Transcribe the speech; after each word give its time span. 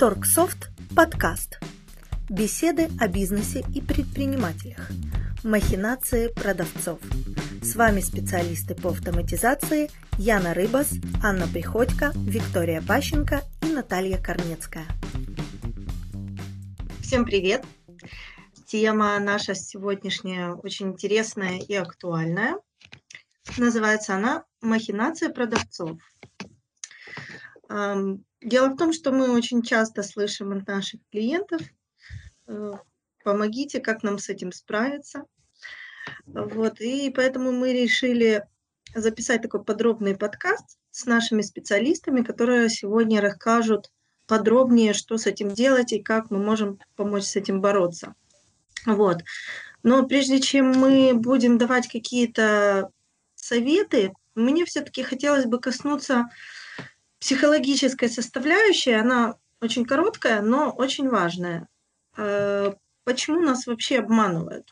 Торксофт 0.00 0.70
подкаст. 0.96 1.60
Беседы 2.30 2.88
о 2.98 3.06
бизнесе 3.06 3.62
и 3.74 3.82
предпринимателях. 3.82 4.88
Махинации 5.44 6.28
продавцов. 6.28 7.00
С 7.60 7.76
вами 7.76 8.00
специалисты 8.00 8.74
по 8.74 8.92
автоматизации 8.92 9.90
Яна 10.16 10.54
Рыбас, 10.54 10.88
Анна 11.22 11.46
Приходько, 11.46 12.12
Виктория 12.14 12.80
Пащенко 12.80 13.42
и 13.60 13.66
Наталья 13.66 14.16
Корнецкая. 14.16 14.86
Всем 17.02 17.26
привет! 17.26 17.62
Тема 18.64 19.18
наша 19.18 19.54
сегодняшняя 19.54 20.54
очень 20.54 20.92
интересная 20.92 21.58
и 21.58 21.74
актуальная. 21.74 22.56
Называется 23.58 24.14
она 24.14 24.44
«Махинация 24.62 25.28
продавцов». 25.28 25.98
Дело 27.70 28.68
в 28.68 28.76
том, 28.76 28.92
что 28.92 29.12
мы 29.12 29.30
очень 29.30 29.62
часто 29.62 30.02
слышим 30.02 30.52
от 30.52 30.66
наших 30.66 31.00
клиентов, 31.12 31.60
э, 32.48 32.72
помогите, 33.22 33.80
как 33.80 34.02
нам 34.02 34.18
с 34.18 34.28
этим 34.28 34.50
справиться. 34.50 35.24
Вот, 36.26 36.80
и 36.80 37.10
поэтому 37.10 37.52
мы 37.52 37.72
решили 37.72 38.44
записать 38.94 39.42
такой 39.42 39.62
подробный 39.62 40.16
подкаст 40.16 40.78
с 40.90 41.06
нашими 41.06 41.42
специалистами, 41.42 42.22
которые 42.22 42.68
сегодня 42.70 43.20
расскажут 43.20 43.92
подробнее, 44.26 44.92
что 44.92 45.16
с 45.18 45.26
этим 45.26 45.50
делать 45.50 45.92
и 45.92 46.02
как 46.02 46.30
мы 46.30 46.38
можем 46.38 46.80
помочь 46.96 47.24
с 47.24 47.36
этим 47.36 47.60
бороться. 47.60 48.14
Вот. 48.86 49.22
Но 49.82 50.06
прежде 50.06 50.40
чем 50.40 50.72
мы 50.72 51.12
будем 51.14 51.58
давать 51.58 51.88
какие-то 51.88 52.90
советы, 53.34 54.12
мне 54.34 54.64
все-таки 54.64 55.02
хотелось 55.02 55.44
бы 55.44 55.60
коснуться 55.60 56.28
психологическая 57.20 58.08
составляющая, 58.08 58.96
она 58.96 59.36
очень 59.60 59.84
короткая, 59.84 60.40
но 60.40 60.70
очень 60.70 61.08
важная. 61.08 61.68
Э, 62.16 62.72
почему 63.04 63.40
нас 63.40 63.66
вообще 63.66 63.98
обманывают? 63.98 64.68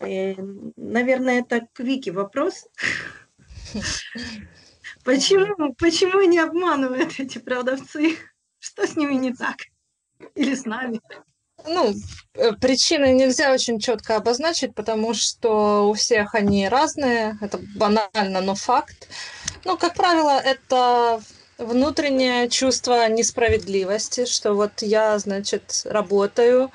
Э, 0.00 0.34
наверное, 0.76 1.40
это 1.40 1.66
к 1.72 1.80
Вике 1.80 2.12
вопрос. 2.12 2.66
Почему, 5.04 5.74
почему 5.74 6.22
не 6.22 6.38
обманывают 6.38 7.18
эти 7.18 7.38
продавцы? 7.38 8.16
Что 8.60 8.86
с 8.86 8.94
ними 8.94 9.14
не 9.14 9.32
так? 9.32 9.56
Или 10.36 10.54
с 10.54 10.64
нами? 10.64 11.00
Ну, 11.66 11.92
э, 12.34 12.52
причины 12.52 13.12
нельзя 13.12 13.52
очень 13.52 13.80
четко 13.80 14.16
обозначить, 14.16 14.76
потому 14.76 15.14
что 15.14 15.88
у 15.88 15.94
всех 15.94 16.36
они 16.36 16.68
разные. 16.68 17.36
Это 17.40 17.58
банально, 17.74 18.40
но 18.40 18.54
факт. 18.54 19.08
Ну, 19.64 19.76
как 19.76 19.94
правило, 19.94 20.38
это 20.38 21.20
внутреннее 21.62 22.48
чувство 22.48 23.08
несправедливости, 23.08 24.26
что 24.26 24.54
вот 24.54 24.82
я, 24.82 25.18
значит, 25.18 25.82
работаю, 25.84 26.70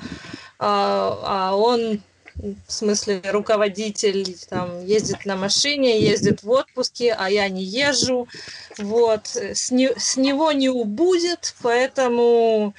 а, 0.60 1.52
а 1.52 1.56
он, 1.56 2.02
в 2.36 2.72
смысле, 2.72 3.22
руководитель, 3.26 4.36
там, 4.50 4.84
ездит 4.86 5.26
на 5.26 5.36
машине, 5.36 6.02
ездит 6.02 6.44
в 6.44 6.50
отпуске, 6.50 7.14
а 7.14 7.30
я 7.30 7.48
не 7.50 7.64
езжу, 7.64 8.28
вот, 8.78 9.36
с, 9.36 9.72
не, 9.72 9.92
с 9.98 10.18
него 10.18 10.52
не 10.52 10.70
убудет, 10.70 11.56
поэтому 11.62 12.74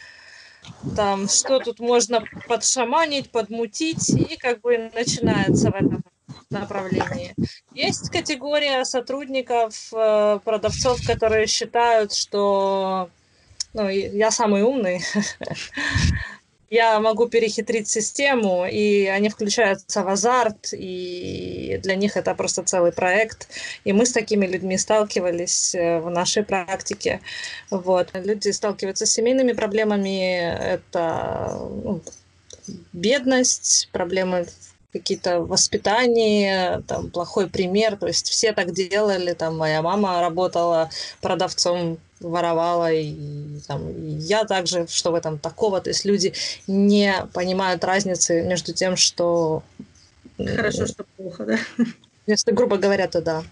там, 0.97 1.29
что 1.29 1.61
тут 1.61 1.81
можно 1.81 2.25
подшаманить, 2.47 3.31
подмутить, 3.31 4.09
и 4.11 4.37
как 4.37 4.61
бы 4.61 4.91
начинается 4.95 5.71
в 5.71 5.75
этом 5.75 6.05
направлении. 6.51 7.35
Есть 7.75 8.11
категория 8.11 8.85
сотрудников, 8.85 9.93
э, 9.93 10.39
продавцов, 10.45 11.05
которые 11.07 11.47
считают, 11.47 12.15
что 12.15 13.11
ну, 13.75 13.89
я 13.89 14.31
самый 14.31 14.63
умный, 14.63 15.01
я 16.71 17.01
могу 17.01 17.29
перехитрить 17.29 17.89
систему, 17.89 18.67
и 18.67 19.07
они 19.07 19.29
включаются 19.29 20.03
в 20.03 20.09
азарт, 20.09 20.73
и 20.73 21.79
для 21.83 21.97
них 21.97 22.17
это 22.17 22.35
просто 22.35 22.63
целый 22.63 22.93
проект. 22.93 23.49
И 23.85 23.93
мы 23.93 24.05
с 24.05 24.13
такими 24.13 24.47
людьми 24.47 24.77
сталкивались 24.77 25.75
э, 25.75 26.01
в 26.01 26.11
нашей 26.11 26.45
практике. 26.45 27.21
Вот. 27.71 28.11
Люди 28.15 28.51
сталкиваются 28.51 29.07
с 29.07 29.13
семейными 29.13 29.53
проблемами, 29.53 30.41
это 30.41 31.59
ну, 31.85 32.03
бедность, 32.93 33.89
проблемы 33.93 34.47
какие-то 34.93 35.41
воспитания, 35.41 36.83
там, 36.87 37.11
плохой 37.11 37.49
пример, 37.49 37.97
то 37.97 38.07
есть 38.07 38.29
все 38.29 38.53
так 38.53 38.73
делали, 38.73 39.35
там, 39.35 39.57
моя 39.57 39.83
мама 39.83 40.21
работала 40.21 40.91
продавцом, 41.21 41.99
воровала, 42.21 42.93
и, 42.93 43.61
там, 43.67 43.91
и 43.91 44.11
я 44.11 44.45
также, 44.45 44.87
что 44.89 45.13
в 45.13 45.15
этом 45.15 45.39
такого, 45.39 45.81
то 45.81 45.91
есть 45.91 46.05
люди 46.05 46.33
не 46.67 47.15
понимают 47.33 47.85
разницы 47.85 48.43
между 48.43 48.73
тем, 48.73 48.97
что... 48.97 49.63
Хорошо, 50.37 50.87
что 50.87 51.05
плохо, 51.17 51.45
да? 51.45 51.59
Если 52.27 52.53
грубо 52.53 52.77
говоря, 52.77 53.09
то 53.09 53.21
да. 53.21 53.45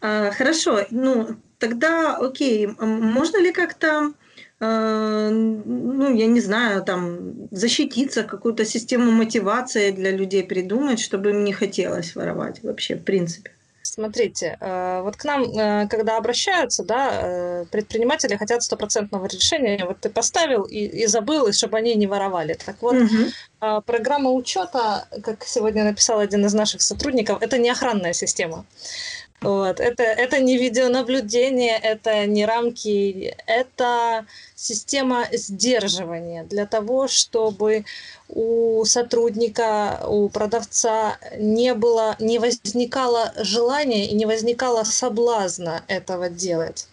А, 0.00 0.30
хорошо, 0.30 0.86
ну, 0.90 1.36
тогда, 1.58 2.16
окей, 2.16 2.66
можно 2.66 3.38
ли 3.38 3.52
как-то 3.52 4.12
ну, 4.58 6.14
я 6.14 6.26
не 6.26 6.40
знаю, 6.40 6.82
там, 6.82 7.48
защититься, 7.50 8.22
какую-то 8.22 8.64
систему 8.64 9.10
мотивации 9.10 9.90
для 9.90 10.10
людей 10.10 10.44
придумать, 10.44 10.98
чтобы 10.98 11.30
им 11.30 11.44
не 11.44 11.52
хотелось 11.52 12.16
воровать 12.16 12.62
вообще, 12.62 12.96
в 12.96 13.04
принципе. 13.04 13.50
Смотрите, 13.82 14.56
э, 14.60 15.00
вот 15.02 15.16
к 15.16 15.24
нам, 15.24 15.42
э, 15.44 15.86
когда 15.88 16.16
обращаются, 16.16 16.84
да, 16.84 17.64
предприниматели 17.70 18.36
хотят 18.36 18.62
стопроцентного 18.62 19.26
решения. 19.26 19.84
Вот 19.84 20.00
ты 20.00 20.10
поставил 20.10 20.62
и, 20.62 20.78
и 20.78 21.06
забыл, 21.06 21.46
и 21.46 21.52
чтобы 21.52 21.78
они 21.78 21.94
не 21.94 22.06
воровали. 22.06 22.54
Так 22.54 22.76
вот, 22.80 22.96
угу. 22.96 23.82
программа 23.86 24.30
учета, 24.30 25.06
как 25.22 25.44
сегодня 25.44 25.84
написал 25.84 26.18
один 26.18 26.44
из 26.46 26.54
наших 26.54 26.82
сотрудников, 26.82 27.42
это 27.42 27.58
не 27.58 27.70
охранная 27.70 28.12
система. 28.12 28.64
Вот. 29.40 29.80
Это, 29.80 30.02
это 30.02 30.40
не 30.40 30.56
видеонаблюдение, 30.56 31.76
это 31.76 32.26
не 32.26 32.46
рамки, 32.46 33.36
это 33.46 34.26
система 34.54 35.26
сдерживания 35.32 36.44
для 36.44 36.66
того, 36.66 37.06
чтобы 37.06 37.84
у 38.28 38.84
сотрудника, 38.84 40.04
у 40.08 40.28
продавца 40.28 41.18
не 41.38 41.74
было, 41.74 42.16
не 42.18 42.38
возникало 42.38 43.32
желания 43.36 44.08
и 44.08 44.14
не 44.14 44.26
возникало 44.26 44.84
соблазна 44.84 45.82
этого 45.86 46.28
делать. 46.28 46.86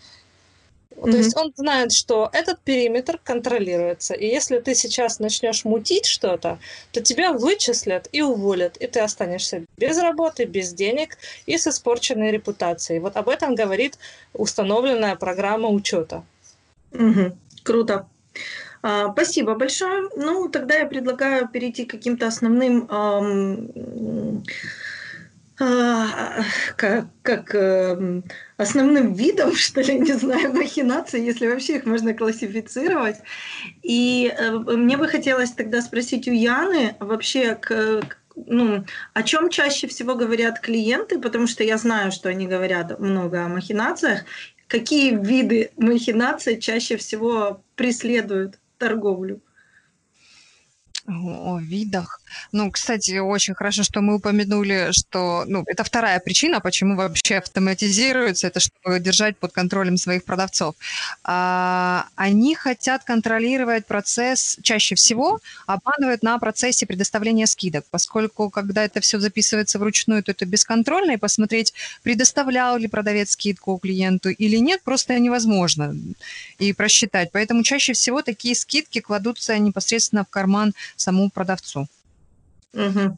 Mm-hmm. 0.95 1.11
То 1.11 1.17
есть 1.17 1.37
он 1.37 1.53
знает, 1.55 1.91
что 1.91 2.29
этот 2.31 2.59
периметр 2.59 3.19
контролируется, 3.23 4.13
и 4.13 4.25
если 4.27 4.59
ты 4.59 4.75
сейчас 4.75 5.19
начнешь 5.19 5.65
мутить 5.65 6.05
что-то, 6.05 6.59
то 6.91 7.01
тебя 7.01 7.33
вычислят 7.33 8.07
и 8.11 8.21
уволят, 8.21 8.77
и 8.77 8.87
ты 8.87 8.99
останешься 8.99 9.65
без 9.77 9.97
работы, 9.97 10.45
без 10.45 10.73
денег 10.73 11.17
и 11.45 11.57
с 11.57 11.67
испорченной 11.67 12.31
репутацией. 12.31 12.99
Вот 12.99 13.17
об 13.17 13.29
этом 13.29 13.55
говорит 13.55 13.97
установленная 14.33 15.15
программа 15.15 15.69
учета. 15.69 16.23
Mm-hmm. 16.91 17.35
Круто. 17.63 18.07
А, 18.81 19.11
спасибо 19.13 19.55
большое. 19.55 20.09
Ну, 20.15 20.49
тогда 20.49 20.75
я 20.75 20.85
предлагаю 20.85 21.47
перейти 21.47 21.85
к 21.85 21.91
каким-то 21.91 22.27
основным 22.27 22.87
эм, 22.89 24.43
как, 26.75 27.07
как 27.21 27.55
э, 27.55 28.21
основным 28.57 29.13
видом, 29.13 29.55
что 29.55 29.81
ли, 29.81 29.99
не 29.99 30.13
знаю, 30.13 30.53
махинаций, 30.53 31.23
если 31.23 31.47
вообще 31.47 31.77
их 31.77 31.85
можно 31.85 32.13
классифицировать. 32.13 33.17
И 33.81 34.33
э, 34.35 34.51
мне 34.51 34.97
бы 34.97 35.07
хотелось 35.07 35.51
тогда 35.51 35.81
спросить 35.81 36.27
у 36.27 36.31
Яны 36.31 36.95
вообще, 36.99 37.55
к, 37.55 38.01
ну, 38.35 38.85
о 39.13 39.23
чем 39.23 39.49
чаще 39.49 39.87
всего 39.87 40.15
говорят 40.15 40.59
клиенты, 40.59 41.19
потому 41.19 41.47
что 41.47 41.63
я 41.63 41.77
знаю, 41.77 42.11
что 42.11 42.29
они 42.29 42.47
говорят 42.47 42.99
много 42.99 43.45
о 43.45 43.49
махинациях. 43.49 44.25
Какие 44.67 45.15
виды 45.15 45.71
махинаций 45.77 46.59
чаще 46.59 46.97
всего 46.97 47.63
преследуют 47.75 48.59
торговлю? 48.77 49.41
О 51.07 51.59
видах. 51.59 52.22
Ну, 52.51 52.71
кстати, 52.71 53.17
очень 53.17 53.53
хорошо, 53.53 53.83
что 53.83 54.01
мы 54.01 54.15
упомянули, 54.15 54.89
что 54.91 55.43
ну, 55.47 55.63
это 55.67 55.83
вторая 55.83 56.19
причина, 56.19 56.59
почему 56.59 56.95
вообще 56.95 57.37
автоматизируется, 57.37 58.47
это 58.47 58.59
чтобы 58.59 58.99
держать 58.99 59.37
под 59.37 59.51
контролем 59.51 59.97
своих 59.97 60.23
продавцов. 60.23 60.75
А, 61.23 62.07
они 62.15 62.55
хотят 62.55 63.03
контролировать 63.03 63.85
процесс, 63.85 64.57
чаще 64.61 64.95
всего 64.95 65.39
обманывают 65.67 66.23
на 66.23 66.37
процессе 66.39 66.85
предоставления 66.85 67.47
скидок, 67.47 67.85
поскольку 67.91 68.49
когда 68.49 68.83
это 68.83 69.01
все 69.01 69.19
записывается 69.19 69.79
вручную, 69.79 70.23
то 70.23 70.31
это 70.31 70.45
бесконтрольно, 70.45 71.11
и 71.11 71.17
посмотреть, 71.17 71.73
предоставлял 72.03 72.77
ли 72.77 72.87
продавец 72.87 73.31
скидку 73.31 73.77
клиенту 73.77 74.29
или 74.29 74.57
нет, 74.57 74.81
просто 74.83 75.17
невозможно 75.19 75.95
и 76.59 76.73
просчитать. 76.73 77.31
Поэтому 77.31 77.63
чаще 77.63 77.93
всего 77.93 78.21
такие 78.21 78.55
скидки 78.55 78.99
кладутся 78.99 79.57
непосредственно 79.57 80.23
в 80.23 80.29
карман 80.29 80.73
самому 80.95 81.29
продавцу. 81.29 81.87
Угу. 82.73 83.17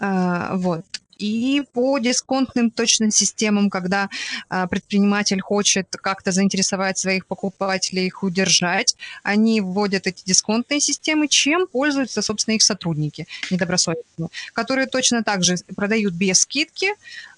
А, 0.00 0.56
вот. 0.56 0.84
и 1.18 1.62
по 1.74 1.98
дисконтным 1.98 2.70
точно 2.70 3.10
системам, 3.10 3.68
когда 3.68 4.08
а, 4.48 4.66
предприниматель 4.66 5.40
хочет 5.40 5.88
как-то 5.90 6.32
заинтересовать 6.32 6.96
своих 6.98 7.26
покупателей, 7.26 8.06
их 8.06 8.22
удержать, 8.22 8.96
они 9.22 9.60
вводят 9.60 10.06
эти 10.06 10.24
дисконтные 10.24 10.80
системы, 10.80 11.28
чем 11.28 11.66
пользуются, 11.66 12.22
собственно, 12.22 12.54
их 12.54 12.62
сотрудники 12.62 13.26
недобросовестные, 13.50 14.30
которые 14.54 14.86
точно 14.86 15.22
так 15.22 15.44
же 15.44 15.56
продают 15.76 16.14
без 16.14 16.40
скидки, 16.40 16.88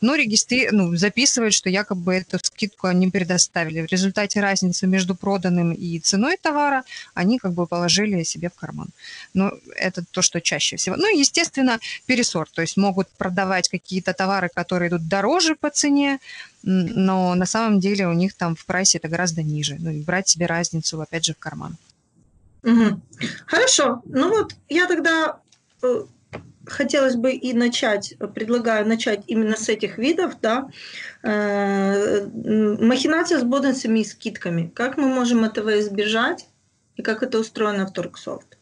но 0.02 0.14
регистри... 0.14 0.69
ну, 0.70 0.94
записывают, 0.96 1.54
что 1.54 1.70
якобы 1.70 2.16
эту 2.16 2.38
скидку 2.43 2.88
они 2.88 3.08
предоставили. 3.08 3.81
В 3.81 3.90
результате 3.90 4.40
разницы 4.40 4.87
между 4.87 5.14
проданным 5.14 5.72
и 5.72 5.99
ценой 5.99 6.37
товара 6.37 6.84
они 7.14 7.38
как 7.38 7.52
бы 7.52 7.66
положили 7.66 8.22
себе 8.25 8.50
в 8.50 8.54
карман. 8.54 8.88
Но 9.32 9.52
это 9.76 10.04
то, 10.10 10.20
что 10.20 10.40
чаще 10.40 10.76
всего. 10.76 10.96
Ну, 10.96 11.06
естественно, 11.19 11.78
пересорт, 12.06 12.50
то 12.52 12.62
есть 12.62 12.76
могут 12.76 13.08
продавать 13.08 13.69
какие-то 13.69 14.12
товары, 14.12 14.50
которые 14.54 14.88
идут 14.88 15.08
дороже 15.08 15.54
по 15.54 15.70
цене, 15.70 16.19
но 16.62 17.34
на 17.34 17.46
самом 17.46 17.81
деле 17.81 18.06
у 18.06 18.12
них 18.12 18.34
там 18.34 18.56
в 18.56 18.66
прайсе 18.66 18.98
это 18.98 19.08
гораздо 19.08 19.43
ниже. 19.43 19.76
Ну, 19.78 19.90
и 19.90 20.02
брать 20.02 20.28
себе 20.28 20.46
разницу, 20.46 21.00
опять 21.00 21.25
же, 21.25 21.34
в 21.34 21.38
карман. 21.38 21.76
Угу. 22.62 23.00
Хорошо. 23.46 24.02
Ну 24.06 24.28
вот 24.28 24.55
я 24.69 24.87
тогда 24.87 25.38
э, 25.82 26.05
хотелось 26.67 27.17
бы 27.17 27.32
и 27.32 27.53
начать, 27.53 28.14
предлагаю 28.35 28.87
начать 28.87 29.25
именно 29.26 29.56
с 29.56 29.69
этих 29.69 29.99
видов, 29.99 30.41
да, 30.41 30.69
э, 31.23 32.26
махинация 32.26 33.38
с 33.38 33.43
бонусами 33.43 34.00
и 34.00 34.05
скидками. 34.05 34.70
Как 34.75 34.97
мы 34.97 35.09
можем 35.09 35.44
этого 35.44 35.81
избежать 35.81 36.47
и 36.97 37.03
как 37.03 37.23
это 37.23 37.38
устроено 37.38 37.87
в 37.87 37.93
Торксофт? 37.93 38.59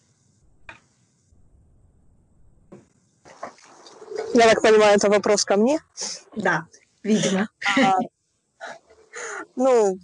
Я 4.35 4.49
так 4.49 4.63
понимаю, 4.63 4.97
это 4.97 5.11
вопрос 5.11 5.45
ко 5.45 5.57
мне? 5.57 5.81
Да, 6.37 6.67
видимо. 7.03 7.49
А, 7.83 7.97
ну, 9.57 9.99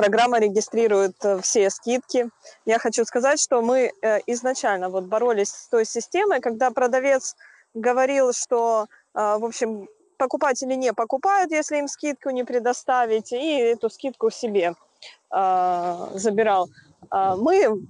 программа 0.00 0.40
регистрирует 0.40 1.22
э, 1.24 1.40
все 1.42 1.68
скидки. 1.68 2.30
Я 2.64 2.78
хочу 2.78 3.04
сказать, 3.04 3.38
что 3.38 3.60
мы 3.60 3.92
э, 4.00 4.18
изначально 4.26 4.88
вот 4.88 5.04
боролись 5.04 5.50
с 5.50 5.68
той 5.68 5.84
системой, 5.84 6.40
когда 6.40 6.70
продавец 6.70 7.36
говорил, 7.74 8.32
что, 8.32 8.86
э, 9.14 9.36
в 9.38 9.44
общем, 9.44 9.88
покупатели 10.16 10.74
не 10.74 10.94
покупают, 10.94 11.52
если 11.52 11.76
им 11.76 11.86
скидку 11.88 12.30
не 12.30 12.44
предоставить, 12.44 13.32
и 13.32 13.58
эту 13.58 13.90
скидку 13.90 14.30
себе 14.30 14.74
забирал. 16.14 16.68
А 17.10 17.36
мы, 17.36 17.86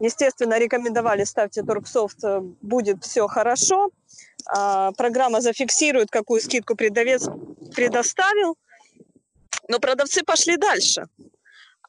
естественно, 0.00 0.58
рекомендовали 0.58 1.24
ставьте 1.24 1.62
Торксофт, 1.62 2.18
будет 2.62 3.04
все 3.04 3.28
хорошо. 3.28 3.90
А, 4.46 4.90
программа 4.92 5.40
зафиксирует, 5.40 6.10
какую 6.10 6.40
скидку 6.40 6.74
продавец 6.74 7.28
предоставил, 7.76 8.56
но 9.68 9.78
продавцы 9.78 10.22
пошли 10.24 10.56
дальше. 10.56 11.06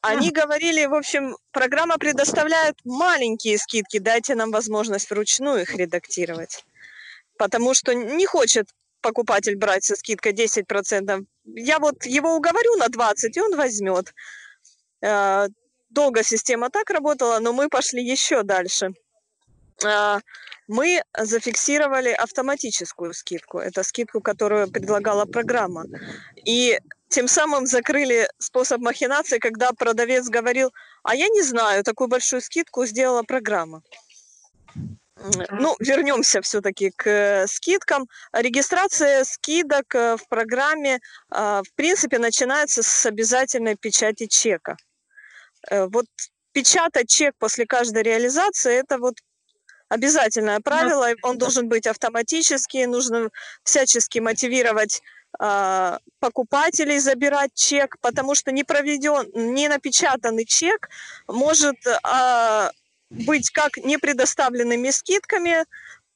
Они 0.04 0.30
говорили, 0.30 0.84
в 0.84 0.94
общем, 0.94 1.36
программа 1.50 1.96
предоставляет 1.96 2.76
маленькие 2.84 3.56
скидки, 3.56 3.98
дайте 3.98 4.34
нам 4.34 4.50
возможность 4.50 5.08
вручную 5.10 5.62
их 5.62 5.74
редактировать. 5.74 6.64
Потому 7.38 7.72
что 7.72 7.94
не 7.94 8.26
хочет 8.26 8.68
покупатель 9.00 9.56
брать 9.56 9.84
со 9.84 9.96
скидкой 9.96 10.32
10%. 10.32 11.24
Я 11.44 11.78
вот 11.78 12.04
его 12.04 12.36
уговорю 12.36 12.76
на 12.76 12.86
20%, 12.88 13.30
и 13.34 13.40
он 13.40 13.56
возьмет. 13.56 14.12
А, 15.02 15.46
долго 15.88 16.22
система 16.22 16.68
так 16.68 16.90
работала, 16.90 17.38
но 17.38 17.52
мы 17.54 17.68
пошли 17.68 18.04
еще 18.04 18.42
дальше. 18.42 18.92
А, 19.84 20.20
мы 20.68 21.02
зафиксировали 21.16 22.10
автоматическую 22.10 23.14
скидку. 23.14 23.58
Это 23.58 23.82
скидку, 23.82 24.20
которую 24.20 24.70
предлагала 24.70 25.24
программа. 25.24 25.84
И 26.44 26.78
тем 27.14 27.28
самым 27.28 27.66
закрыли 27.66 28.28
способ 28.38 28.80
махинации, 28.80 29.38
когда 29.38 29.70
продавец 29.72 30.28
говорил, 30.28 30.72
а 31.04 31.14
я 31.14 31.28
не 31.28 31.42
знаю, 31.42 31.84
такую 31.84 32.08
большую 32.08 32.42
скидку 32.42 32.86
сделала 32.86 33.22
программа. 33.22 33.82
Ну, 35.50 35.76
вернемся 35.78 36.42
все-таки 36.42 36.90
к 36.90 37.06
э, 37.08 37.46
скидкам. 37.46 38.08
Регистрация 38.32 39.22
скидок 39.22 39.94
э, 39.94 40.16
в 40.16 40.28
программе, 40.28 40.98
а, 41.30 41.62
в 41.62 41.72
принципе, 41.76 42.18
начинается 42.18 42.82
с 42.82 43.06
обязательной 43.06 43.76
печати 43.76 44.26
чека. 44.26 44.76
Э, 45.70 45.86
вот 45.86 46.06
печатать 46.50 47.08
чек 47.08 47.34
после 47.38 47.64
каждой 47.64 48.02
реализации– 48.02 48.74
это 48.80 48.98
вот 48.98 49.14
обязательное 49.88 50.58
правило, 50.58 51.12
он 51.22 51.38
должен 51.38 51.68
быть 51.68 51.86
автоматический, 51.86 52.86
нужно 52.86 53.30
всячески 53.62 54.18
мотивировать 54.18 55.00
покупателей 56.20 56.98
забирать 56.98 57.54
чек, 57.54 57.96
потому 58.00 58.34
что 58.34 58.52
не 58.52 58.64
проведен, 58.64 59.30
не 59.34 59.68
напечатанный 59.68 60.44
чек 60.44 60.88
может 61.28 61.76
э, 61.86 62.70
быть 63.10 63.50
как 63.50 63.76
не 63.78 63.98
предоставленными 63.98 64.90
скидками, 64.90 65.64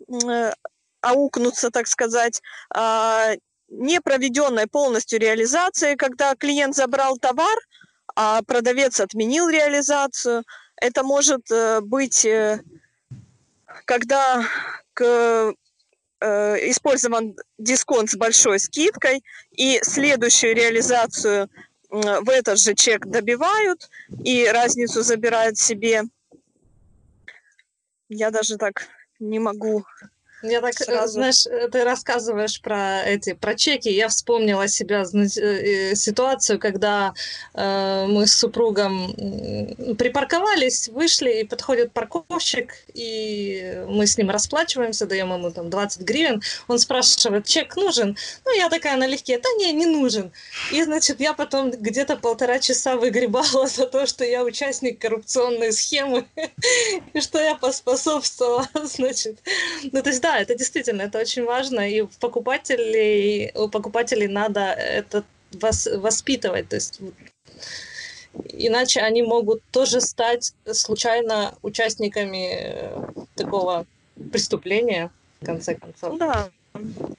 э, 0.09 0.53
аукнуться, 1.01 1.71
так 1.71 1.87
сказать, 1.87 2.43
э, 2.75 3.37
не 3.69 4.01
проведенной 4.01 4.67
полностью 4.67 5.19
реализацией, 5.19 5.97
когда 5.97 6.35
клиент 6.35 6.75
забрал 6.75 7.19
товар, 7.19 7.59
а 8.15 8.43
продавец 8.43 9.01
отменил 9.01 9.49
реализацию. 9.49 10.45
Это 10.77 11.03
может 11.03 11.51
э, 11.51 11.81
быть 11.81 12.25
э, 12.25 12.61
когда 13.85 14.43
к, 14.95 15.55
использован 16.27 17.37
дисконт 17.59 18.11
с 18.11 18.17
большой 18.17 18.59
скидкой, 18.59 19.23
и 19.53 19.79
следующую 19.83 20.55
реализацию 20.55 21.49
э, 21.91 22.21
в 22.21 22.29
этот 22.29 22.59
же 22.59 22.75
чек 22.75 23.07
добивают, 23.07 23.89
и 24.25 24.47
разницу 24.47 25.03
забирают 25.03 25.59
себе. 25.59 26.03
Я 28.09 28.31
даже 28.31 28.57
так 28.57 28.89
не 29.19 29.39
могу 29.39 29.85
я 30.43 30.61
так, 30.61 30.81
э, 30.81 30.85
Сразу. 30.85 31.13
знаешь, 31.15 31.47
э, 31.47 31.69
ты 31.69 31.85
рассказываешь 31.85 32.61
про 32.61 33.03
эти, 33.03 33.33
про 33.33 33.55
чеки. 33.55 33.89
Я 33.89 34.09
вспомнила 34.09 34.69
себя 34.69 35.03
э, 35.03 35.95
ситуацию, 35.95 36.59
когда 36.59 37.13
э, 37.55 38.07
мы 38.09 38.27
с 38.27 38.35
супругом 38.35 39.15
припарковались, 39.99 40.89
вышли, 40.89 41.41
и 41.41 41.45
подходит 41.45 41.93
парковщик, 41.93 42.75
и 42.95 43.83
мы 43.89 44.07
с 44.07 44.17
ним 44.17 44.31
расплачиваемся, 44.31 45.07
даем 45.07 45.33
ему 45.33 45.51
там 45.51 45.71
20 45.71 46.03
гривен. 46.03 46.43
Он 46.69 46.79
спрашивает, 46.79 47.47
чек 47.47 47.77
нужен? 47.77 48.17
Ну, 48.45 48.57
я 48.57 48.69
такая 48.69 48.97
налегке, 48.97 49.39
да 49.39 49.49
не, 49.59 49.73
не 49.73 49.87
нужен. 49.87 50.31
И, 50.73 50.83
значит, 50.83 51.21
я 51.21 51.35
потом 51.35 51.71
где-то 51.71 52.17
полтора 52.17 52.59
часа 52.59 52.97
выгребала 52.97 53.67
за 53.67 53.87
то, 53.87 54.07
что 54.07 54.25
я 54.25 54.45
участник 54.45 55.01
коррупционной 55.01 55.73
схемы, 55.73 56.27
и 57.13 57.21
что 57.21 57.41
я 57.41 57.55
поспособствовала, 57.57 58.69
значит. 58.85 59.39
Ну, 59.93 60.03
то 60.03 60.11
есть, 60.11 60.23
да, 60.29 60.39
это 60.41 60.55
действительно, 60.55 61.03
это 61.03 61.19
очень 61.19 61.45
важно, 61.45 61.89
и 61.89 62.07
покупателей, 62.21 63.51
у 63.55 63.69
покупателей 63.69 64.29
надо 64.29 64.61
это 64.61 65.25
воспитывать, 65.53 66.69
то 66.69 66.77
есть 66.77 67.01
иначе 68.53 69.01
они 69.01 69.23
могут 69.23 69.63
тоже 69.71 70.01
стать 70.01 70.53
случайно 70.73 71.55
участниками 71.63 72.45
э, 72.53 73.05
такого 73.35 73.87
преступления, 74.33 75.11
в 75.41 75.47
конце 75.47 75.75
концов. 75.75 76.19
Да, 76.19 76.51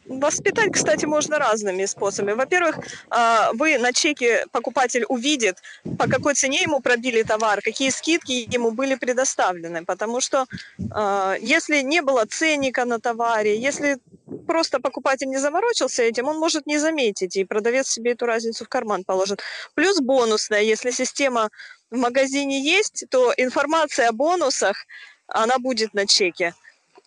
Воспитать, 0.09 0.71
кстати, 0.73 1.05
можно 1.05 1.37
разными 1.37 1.85
способами. 1.85 2.33
Во-первых, 2.33 2.79
а, 3.11 3.51
вы 3.53 3.77
на 3.77 3.93
чеке 3.93 4.45
покупатель 4.51 5.05
увидит, 5.07 5.57
по 5.99 6.07
какой 6.07 6.33
цене 6.33 6.63
ему 6.63 6.79
пробили 6.79 7.21
товар, 7.21 7.61
какие 7.61 7.91
скидки 7.91 8.31
ему 8.31 8.71
были 8.71 8.95
предоставлены. 8.95 9.85
Потому 9.85 10.19
что 10.19 10.45
а, 10.91 11.35
если 11.39 11.81
не 11.81 12.01
было 12.01 12.25
ценника 12.25 12.85
на 12.85 12.99
товаре, 12.99 13.59
если 13.59 13.99
просто 14.47 14.79
покупатель 14.79 15.27
не 15.27 15.37
заморочился 15.37 16.01
этим, 16.01 16.27
он 16.27 16.39
может 16.39 16.65
не 16.65 16.79
заметить, 16.79 17.35
и 17.35 17.45
продавец 17.45 17.87
себе 17.87 18.13
эту 18.13 18.25
разницу 18.25 18.65
в 18.65 18.69
карман 18.69 19.03
положит. 19.03 19.43
Плюс 19.75 19.99
бонусная, 20.01 20.61
если 20.61 20.89
система 20.89 21.49
в 21.91 21.97
магазине 21.97 22.59
есть, 22.59 23.05
то 23.11 23.31
информация 23.37 24.09
о 24.09 24.11
бонусах, 24.11 24.87
она 25.27 25.59
будет 25.59 25.93
на 25.93 26.07
чеке 26.07 26.55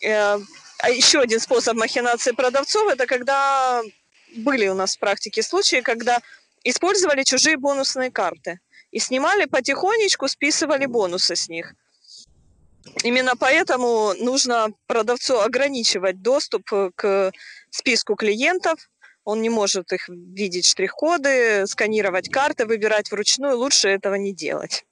э, 0.00 0.38
а 0.82 0.90
еще 0.90 1.20
один 1.20 1.38
способ 1.38 1.76
махинации 1.76 2.32
продавцов– 2.32 2.88
это 2.92 3.06
когда 3.06 3.82
были 4.36 4.66
у 4.66 4.74
нас 4.74 4.96
в 4.96 4.98
практике 4.98 5.42
случаи, 5.42 5.80
когда 5.80 6.20
использовали 6.64 7.22
чужие 7.22 7.56
бонусные 7.56 8.10
карты 8.10 8.58
и 8.90 8.98
снимали 8.98 9.44
потихонечку, 9.44 10.26
списывали 10.26 10.86
бонусы 10.86 11.36
с 11.36 11.48
них. 11.48 11.74
Именно 13.04 13.36
поэтому 13.36 14.12
нужно 14.14 14.72
продавцу 14.88 15.38
ограничивать 15.38 16.20
доступ 16.20 16.68
к 16.96 17.32
списку 17.70 18.16
клиентов. 18.16 18.90
Он 19.22 19.40
не 19.40 19.50
может 19.50 19.92
их 19.92 20.08
видеть 20.08 20.66
штрих-коды, 20.66 21.64
сканировать 21.68 22.28
карты, 22.28 22.66
выбирать 22.66 23.12
вручную. 23.12 23.56
Лучше 23.56 23.88
этого 23.88 24.16
не 24.16 24.34
делать. 24.34 24.84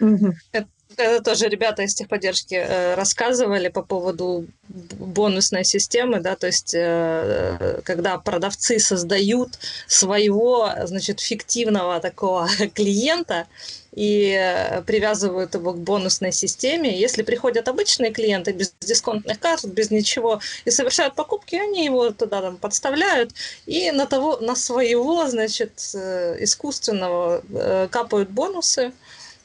Угу. 0.00 0.34
Это 0.52 0.68
тоже 1.24 1.48
ребята 1.48 1.82
из 1.82 1.94
техподдержки 1.94 2.54
э, 2.54 2.94
рассказывали 2.94 3.68
по 3.68 3.82
поводу 3.82 4.46
бонусной 4.68 5.64
системы, 5.64 6.20
да, 6.20 6.36
то 6.36 6.46
есть 6.46 6.74
э, 6.74 7.80
когда 7.84 8.18
продавцы 8.18 8.78
создают 8.78 9.58
своего, 9.86 10.70
значит, 10.84 11.20
фиктивного 11.20 12.00
такого 12.00 12.48
клиента 12.74 13.46
и 13.94 14.82
привязывают 14.86 15.54
его 15.54 15.72
к 15.74 15.78
бонусной 15.78 16.32
системе. 16.32 16.98
Если 16.98 17.22
приходят 17.22 17.68
обычные 17.68 18.10
клиенты 18.10 18.52
без 18.52 18.74
дисконтных 18.80 19.38
карт, 19.38 19.64
без 19.66 19.90
ничего, 19.90 20.40
и 20.64 20.70
совершают 20.70 21.14
покупки, 21.14 21.56
они 21.56 21.84
его 21.84 22.10
туда 22.10 22.40
там 22.40 22.56
подставляют 22.56 23.32
и 23.66 23.90
на 23.90 24.06
того, 24.06 24.38
на 24.38 24.56
своего, 24.56 25.28
значит, 25.28 25.90
э, 25.94 26.36
искусственного 26.40 27.42
э, 27.50 27.88
капают 27.90 28.30
бонусы, 28.30 28.92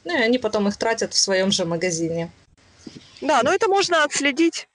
ну 0.08 0.18
и 0.18 0.22
они 0.22 0.38
потом 0.38 0.66
их 0.68 0.76
тратят 0.78 1.12
в 1.12 1.18
своем 1.18 1.52
же 1.52 1.66
магазине. 1.66 2.30
Да, 3.20 3.42
но 3.42 3.52
это 3.52 3.68
можно 3.68 4.04
отследить. 4.04 4.66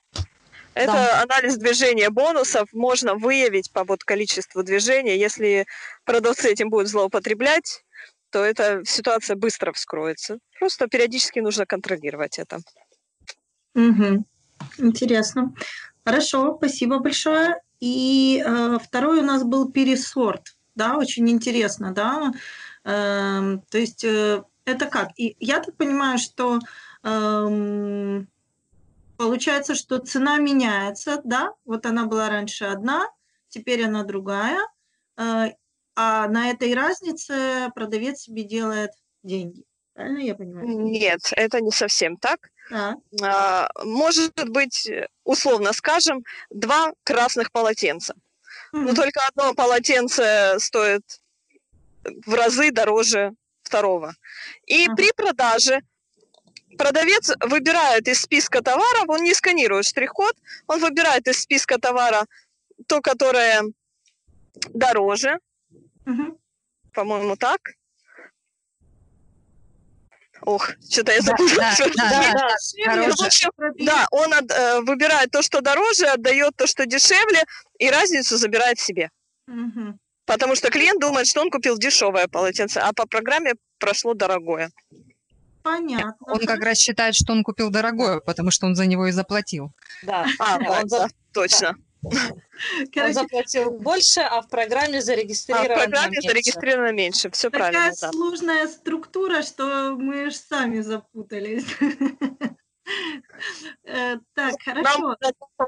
Это 0.75 0.93
да. 0.93 1.23
анализ 1.23 1.57
движения 1.57 2.11
бонусов. 2.11 2.71
Можно 2.71 3.15
выявить 3.15 3.71
по 3.71 3.83
вот 3.83 4.03
количеству 4.03 4.61
движения. 4.61 5.17
Если 5.17 5.65
продавцы 6.05 6.51
этим 6.51 6.69
будут 6.69 6.87
злоупотреблять, 6.87 7.83
то 8.29 8.43
эта 8.45 8.83
ситуация 8.85 9.35
быстро 9.35 9.71
вскроется. 9.73 10.37
Просто 10.59 10.87
периодически 10.87 11.39
нужно 11.39 11.65
контролировать 11.65 12.37
это. 12.37 12.59
Угу. 13.73 14.25
Интересно. 14.77 15.55
Хорошо, 16.05 16.55
спасибо 16.57 16.99
большое. 16.99 17.59
И 17.79 18.43
э, 18.45 18.77
второй 18.83 19.19
у 19.19 19.23
нас 19.23 19.43
был 19.43 19.71
пересорт. 19.71 20.55
Да, 20.75 20.97
очень 20.97 21.27
интересно, 21.29 21.91
да. 21.91 22.33
Э, 22.83 23.57
то 23.69 23.77
есть 23.77 24.03
э, 24.03 24.43
это 24.65 24.85
как? 24.85 25.11
И 25.17 25.35
я 25.39 25.59
так 25.59 25.75
понимаю, 25.75 26.17
что 26.17 26.59
эм, 27.03 28.27
получается, 29.17 29.75
что 29.75 29.99
цена 29.99 30.37
меняется, 30.37 31.21
да? 31.23 31.53
Вот 31.65 31.85
она 31.85 32.05
была 32.05 32.29
раньше 32.29 32.65
одна, 32.65 33.07
теперь 33.49 33.85
она 33.85 34.03
другая, 34.03 34.59
э, 35.17 35.51
а 35.95 36.27
на 36.27 36.49
этой 36.49 36.73
разнице 36.73 37.69
продавец 37.75 38.21
себе 38.21 38.43
делает 38.43 38.91
деньги. 39.21 39.63
Правильно 39.93 40.19
я 40.19 40.33
понимаю? 40.33 40.67
Нет, 40.67 41.21
это 41.33 41.61
не 41.61 41.71
совсем 41.71 42.17
так. 42.17 42.49
А. 42.71 42.95
А, 43.21 43.69
может 43.83 44.33
быть, 44.49 44.89
условно 45.23 45.71
скажем, 45.73 46.23
два 46.49 46.93
красных 47.03 47.51
полотенца. 47.51 48.15
Mm-hmm. 48.73 48.79
Но 48.79 48.95
только 48.95 49.19
одно 49.27 49.53
полотенце 49.53 50.55
стоит 50.57 51.03
в 52.25 52.33
разы 52.33 52.71
дороже 52.71 53.33
второго. 53.73 54.13
И 54.67 54.87
при 54.95 55.11
продаже 55.13 55.79
продавец 56.77 57.31
выбирает 57.41 58.07
из 58.07 58.21
списка 58.21 58.61
товаров, 58.61 59.05
он 59.07 59.23
не 59.23 59.33
сканирует 59.33 59.85
штрих-код, 59.85 60.35
он 60.67 60.79
выбирает 60.79 61.27
из 61.27 61.41
списка 61.41 61.79
товара 61.79 62.25
то, 62.87 63.01
которое 63.01 63.63
дороже, 64.73 65.39
угу. 66.05 66.39
по-моему, 66.93 67.35
так. 67.35 67.59
Ох, 70.41 70.71
что-то 70.91 71.13
я 71.13 71.21
забыла. 71.21 71.49
Да, 71.55 71.75
да, 71.77 72.33
да, 72.35 73.07
да, 73.07 73.71
да, 73.79 74.07
он 74.11 74.33
от, 74.33 74.51
э, 74.51 74.81
выбирает 74.81 75.31
то, 75.31 75.41
что 75.41 75.61
дороже, 75.61 76.05
отдает 76.05 76.55
то, 76.57 76.67
что 76.67 76.85
дешевле, 76.85 77.43
и 77.79 77.89
разницу 77.89 78.37
забирает 78.37 78.77
себе. 78.77 79.09
Угу. 79.47 79.97
Потому 80.25 80.55
что 80.55 80.69
клиент 80.69 81.01
думает, 81.01 81.27
что 81.27 81.41
он 81.41 81.49
купил 81.49 81.77
дешевое 81.77 82.27
полотенце, 82.27 82.79
а 82.79 82.93
по 82.93 83.05
программе 83.05 83.53
прошло 83.77 84.13
дорогое. 84.13 84.71
Понятно. 85.63 86.15
Он 86.21 86.39
как 86.39 86.61
раз 86.63 86.77
считает, 86.77 87.15
что 87.15 87.31
он 87.31 87.43
купил 87.43 87.69
дорогое, 87.69 88.19
потому 88.19 88.51
что 88.51 88.65
он 88.65 88.75
за 88.75 88.85
него 88.85 89.07
и 89.07 89.11
заплатил. 89.11 89.71
Да, 90.03 90.25
а, 90.39 90.59
да, 90.59 90.81
он 90.81 90.89
за... 90.89 91.09
точно. 91.33 91.75
Короче, 92.93 93.01
он 93.01 93.13
заплатил 93.13 93.71
больше, 93.71 94.19
а 94.19 94.41
в 94.41 94.49
программе 94.49 95.01
зарегистрировано 95.01 95.73
а 95.73 95.77
в 95.77 95.79
программе 95.79 96.11
меньше. 96.11 96.27
зарегистрировано 96.27 96.91
меньше. 96.91 97.29
Все 97.31 97.49
Такая 97.49 97.71
правильно. 97.71 97.95
Такая 97.95 98.11
да. 98.11 98.17
сложная 98.17 98.67
структура, 98.67 99.41
что 99.41 99.95
мы 99.97 100.29
же 100.29 100.35
сами 100.35 100.81
запутались. 100.81 101.65
Э, 103.83 104.17
так, 104.33 104.55
хорошо. 104.63 104.99
Нам 104.99 105.17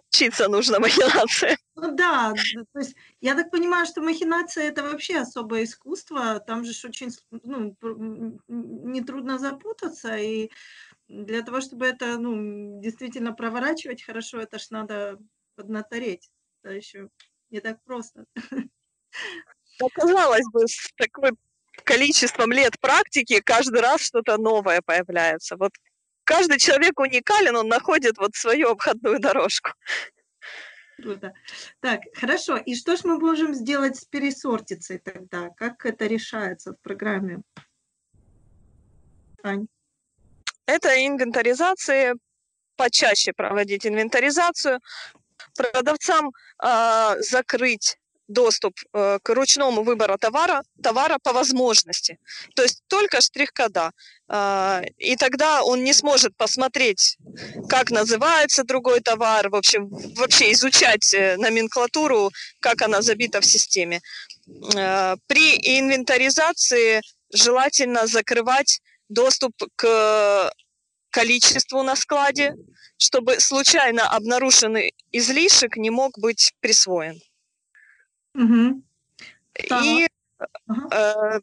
учиться 0.09 0.47
нужно 0.47 0.79
махинации. 0.79 1.57
Ну 1.75 1.91
да, 1.95 2.33
то 2.73 2.79
есть 2.79 2.95
я 3.21 3.35
так 3.35 3.51
понимаю, 3.51 3.85
что 3.85 4.01
махинация 4.01 4.65
это 4.65 4.83
вообще 4.83 5.19
особое 5.19 5.63
искусство, 5.63 6.39
там 6.39 6.63
же 6.63 6.71
очень 6.87 7.11
ну, 7.31 7.75
нетрудно 8.47 9.37
запутаться, 9.37 10.15
и 10.17 10.49
для 11.07 11.41
того, 11.41 11.61
чтобы 11.61 11.85
это 11.85 12.17
ну, 12.17 12.81
действительно 12.81 13.33
проворачивать 13.33 14.03
хорошо, 14.03 14.39
это 14.39 14.57
ж 14.57 14.69
надо 14.71 15.19
поднатореть. 15.55 16.31
Это 16.63 16.73
еще 16.73 17.09
не 17.49 17.59
так 17.59 17.83
просто. 17.83 18.25
Казалось 19.93 20.45
бы, 20.51 20.67
с 20.67 20.91
таким 20.95 21.37
количеством 21.83 22.51
лет 22.51 22.79
практики 22.79 23.41
каждый 23.41 23.81
раз 23.81 24.01
что-то 24.01 24.37
новое 24.37 24.81
появляется. 24.81 25.57
Вот 25.57 25.73
каждый 26.25 26.59
человек 26.59 26.99
уникален, 26.99 27.55
он 27.55 27.67
находит 27.69 28.17
вот 28.17 28.35
свою 28.35 28.71
обходную 28.71 29.19
дорожку. 29.19 29.71
Круто. 30.97 31.33
Так, 31.81 32.01
хорошо. 32.13 32.57
И 32.57 32.75
что 32.75 32.95
ж 32.95 33.03
мы 33.03 33.19
можем 33.19 33.53
сделать 33.53 33.97
с 33.97 34.05
пересортицей 34.05 34.97
тогда? 34.99 35.49
Как 35.49 35.85
это 35.85 36.05
решается 36.07 36.73
в 36.73 36.81
программе? 36.81 37.41
Ань? 39.43 39.67
Это 40.65 41.05
инвентаризация, 41.05 42.15
почаще 42.75 43.33
проводить 43.33 43.85
инвентаризацию, 43.85 44.79
продавцам 45.55 46.31
э, 46.63 47.21
закрыть 47.21 47.97
доступ 48.27 48.73
э, 48.93 49.19
к 49.21 49.29
ручному 49.33 49.83
выбору 49.83 50.17
товара, 50.17 50.63
товара 50.81 51.17
по 51.23 51.33
возможности. 51.33 52.17
То 52.55 52.63
есть 52.63 52.83
только 52.87 53.21
штрих-кода. 53.21 53.91
Э, 54.29 54.81
и 54.97 55.15
тогда 55.15 55.63
он 55.63 55.83
не 55.83 55.93
сможет 55.93 56.35
посмотреть, 56.37 57.17
как 57.69 57.91
называется 57.91 58.63
другой 58.63 59.01
товар, 59.01 59.49
в 59.49 59.55
общем, 59.55 59.89
вообще 60.15 60.51
изучать 60.53 61.13
э, 61.13 61.37
номенклатуру, 61.37 62.31
как 62.59 62.81
она 62.81 63.01
забита 63.01 63.41
в 63.41 63.45
системе. 63.45 64.01
Э, 64.75 65.15
при 65.27 65.79
инвентаризации 65.79 67.01
желательно 67.33 68.07
закрывать 68.07 68.79
доступ 69.09 69.53
к 69.75 70.51
количеству 71.11 71.83
на 71.83 71.95
складе, 71.95 72.55
чтобы 72.97 73.39
случайно 73.39 74.07
обнаруженный 74.09 74.93
излишек 75.11 75.77
не 75.77 75.89
мог 75.89 76.17
быть 76.17 76.53
присвоен. 76.59 77.21
Угу. 78.35 78.83
И 79.71 80.07
э, 80.91 81.39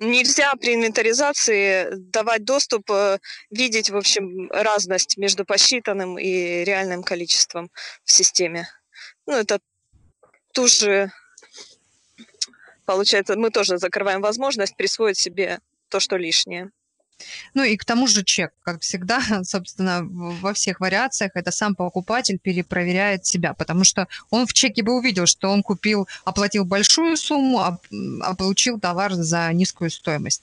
нельзя 0.00 0.54
при 0.56 0.74
инвентаризации 0.74 1.88
давать 1.92 2.44
доступ, 2.44 2.90
э, 2.90 3.18
видеть, 3.50 3.90
в 3.90 3.96
общем, 3.96 4.50
разность 4.50 5.18
между 5.18 5.44
посчитанным 5.44 6.18
и 6.18 6.64
реальным 6.64 7.02
количеством 7.02 7.70
в 8.04 8.12
системе. 8.12 8.66
Ну, 9.26 9.34
это 9.34 9.58
тоже, 10.52 11.12
получается, 12.86 13.36
мы 13.36 13.50
тоже 13.50 13.78
закрываем 13.78 14.22
возможность 14.22 14.76
присвоить 14.76 15.18
себе 15.18 15.60
то, 15.88 16.00
что 16.00 16.16
лишнее. 16.16 16.70
Ну 17.54 17.62
и 17.62 17.76
к 17.76 17.84
тому 17.84 18.06
же 18.06 18.24
чек, 18.24 18.52
как 18.62 18.82
всегда, 18.82 19.22
собственно, 19.44 20.00
во 20.04 20.52
всех 20.52 20.80
вариациях 20.80 21.32
это 21.34 21.50
сам 21.50 21.74
покупатель 21.74 22.38
перепроверяет 22.38 23.24
себя, 23.26 23.54
потому 23.54 23.84
что 23.84 24.08
он 24.30 24.46
в 24.46 24.52
чеке 24.52 24.82
бы 24.82 24.96
увидел, 24.96 25.26
что 25.26 25.48
он 25.50 25.62
купил, 25.62 26.08
оплатил 26.24 26.64
большую 26.64 27.16
сумму, 27.16 27.60
а, 27.60 27.78
а 28.22 28.34
получил 28.34 28.80
товар 28.80 29.14
за 29.14 29.52
низкую 29.52 29.90
стоимость. 29.90 30.42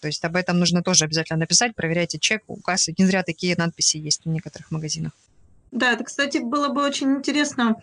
То 0.00 0.08
есть 0.08 0.24
об 0.24 0.36
этом 0.36 0.58
нужно 0.58 0.82
тоже 0.82 1.04
обязательно 1.04 1.40
написать, 1.40 1.74
проверяйте 1.74 2.18
чек 2.18 2.42
у 2.46 2.56
кассы. 2.56 2.94
Не 2.96 3.06
зря 3.06 3.22
такие 3.22 3.56
надписи 3.56 3.96
есть 3.96 4.24
в 4.24 4.28
некоторых 4.28 4.70
магазинах. 4.70 5.12
Да, 5.72 5.92
это, 5.92 6.04
кстати, 6.04 6.38
было 6.38 6.68
бы 6.68 6.82
очень 6.82 7.16
интересно 7.16 7.76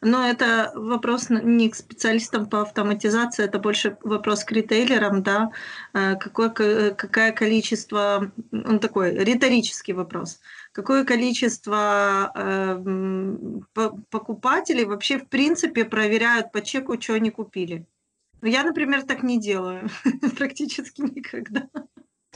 но 0.00 0.26
это 0.26 0.72
вопрос 0.74 1.30
не 1.30 1.68
к 1.68 1.74
специалистам 1.74 2.46
по 2.46 2.62
автоматизации, 2.62 3.44
это 3.44 3.58
больше 3.58 3.96
вопрос 4.02 4.44
к 4.44 4.52
ритейлерам, 4.52 5.22
да, 5.22 5.50
э, 5.94 6.16
какое, 6.16 6.50
какое 6.50 7.32
количество, 7.32 8.30
он 8.52 8.78
такой 8.78 9.16
риторический 9.16 9.92
вопрос, 9.92 10.40
какое 10.72 11.04
количество 11.04 12.32
э, 12.34 13.86
покупателей 14.10 14.84
вообще 14.84 15.18
в 15.18 15.28
принципе 15.28 15.84
проверяют 15.84 16.52
по 16.52 16.62
чеку, 16.62 17.00
что 17.00 17.14
они 17.14 17.30
купили. 17.30 17.86
Я, 18.42 18.64
например, 18.64 19.02
так 19.02 19.22
не 19.22 19.40
делаю 19.40 19.88
практически 20.36 21.00
никогда 21.00 21.68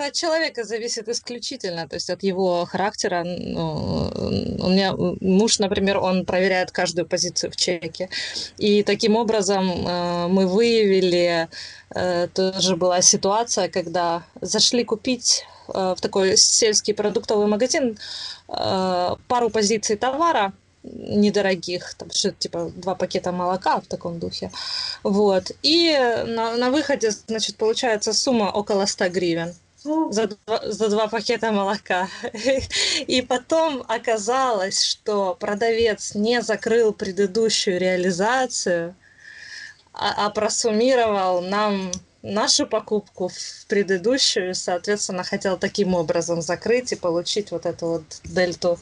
это 0.01 0.09
от 0.09 0.15
человека 0.15 0.65
зависит 0.65 1.09
исключительно, 1.09 1.87
то 1.87 1.97
есть 1.97 2.11
от 2.11 2.23
его 2.23 2.65
характера. 2.65 3.23
Ну, 3.25 4.11
у 4.59 4.69
меня 4.71 4.95
муж, 5.21 5.59
например, 5.59 5.99
он 5.99 6.25
проверяет 6.25 6.71
каждую 6.71 7.07
позицию 7.07 7.51
в 7.51 7.57
чеке. 7.57 8.09
И 8.59 8.83
таким 8.83 9.17
образом 9.17 9.69
э, 9.71 10.29
мы 10.29 10.47
выявили, 10.47 11.49
э, 11.95 12.29
тоже 12.33 12.77
была 12.77 13.03
ситуация, 13.03 13.69
когда 13.69 14.23
зашли 14.41 14.85
купить 14.85 15.45
э, 15.69 15.95
в 15.97 16.01
такой 16.01 16.37
сельский 16.37 16.95
продуктовый 16.95 17.47
магазин 17.47 17.99
пару 19.29 19.49
позиций 19.51 19.97
товара 19.97 20.53
недорогих, 20.83 21.95
там 21.95 22.11
что 22.11 22.33
типа 22.33 22.73
два 22.75 22.97
пакета 22.97 23.31
молока 23.31 23.81
в 23.81 23.87
таком 23.87 24.19
духе. 24.19 24.51
Вот. 25.05 25.53
И 25.63 25.97
на, 26.27 26.57
на 26.57 26.71
выходе, 26.71 27.11
значит, 27.11 27.57
получается 27.57 28.13
сумма 28.13 28.51
около 28.51 28.87
100 28.87 29.09
гривен 29.11 29.55
за 29.83 30.27
два, 30.27 30.61
за 30.65 30.89
два 30.89 31.09
пакета 31.09 31.53
молока. 31.53 32.09
И 33.07 33.23
потом 33.23 33.85
оказалось, 33.89 34.83
что 34.83 35.35
продавец 35.35 36.15
не 36.15 36.43
закрыл 36.43 36.93
предыдущую 36.93 37.79
реализацию, 37.79 38.95
а, 39.93 40.27
а 40.27 40.31
просуммировал 40.31 41.41
нам 41.43 41.91
нашу 42.23 42.67
покупку 42.67 43.29
в 43.29 43.67
предыдущую, 43.67 44.55
соответственно, 44.55 45.25
хотел 45.25 45.57
таким 45.57 45.95
образом 45.95 46.43
закрыть 46.43 46.93
и 46.93 46.97
получить 46.97 47.51
вот 47.51 47.67
эту 47.67 47.87
вот 47.87 48.21
дельту. 48.25 48.79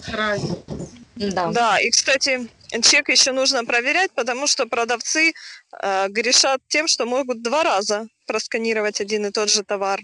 Да. 1.14 1.50
да, 1.50 1.81
и, 1.81 1.90
кстати, 1.90 2.49
чек 2.83 3.09
еще 3.09 3.33
нужно 3.33 3.64
проверять, 3.64 4.12
потому 4.12 4.47
что 4.47 4.67
продавцы 4.67 5.33
э, 5.73 6.09
грешат 6.09 6.61
тем, 6.69 6.87
что 6.87 7.07
могут 7.07 7.43
два 7.43 7.64
раза 7.64 8.07
просканировать 8.26 9.00
один 9.00 9.26
и 9.26 9.33
тот 9.33 9.50
же 9.50 9.64
товар. 9.64 10.00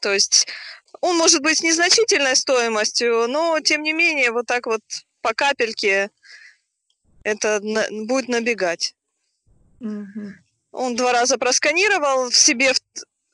То 0.00 0.12
есть 0.12 0.46
он 1.00 1.16
может 1.16 1.42
быть 1.42 1.58
с 1.58 1.62
незначительной 1.62 2.36
стоимостью, 2.36 3.26
но 3.28 3.60
тем 3.60 3.82
не 3.82 3.92
менее 3.92 4.32
вот 4.32 4.46
так 4.46 4.66
вот 4.66 4.80
по 5.22 5.34
капельке 5.34 6.10
это 7.22 7.60
на, 7.60 7.86
будет 8.06 8.28
набегать. 8.28 8.94
Угу. 9.80 10.32
Он 10.72 10.96
два 10.96 11.12
раза 11.12 11.38
просканировал, 11.38 12.30
в 12.30 12.36
себе 12.36 12.72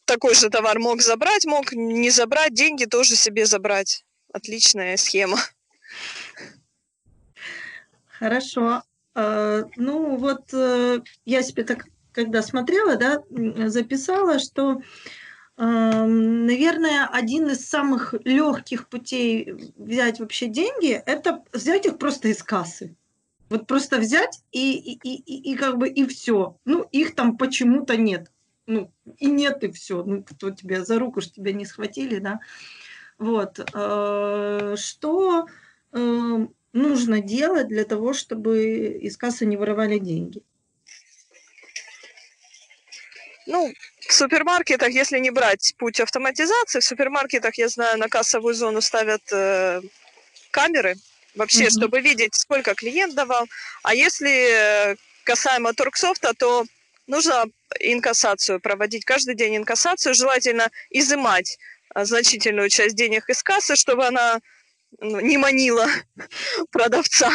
такой 0.04 0.34
же 0.34 0.48
товар 0.48 0.78
мог 0.78 1.02
забрать, 1.02 1.44
мог 1.44 1.72
не 1.72 2.10
забрать, 2.10 2.54
деньги 2.54 2.84
тоже 2.84 3.16
себе 3.16 3.46
забрать. 3.46 4.04
Отличная 4.32 4.96
схема. 4.96 5.38
Хорошо. 8.18 8.82
А, 9.14 9.64
ну 9.76 10.16
вот 10.16 10.52
э, 10.52 11.00
я 11.24 11.42
себе 11.42 11.64
так, 11.64 11.86
когда 12.12 12.42
смотрела, 12.42 12.96
да, 12.96 13.22
записала, 13.68 14.38
что, 14.38 14.80
наверное, 15.56 17.06
один 17.06 17.48
из 17.50 17.68
самых 17.68 18.14
легких 18.24 18.88
путей 18.88 19.72
взять 19.76 20.18
вообще 20.20 20.46
деньги, 20.46 20.92
это 21.06 21.44
взять 21.52 21.86
их 21.86 21.98
просто 21.98 22.28
из 22.28 22.42
кассы. 22.42 22.96
Вот 23.50 23.66
просто 23.66 23.98
взять 23.98 24.40
и, 24.50 24.78
и, 24.78 24.98
и, 25.02 25.52
и 25.52 25.56
как 25.56 25.76
бы 25.76 25.86
и 25.86 26.06
все. 26.06 26.56
Ну, 26.64 26.88
их 26.90 27.14
там 27.14 27.36
почему-то 27.36 27.98
нет. 27.98 28.32
Ну, 28.66 28.90
и 29.18 29.26
нет, 29.26 29.62
и 29.62 29.70
все. 29.70 30.02
Ну, 30.02 30.22
кто 30.22 30.50
тебя 30.50 30.84
за 30.84 30.98
руку, 30.98 31.20
что 31.20 31.34
тебя 31.34 31.52
не 31.52 31.66
схватили, 31.66 32.18
да. 32.18 32.40
Вот. 33.18 33.60
Э, 33.74 34.74
что 34.78 35.46
э, 35.92 36.46
нужно 36.72 37.20
делать 37.20 37.68
для 37.68 37.84
того, 37.84 38.14
чтобы 38.14 38.98
из 39.02 39.18
кассы 39.18 39.44
не 39.44 39.58
воровали 39.58 39.98
деньги? 39.98 40.42
Ну, 43.46 43.70
в 44.12 44.14
супермаркетах, 44.14 44.90
если 44.90 45.18
не 45.18 45.30
брать 45.30 45.74
путь 45.78 45.98
автоматизации, 45.98 46.80
в 46.80 46.84
супермаркетах, 46.84 47.56
я 47.56 47.68
знаю, 47.68 47.98
на 47.98 48.08
кассовую 48.08 48.54
зону 48.54 48.82
ставят 48.82 49.22
э, 49.32 49.80
камеры, 50.50 50.96
вообще, 51.34 51.64
mm-hmm. 51.64 51.78
чтобы 51.78 52.00
видеть, 52.00 52.34
сколько 52.34 52.74
клиент 52.74 53.14
давал. 53.14 53.46
А 53.82 53.94
если 53.94 54.96
касаемо 55.24 55.72
Торксофта, 55.72 56.34
то 56.34 56.66
нужно 57.06 57.46
инкассацию 57.80 58.60
проводить 58.60 59.06
каждый 59.06 59.34
день 59.34 59.56
инкассацию, 59.56 60.14
желательно 60.14 60.70
изымать 60.90 61.56
а, 61.94 62.04
значительную 62.04 62.68
часть 62.68 62.94
денег 62.94 63.30
из 63.30 63.42
кассы, 63.42 63.76
чтобы 63.76 64.06
она 64.06 64.40
ну, 65.00 65.20
не 65.20 65.38
манила 65.38 65.88
продавца 66.70 67.30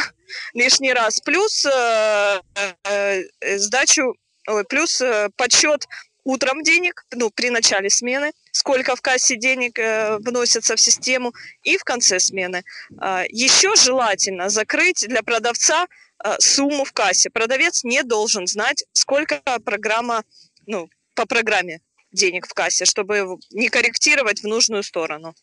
лишний 0.54 0.94
раз. 0.94 1.22
Плюс 1.22 1.66
э, 1.66 2.42
э, 2.84 3.24
сдачу, 3.58 4.16
ой, 4.48 4.64
плюс 4.66 5.02
э, 5.02 5.30
подсчет 5.36 5.88
утром 6.28 6.62
денег, 6.62 7.06
ну, 7.16 7.30
при 7.30 7.50
начале 7.50 7.90
смены, 7.90 8.34
сколько 8.52 8.96
в 8.96 9.02
кассе 9.02 9.38
денег 9.38 9.80
э, 9.80 10.18
вносится 10.18 10.76
в 10.76 10.82
систему, 10.82 11.34
и 11.64 11.78
в 11.78 11.84
конце 11.86 12.20
смены. 12.20 12.64
Э, 13.02 13.24
еще 13.30 13.76
желательно 13.76 14.50
закрыть 14.50 15.08
для 15.08 15.24
продавца 15.24 15.86
э, 15.86 16.36
сумму 16.40 16.84
в 16.84 16.92
кассе. 16.92 17.30
Продавец 17.30 17.86
не 17.86 18.04
должен 18.04 18.46
знать, 18.46 18.84
сколько 18.92 19.42
программа, 19.64 20.24
ну, 20.66 20.90
по 21.16 21.26
программе 21.26 21.80
денег 22.12 22.46
в 22.46 22.54
кассе, 22.54 22.84
чтобы 22.84 23.38
не 23.52 23.70
корректировать 23.70 24.42
в 24.42 24.48
нужную 24.48 24.84
сторону. 24.84 25.34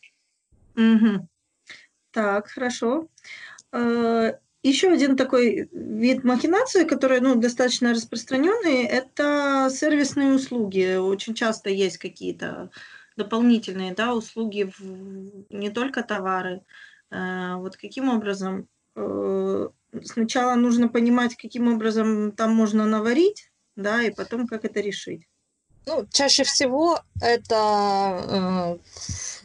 Угу. 0.77 1.27
Так, 2.11 2.49
хорошо. 2.49 3.09
Еще 4.65 4.89
один 4.89 5.15
такой 5.15 5.69
вид 5.73 6.25
махинации, 6.25 6.85
который 6.85 7.21
ну, 7.21 7.35
достаточно 7.35 7.91
распространенный, 7.91 8.85
это 8.85 9.69
сервисные 9.71 10.33
услуги. 10.33 10.97
Очень 10.97 11.35
часто 11.35 11.69
есть 11.69 11.99
какие-то 11.99 12.71
дополнительные 13.15 13.93
да, 13.93 14.15
услуги, 14.15 14.73
в, 14.79 15.47
не 15.51 15.69
только 15.69 16.03
товары. 16.03 16.63
Э, 17.11 17.57
вот 17.57 17.77
каким 17.77 18.09
образом? 18.09 18.67
Э, 18.97 19.69
сначала 20.03 20.55
нужно 20.55 20.89
понимать, 20.89 21.37
каким 21.37 21.71
образом 21.71 22.33
там 22.33 22.55
можно 22.55 22.87
наварить, 22.87 23.53
да, 23.77 24.03
и 24.03 24.11
потом 24.11 24.47
как 24.47 24.65
это 24.65 24.81
решить. 24.81 25.29
Ну, 25.87 26.07
чаще 26.13 26.45
всего 26.45 27.01
это 27.21 28.79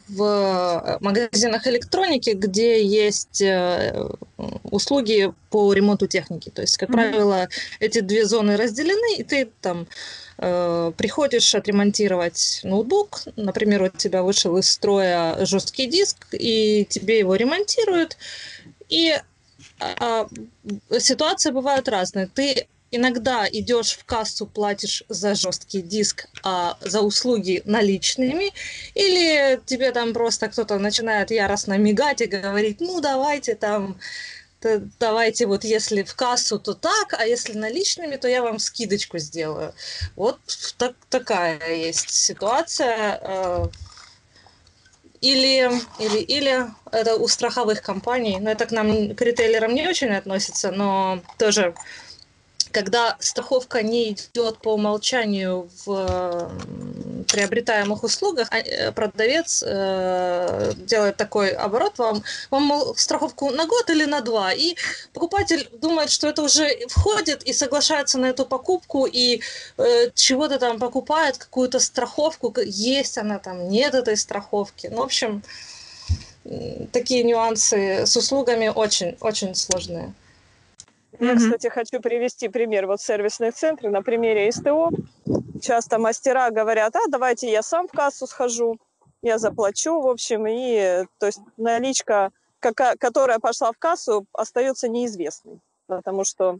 в 0.08 0.98
магазинах 1.00 1.66
электроники, 1.66 2.30
где 2.30 2.84
есть 2.84 3.40
э, 3.40 4.08
услуги 4.64 5.32
по 5.50 5.72
ремонту 5.72 6.06
техники. 6.06 6.50
То 6.50 6.62
есть, 6.62 6.78
как 6.78 6.90
mm-hmm. 6.90 6.92
правило, 6.92 7.48
эти 7.78 8.00
две 8.00 8.24
зоны 8.24 8.56
разделены, 8.56 9.18
и 9.18 9.22
ты 9.22 9.50
там 9.60 9.86
э, 10.38 10.92
приходишь 10.96 11.54
отремонтировать 11.54 12.60
ноутбук, 12.64 13.22
например, 13.36 13.82
у 13.82 13.88
тебя 13.88 14.22
вышел 14.22 14.56
из 14.56 14.68
строя 14.68 15.44
жесткий 15.46 15.86
диск, 15.86 16.26
и 16.32 16.86
тебе 16.88 17.20
его 17.20 17.36
ремонтируют, 17.36 18.16
и 18.88 19.16
а, 19.78 20.26
ситуации 20.98 21.50
бывают 21.52 21.88
разные. 21.88 22.26
Ты 22.26 22.66
иногда 22.90 23.46
идешь 23.50 23.92
в 23.92 24.04
кассу, 24.04 24.46
платишь 24.46 25.04
за 25.08 25.34
жесткий 25.34 25.82
диск, 25.82 26.26
а 26.42 26.76
за 26.80 27.00
услуги 27.00 27.62
наличными, 27.64 28.52
или 28.94 29.60
тебе 29.66 29.92
там 29.92 30.12
просто 30.12 30.48
кто-то 30.48 30.78
начинает 30.78 31.30
яростно 31.30 31.78
мигать 31.78 32.20
и 32.20 32.26
говорить, 32.26 32.80
ну 32.80 33.00
давайте 33.00 33.54
там, 33.54 33.96
давайте 34.98 35.46
вот 35.46 35.64
если 35.64 36.02
в 36.02 36.14
кассу, 36.14 36.58
то 36.58 36.74
так, 36.74 37.14
а 37.18 37.26
если 37.26 37.54
наличными, 37.54 38.16
то 38.16 38.28
я 38.28 38.42
вам 38.42 38.58
скидочку 38.58 39.18
сделаю. 39.18 39.74
Вот 40.16 40.38
так, 40.76 40.94
такая 41.08 41.74
есть 41.74 42.10
ситуация. 42.10 43.20
Э, 43.22 43.66
или, 45.20 45.70
или, 45.98 46.18
или 46.18 46.66
это 46.92 47.16
у 47.16 47.28
страховых 47.28 47.82
компаний, 47.82 48.38
но 48.40 48.50
это 48.50 48.64
к 48.64 48.70
нам, 48.70 49.14
к 49.14 49.20
ритейлерам 49.20 49.74
не 49.74 49.86
очень 49.86 50.14
относится, 50.14 50.70
но 50.72 51.20
тоже 51.38 51.74
когда 52.72 53.16
страховка 53.18 53.82
не 53.82 54.12
идет 54.12 54.58
по 54.58 54.74
умолчанию 54.74 55.68
в 55.84 56.50
приобретаемых 57.28 58.02
услугах, 58.02 58.48
а, 58.50 58.58
э, 58.58 58.92
продавец 58.92 59.62
э, 59.66 60.72
делает 60.76 61.16
такой 61.16 61.50
оборот 61.50 61.98
вам, 61.98 62.22
вам 62.50 62.94
страховку 62.96 63.50
на 63.50 63.66
год 63.66 63.90
или 63.90 64.04
на 64.04 64.20
два, 64.20 64.52
и 64.52 64.76
покупатель 65.12 65.68
думает, 65.80 66.10
что 66.10 66.28
это 66.28 66.42
уже 66.42 66.68
входит 66.88 67.42
и 67.42 67.52
соглашается 67.52 68.18
на 68.18 68.26
эту 68.26 68.46
покупку, 68.46 69.06
и 69.06 69.42
э, 69.78 70.10
чего-то 70.14 70.58
там 70.58 70.78
покупает, 70.78 71.38
какую-то 71.38 71.78
страховку, 71.80 72.52
есть 72.64 73.18
она 73.18 73.38
там, 73.38 73.68
нет 73.68 73.94
этой 73.94 74.16
страховки. 74.16 74.88
Ну, 74.88 74.98
в 74.98 75.04
общем, 75.04 75.42
такие 76.92 77.22
нюансы 77.22 78.06
с 78.06 78.16
услугами 78.16 78.68
очень-очень 78.68 79.54
сложные. 79.54 80.14
Я, 81.18 81.36
кстати, 81.36 81.68
хочу 81.68 82.00
привести 82.00 82.48
пример. 82.48 82.86
Вот 82.86 83.00
сервисных 83.00 83.54
центров 83.54 83.92
на 83.92 84.02
примере 84.02 84.50
СТО. 84.52 84.90
Часто 85.60 85.98
мастера 85.98 86.50
говорят, 86.50 86.96
а 86.96 87.00
давайте 87.08 87.50
я 87.50 87.62
сам 87.62 87.88
в 87.88 87.92
кассу 87.92 88.26
схожу, 88.26 88.78
я 89.22 89.38
заплачу, 89.38 90.00
в 90.00 90.06
общем, 90.06 90.46
и 90.46 91.04
то 91.18 91.26
есть 91.26 91.40
наличка, 91.58 92.30
какая, 92.60 92.96
которая 92.96 93.38
пошла 93.38 93.72
в 93.72 93.78
кассу, 93.78 94.24
остается 94.32 94.88
неизвестной, 94.88 95.60
потому 95.86 96.24
что 96.24 96.58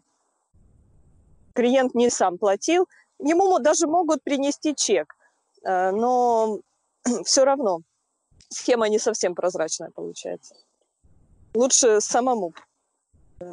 клиент 1.54 1.94
не 1.94 2.10
сам 2.10 2.36
платил, 2.36 2.86
ему 3.18 3.58
даже 3.58 3.86
могут 3.86 4.22
принести 4.22 4.74
чек, 4.74 5.16
э, 5.64 5.90
но 5.92 6.60
все 7.24 7.44
равно 7.44 7.80
схема 8.50 8.88
не 8.88 8.98
совсем 8.98 9.34
прозрачная 9.34 9.90
получается. 9.90 10.54
Лучше 11.54 12.00
самому 12.00 12.52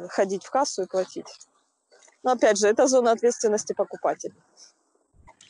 ходить 0.08 0.44
в 0.44 0.50
кассу 0.50 0.82
и 0.82 0.86
платить. 0.86 1.26
Но 2.22 2.32
опять 2.32 2.58
же, 2.58 2.68
это 2.68 2.86
зона 2.86 3.12
ответственности 3.12 3.72
покупателя. 3.72 4.34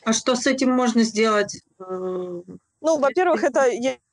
А 0.05 0.13
что 0.13 0.35
с 0.35 0.47
этим 0.47 0.71
можно 0.71 1.03
сделать? 1.03 1.61
Э, 1.79 2.41
ну, 2.81 2.97
во-первых, 2.97 3.43
это 3.43 3.65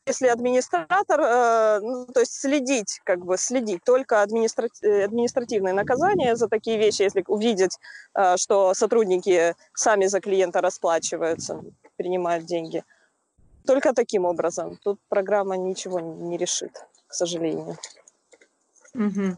если 0.07 0.29
администратор, 0.29 1.21
э, 1.21 1.81
ну, 1.81 2.07
то 2.07 2.21
есть 2.21 2.33
следить, 2.33 3.01
как 3.05 3.25
бы 3.25 3.37
следить, 3.37 3.83
только. 3.85 4.17
Э, 4.17 5.05
административные 5.05 5.75
наказания 5.75 6.37
за 6.37 6.49
такие 6.49 6.79
вещи, 6.79 7.03
если 7.03 7.25
увидеть, 7.27 7.79
э, 8.15 8.37
что 8.37 8.75
сотрудники 8.75 9.55
сами 9.75 10.07
за 10.07 10.21
клиента 10.21 10.61
расплачиваются, 10.61 11.63
принимают 11.97 12.47
деньги. 12.47 12.85
Только 13.67 13.93
таким 13.93 14.25
образом. 14.25 14.79
Тут 14.83 15.01
программа 15.09 15.57
ничего 15.57 15.99
не 16.01 16.37
решит, 16.37 16.87
к 17.09 17.15
сожалению. 17.15 17.77
Угу. 18.95 19.37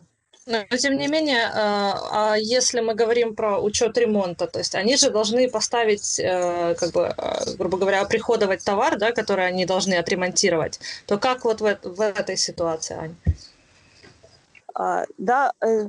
Но, 0.48 0.64
тем 0.78 0.96
не 0.96 1.08
менее, 1.08 1.50
а, 1.54 2.32
а 2.32 2.36
если 2.36 2.80
мы 2.80 2.94
говорим 2.94 3.34
про 3.34 3.60
учет 3.60 3.98
ремонта, 3.98 4.46
то 4.46 4.58
есть 4.58 4.74
они 4.74 4.96
же 4.96 5.10
должны 5.10 5.50
поставить, 5.50 6.18
э, 6.18 6.74
как 6.74 6.92
бы, 6.92 7.06
а, 7.08 7.44
грубо 7.58 7.76
говоря, 7.76 8.00
оприходовать 8.00 8.64
товар, 8.64 8.96
да, 8.96 9.12
который 9.12 9.46
они 9.46 9.66
должны 9.66 9.94
отремонтировать, 9.94 10.80
то 11.06 11.18
как 11.18 11.44
вот 11.44 11.60
в, 11.60 11.78
в 11.82 12.00
этой 12.00 12.38
ситуации, 12.38 12.96
Ань? 12.96 13.16
А, 14.74 15.04
да, 15.18 15.52
э, 15.60 15.88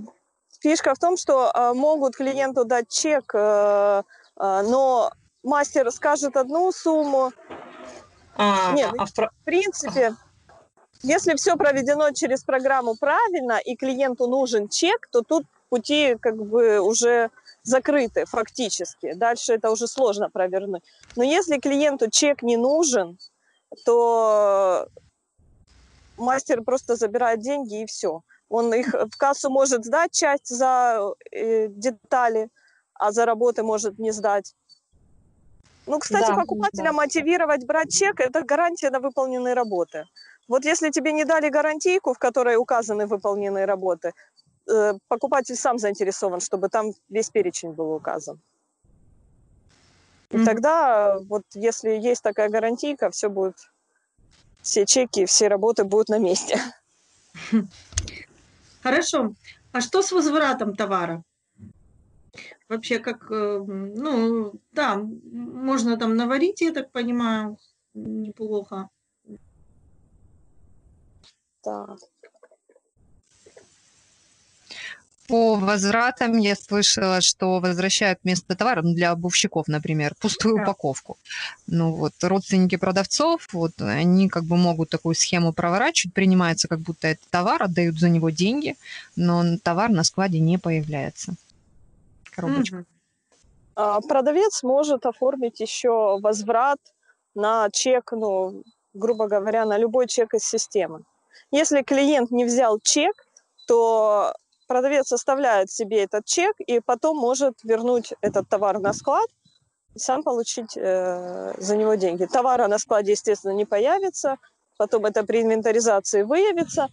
фишка 0.59 0.93
в 0.93 0.99
том, 0.99 1.15
что 1.15 1.51
могут 1.73 2.17
клиенту 2.17 2.65
дать 2.65 2.89
чек, 2.89 3.31
э, 3.33 4.03
но 4.35 5.11
мастер 5.41 5.89
скажет 5.91 6.35
одну 6.35 6.73
сумму. 6.73 7.31
А, 8.35 8.73
Нет, 8.73 8.91
а 8.97 9.05
в, 9.05 9.11
в 9.11 9.45
принципе... 9.45 10.15
Если 11.01 11.35
все 11.35 11.55
проведено 11.55 12.11
через 12.11 12.43
программу 12.43 12.95
правильно 12.95 13.57
и 13.57 13.75
клиенту 13.75 14.27
нужен 14.27 14.67
чек, 14.67 15.07
то 15.11 15.21
тут 15.21 15.45
пути 15.69 16.15
как 16.19 16.35
бы 16.35 16.79
уже 16.79 17.29
закрыты 17.63 18.25
фактически. 18.25 19.13
Дальше 19.13 19.53
это 19.53 19.71
уже 19.71 19.87
сложно 19.87 20.29
провернуть. 20.29 20.83
Но 21.15 21.23
если 21.23 21.59
клиенту 21.59 22.09
чек 22.09 22.43
не 22.43 22.57
нужен, 22.57 23.17
то 23.85 24.87
мастер 26.17 26.63
просто 26.63 26.95
забирает 26.95 27.39
деньги 27.39 27.83
и 27.83 27.85
все. 27.85 28.21
Он 28.49 28.73
их 28.73 28.93
в 28.93 29.15
кассу 29.17 29.49
может 29.49 29.85
сдать 29.85 30.11
часть 30.11 30.47
за 30.47 31.13
э, 31.31 31.67
детали, 31.67 32.49
а 32.93 33.11
за 33.11 33.25
работы 33.25 33.63
может 33.63 33.99
не 33.99 34.11
сдать. 34.11 34.55
Ну, 35.85 35.99
кстати, 35.99 36.27
да, 36.27 36.35
покупателя 36.35 36.85
да. 36.85 36.93
мотивировать 36.93 37.65
брать 37.65 37.91
чек– 37.91 38.19
это 38.19 38.43
гарантия 38.43 38.89
на 38.89 38.99
выполненные 38.99 39.53
работы. 39.53 40.05
Вот 40.49 40.65
если 40.65 40.89
тебе 40.89 41.13
не 41.13 41.25
дали 41.25 41.49
гарантийку, 41.49 42.13
в 42.13 42.17
которой 42.17 42.55
указаны 42.57 43.05
выполненные 43.05 43.65
работы, 43.65 44.13
э, 44.67 44.93
покупатель 45.07 45.55
сам 45.55 45.77
заинтересован, 45.77 46.39
чтобы 46.39 46.69
там 46.69 46.91
весь 47.07 47.29
перечень 47.29 47.71
был 47.71 47.93
указан. 47.93 48.41
И 50.31 50.37
mm-hmm. 50.37 50.45
тогда, 50.45 51.19
вот 51.19 51.43
если 51.53 51.91
есть 51.91 52.23
такая 52.23 52.49
гарантийка, 52.49 53.11
все 53.11 53.29
будет, 53.29 53.57
все 54.61 54.85
чеки, 54.85 55.25
все 55.25 55.47
работы 55.47 55.83
будут 55.83 56.09
на 56.09 56.17
месте. 56.17 56.59
Хорошо. 58.83 59.33
А 59.71 59.81
что 59.81 60.01
с 60.01 60.11
возвратом 60.11 60.75
товара? 60.75 61.23
Вообще, 62.67 62.97
как, 62.97 63.31
э, 63.31 63.63
ну, 63.67 64.53
да, 64.71 64.95
можно 64.95 65.95
там 65.97 66.15
наварить, 66.15 66.61
я 66.61 66.71
так 66.71 66.91
понимаю, 66.91 67.57
неплохо. 67.93 68.89
Да. 71.69 71.95
По 75.27 75.55
возвратам 75.55 76.37
я 76.39 76.55
слышала, 76.55 77.21
что 77.21 77.59
возвращают 77.59 78.17
вместо 78.23 78.55
товара, 78.55 78.81
ну, 78.81 78.95
для 78.95 79.11
обувщиков, 79.11 79.67
например, 79.67 80.15
пустую 80.19 80.55
да. 80.55 80.63
упаковку. 80.63 81.19
Ну 81.67 81.93
вот, 81.93 82.13
родственники 82.23 82.77
продавцов, 82.77 83.47
вот, 83.53 83.73
они 83.79 84.27
как 84.27 84.45
бы 84.45 84.57
могут 84.57 84.89
такую 84.89 85.13
схему 85.13 85.53
проворачивать, 85.53 86.15
принимается 86.15 86.67
как 86.67 86.79
будто 86.79 87.09
это 87.09 87.21
товар, 87.29 87.61
отдают 87.61 87.99
за 87.99 88.09
него 88.09 88.31
деньги, 88.31 88.75
но 89.15 89.43
товар 89.61 89.91
на 89.91 90.03
складе 90.03 90.39
не 90.39 90.57
появляется. 90.57 91.35
Коробочка. 92.31 92.77
Угу. 92.77 92.85
А, 93.75 94.01
продавец 94.01 94.63
может 94.63 95.05
оформить 95.05 95.59
еще 95.59 96.19
возврат 96.19 96.79
на 97.35 97.69
чек, 97.69 98.13
ну, 98.13 98.63
грубо 98.95 99.27
говоря, 99.27 99.65
на 99.65 99.77
любой 99.77 100.07
чек 100.07 100.33
из 100.33 100.41
системы. 100.43 101.03
Если 101.51 101.81
клиент 101.81 102.31
не 102.31 102.45
взял 102.45 102.79
чек, 102.79 103.13
то 103.67 104.33
продавец 104.67 105.11
оставляет 105.11 105.71
себе 105.71 106.03
этот 106.03 106.25
чек 106.25 106.55
и 106.59 106.79
потом 106.79 107.17
может 107.17 107.55
вернуть 107.63 108.13
этот 108.21 108.47
товар 108.47 108.79
на 108.79 108.93
склад 108.93 109.27
и 109.95 109.99
сам 109.99 110.23
получить 110.23 110.77
э, 110.77 111.53
за 111.57 111.75
него 111.75 111.95
деньги. 111.95 112.25
Товара 112.25 112.67
на 112.67 112.77
складе, 112.77 113.13
естественно, 113.13 113.51
не 113.51 113.65
появится, 113.65 114.37
потом 114.77 115.05
это 115.05 115.23
при 115.23 115.41
инвентаризации 115.41 116.21
выявится, 116.21 116.87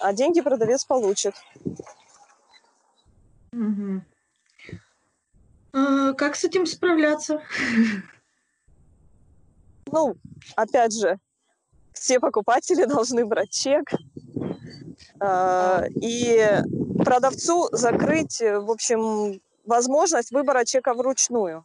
а 0.00 0.12
деньги 0.12 0.40
продавец 0.40 0.84
получит. 0.84 1.34
Угу. 3.52 4.02
А, 5.74 6.12
как 6.14 6.36
с 6.36 6.44
этим 6.44 6.66
справляться? 6.66 7.40
Ну, 9.86 10.16
опять 10.56 10.98
же, 10.98 11.18
все 11.92 12.20
покупатели 12.20 12.84
должны 12.86 13.24
брать 13.24 13.50
чек. 13.50 13.84
А, 15.20 15.84
и 15.94 16.62
продавцу 17.04 17.68
закрыть, 17.72 18.40
в 18.40 18.70
общем, 18.70 19.40
возможность 19.64 20.32
выбора 20.32 20.64
чека 20.64 20.94
вручную. 20.94 21.64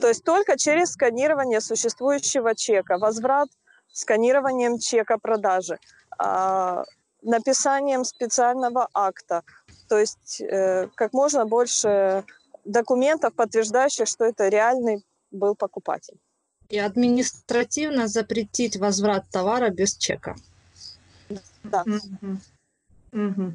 То 0.00 0.08
есть 0.08 0.24
только 0.24 0.58
через 0.58 0.92
сканирование 0.92 1.60
существующего 1.60 2.54
чека, 2.54 2.98
возврат 2.98 3.48
сканированием 3.92 4.78
чека 4.78 5.18
продажи, 5.18 5.78
а, 6.18 6.84
написанием 7.22 8.04
специального 8.04 8.88
акта. 8.94 9.42
То 9.88 9.98
есть 9.98 10.40
э, 10.40 10.88
как 10.94 11.12
можно 11.12 11.44
больше 11.46 12.24
документов, 12.64 13.34
подтверждающих, 13.34 14.08
что 14.08 14.24
это 14.24 14.48
реальный 14.48 15.04
был 15.30 15.54
покупатель 15.54 16.18
и 16.72 16.78
административно 16.78 18.08
запретить 18.08 18.78
возврат 18.78 19.24
товара 19.30 19.68
без 19.68 19.94
чека. 19.94 20.36
Да. 21.64 21.82
Угу. 21.82 22.38
Угу. 23.12 23.52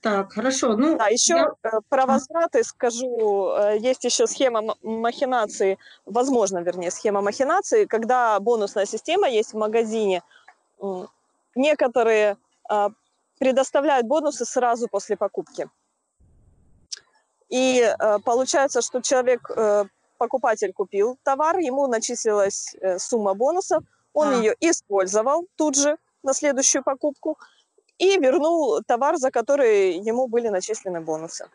Так, 0.00 0.32
хорошо. 0.32 0.76
Ну, 0.76 0.98
да, 0.98 1.06
еще 1.06 1.34
я... 1.34 1.48
Э, 1.62 1.80
про 1.88 2.06
возвраты 2.06 2.64
скажу. 2.64 3.52
Э, 3.56 3.78
есть 3.78 4.04
еще 4.04 4.26
схема 4.26 4.74
махинации, 4.82 5.78
возможно, 6.06 6.58
вернее, 6.58 6.90
схема 6.90 7.20
махинации, 7.22 7.84
когда 7.84 8.40
бонусная 8.40 8.86
система 8.86 9.28
есть 9.28 9.52
в 9.52 9.56
магазине. 9.56 10.22
Некоторые 11.54 12.36
а, 12.68 12.90
предоставляют 13.38 14.06
бонусы 14.06 14.44
сразу 14.44 14.88
после 14.88 15.16
покупки. 15.16 15.68
И 17.48 17.80
э, 17.80 18.18
получается, 18.24 18.82
что 18.82 19.00
человек 19.02 19.50
покупатель 20.18 20.72
купил 20.72 21.18
товар, 21.22 21.58
ему 21.58 21.86
начислилась 21.86 22.74
э, 22.80 22.98
сумма 22.98 23.34
бонусов, 23.34 23.82
он 24.12 24.28
а. 24.28 24.34
ее 24.34 24.54
использовал 24.60 25.46
тут 25.56 25.76
же 25.76 25.96
на 26.22 26.34
следующую 26.34 26.82
покупку 26.82 27.38
и 27.98 28.18
вернул 28.18 28.82
товар, 28.86 29.16
за 29.16 29.30
который 29.30 29.98
ему 29.98 30.28
были 30.28 30.48
начислены 30.48 31.00
бонусы. 31.00 31.48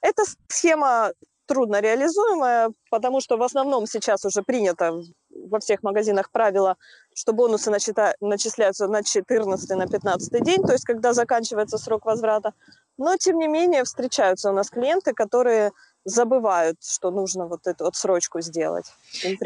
Эта 0.00 0.22
схема 0.48 1.12
трудно 1.46 1.80
реализуемая, 1.80 2.70
потому 2.90 3.20
что 3.20 3.36
в 3.38 3.42
основном 3.42 3.86
сейчас 3.86 4.24
уже 4.24 4.42
принято 4.42 5.02
во 5.30 5.58
всех 5.60 5.82
магазинах 5.82 6.30
правило, 6.30 6.76
что 7.14 7.32
бонусы 7.32 7.70
начисляются 7.70 8.86
на 8.86 9.02
14 9.02 9.70
на 9.70 9.86
15 9.86 10.42
день, 10.44 10.62
то 10.62 10.72
есть 10.72 10.84
когда 10.84 11.12
заканчивается 11.14 11.78
срок 11.78 12.04
возврата. 12.04 12.52
Но, 12.98 13.16
тем 13.16 13.38
не 13.38 13.48
менее, 13.48 13.84
встречаются 13.84 14.50
у 14.50 14.52
нас 14.52 14.70
клиенты, 14.70 15.14
которые 15.14 15.72
забывают, 16.08 16.78
что 16.82 17.10
нужно 17.10 17.46
вот 17.46 17.66
эту 17.66 17.86
отсрочку 17.86 18.40
сделать. 18.40 18.86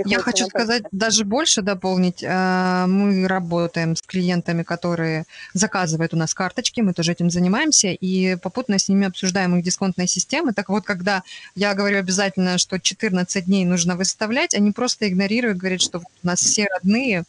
Я 0.05 0.21
хочу 0.21 0.47
сказать, 0.47 0.85
даже 0.93 1.25
больше 1.25 1.63
дополнить. 1.63 2.23
Э, 2.23 2.87
мы 2.87 3.27
работаем 3.27 3.97
с 3.97 4.03
клиентами, 4.03 4.63
которые 4.63 5.25
заказывают 5.55 6.15
у 6.15 6.17
нас 6.17 6.35
карточки, 6.35 6.81
мы 6.81 6.93
тоже 6.93 7.13
этим 7.13 7.31
занимаемся, 7.31 7.89
и 7.89 8.37
попутно 8.37 8.79
с 8.79 8.89
ними 8.89 9.07
обсуждаем 9.07 9.57
их 9.57 9.65
дисконтные 9.65 10.07
системы. 10.07 10.53
Так 10.53 10.69
вот, 10.69 10.85
когда 10.85 11.23
я 11.55 11.75
говорю 11.75 11.99
обязательно, 11.99 12.59
что 12.59 12.79
14 12.79 13.45
дней 13.45 13.65
нужно 13.65 13.97
выставлять, 13.97 14.55
они 14.55 14.73
просто 14.73 15.09
игнорируют, 15.09 15.59
говорят, 15.59 15.81
что 15.81 15.99
у 15.99 16.27
нас 16.27 16.41
все 16.41 16.67
родные, 16.75 17.25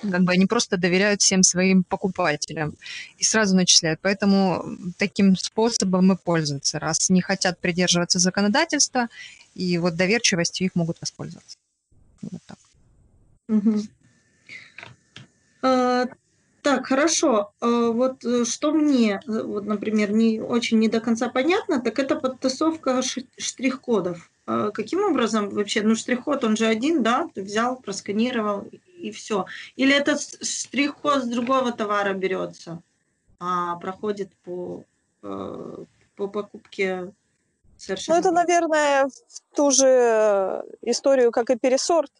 как 0.00 0.22
бы 0.22 0.32
они 0.32 0.46
просто 0.46 0.76
доверяют 0.76 1.22
всем 1.22 1.42
своим 1.42 1.84
покупателям 1.84 2.74
и 3.18 3.24
сразу 3.24 3.56
начисляют. 3.56 4.00
Поэтому 4.02 4.64
таким 4.96 5.36
способом 5.36 6.12
и 6.12 6.16
пользуются, 6.16 6.78
раз 6.78 7.10
не 7.10 7.20
хотят 7.20 7.58
придерживаться 7.58 8.18
законодательства, 8.18 9.08
и 9.54 9.78
вот 9.78 9.96
доверчивостью 9.96 10.66
их 10.66 10.74
могут 10.74 11.00
воспользоваться. 11.00 11.58
Вот 12.22 12.40
так. 12.46 12.58
А, 15.62 16.06
так, 16.62 16.86
хорошо. 16.86 17.52
А, 17.60 17.90
вот 17.90 18.24
э, 18.24 18.44
что 18.44 18.72
мне, 18.72 19.20
э, 19.26 19.42
вот, 19.42 19.64
например, 19.66 20.12
не 20.12 20.40
очень 20.40 20.78
не 20.78 20.88
до 20.88 21.00
конца 21.00 21.28
понятно, 21.28 21.80
так 21.80 21.98
это 21.98 22.14
подтасовка 22.16 23.02
штрих-кодов. 23.36 24.30
А 24.46 24.70
каким 24.70 25.04
образом 25.04 25.50
вообще, 25.50 25.82
ну 25.82 25.94
штрих-код, 25.94 26.44
он 26.44 26.56
же 26.56 26.66
один, 26.66 27.02
да, 27.02 27.28
ты 27.34 27.42
взял, 27.42 27.76
просканировал, 27.76 28.68
и 29.08 29.10
все. 29.10 29.46
Или 29.76 29.94
это 29.94 30.16
штрих-код 30.18 31.24
с 31.24 31.26
другого 31.26 31.72
товара 31.72 32.12
берется, 32.12 32.82
а 33.38 33.76
проходит 33.76 34.30
по, 34.44 34.84
э, 35.22 35.84
по 36.16 36.28
покупке 36.28 37.12
совершенно. 37.76 38.16
Ну, 38.16 38.20
это, 38.20 38.30
наверное, 38.32 39.06
в 39.06 39.56
ту 39.56 39.70
же 39.70 40.64
историю, 40.82 41.30
как 41.30 41.50
и 41.50 41.56
пересорт, 41.56 42.12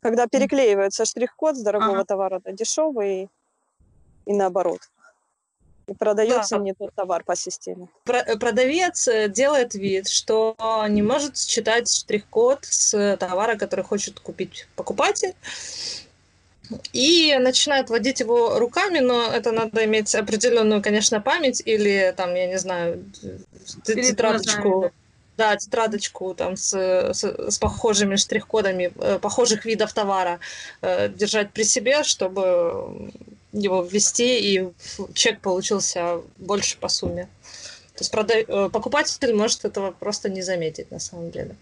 когда 0.00 0.26
переклеивается 0.26 1.04
штрих-код 1.04 1.56
с 1.56 1.62
дорогого 1.62 1.96
ага. 1.96 2.04
товара 2.04 2.40
на 2.44 2.52
дешевый 2.52 3.28
и 4.26 4.32
наоборот 4.32 4.80
и 5.90 5.94
продается 5.94 6.56
да. 6.56 6.62
не 6.62 6.72
тот 6.72 6.94
товар 6.94 7.24
по 7.24 7.34
системе. 7.34 7.88
Э, 8.06 8.38
продавец 8.38 9.08
э, 9.08 9.28
делает 9.28 9.74
вид, 9.74 10.08
что 10.08 10.54
не 10.88 11.02
может 11.02 11.36
считать 11.36 11.90
штрих-код 11.90 12.60
с 12.62 13.16
товара, 13.18 13.56
который 13.56 13.84
хочет 13.84 14.20
купить 14.20 14.68
покупатель, 14.76 15.34
и 16.92 17.36
начинает 17.38 17.90
водить 17.90 18.20
его 18.20 18.58
руками, 18.58 19.00
но 19.00 19.26
это 19.26 19.52
надо 19.52 19.84
иметь 19.84 20.14
определенную, 20.14 20.82
конечно, 20.82 21.20
память 21.20 21.62
или 21.64 22.14
там, 22.16 22.34
я 22.34 22.46
не 22.46 22.58
знаю, 22.58 23.04
тетрадочку. 23.84 24.92
Да, 25.36 25.56
тетрадочку 25.56 26.34
там 26.34 26.56
с, 26.56 26.74
с, 26.74 27.24
с 27.24 27.58
похожими 27.58 28.16
штрих-кодами 28.16 28.92
э, 28.94 29.18
похожих 29.18 29.64
видов 29.64 29.90
товара 29.94 30.38
э, 30.82 31.08
держать 31.08 31.50
при 31.52 31.62
себе, 31.62 32.02
чтобы 32.02 33.10
его 33.52 33.82
ввести, 33.82 34.38
и 34.38 34.68
чек 35.14 35.40
получился 35.40 36.20
больше 36.36 36.76
по 36.76 36.88
сумме. 36.88 37.24
То 37.94 38.02
есть 38.02 38.10
прода... 38.10 38.34
Э, 38.34 38.68
покупатель 38.70 39.34
может 39.34 39.64
этого 39.64 39.92
просто 39.92 40.28
не 40.28 40.42
заметить 40.42 40.90
на 40.90 40.98
самом 40.98 41.30
деле. 41.30 41.56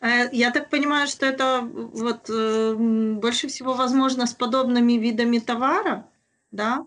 Э, 0.00 0.28
я 0.32 0.50
так 0.50 0.70
понимаю, 0.70 1.06
что 1.06 1.26
это 1.26 1.60
вот 1.62 2.30
э, 2.30 2.74
больше 2.74 3.48
всего 3.48 3.74
возможно 3.74 4.26
с 4.26 4.34
подобными 4.34 4.94
видами 4.94 5.38
товара, 5.38 6.06
да? 6.50 6.86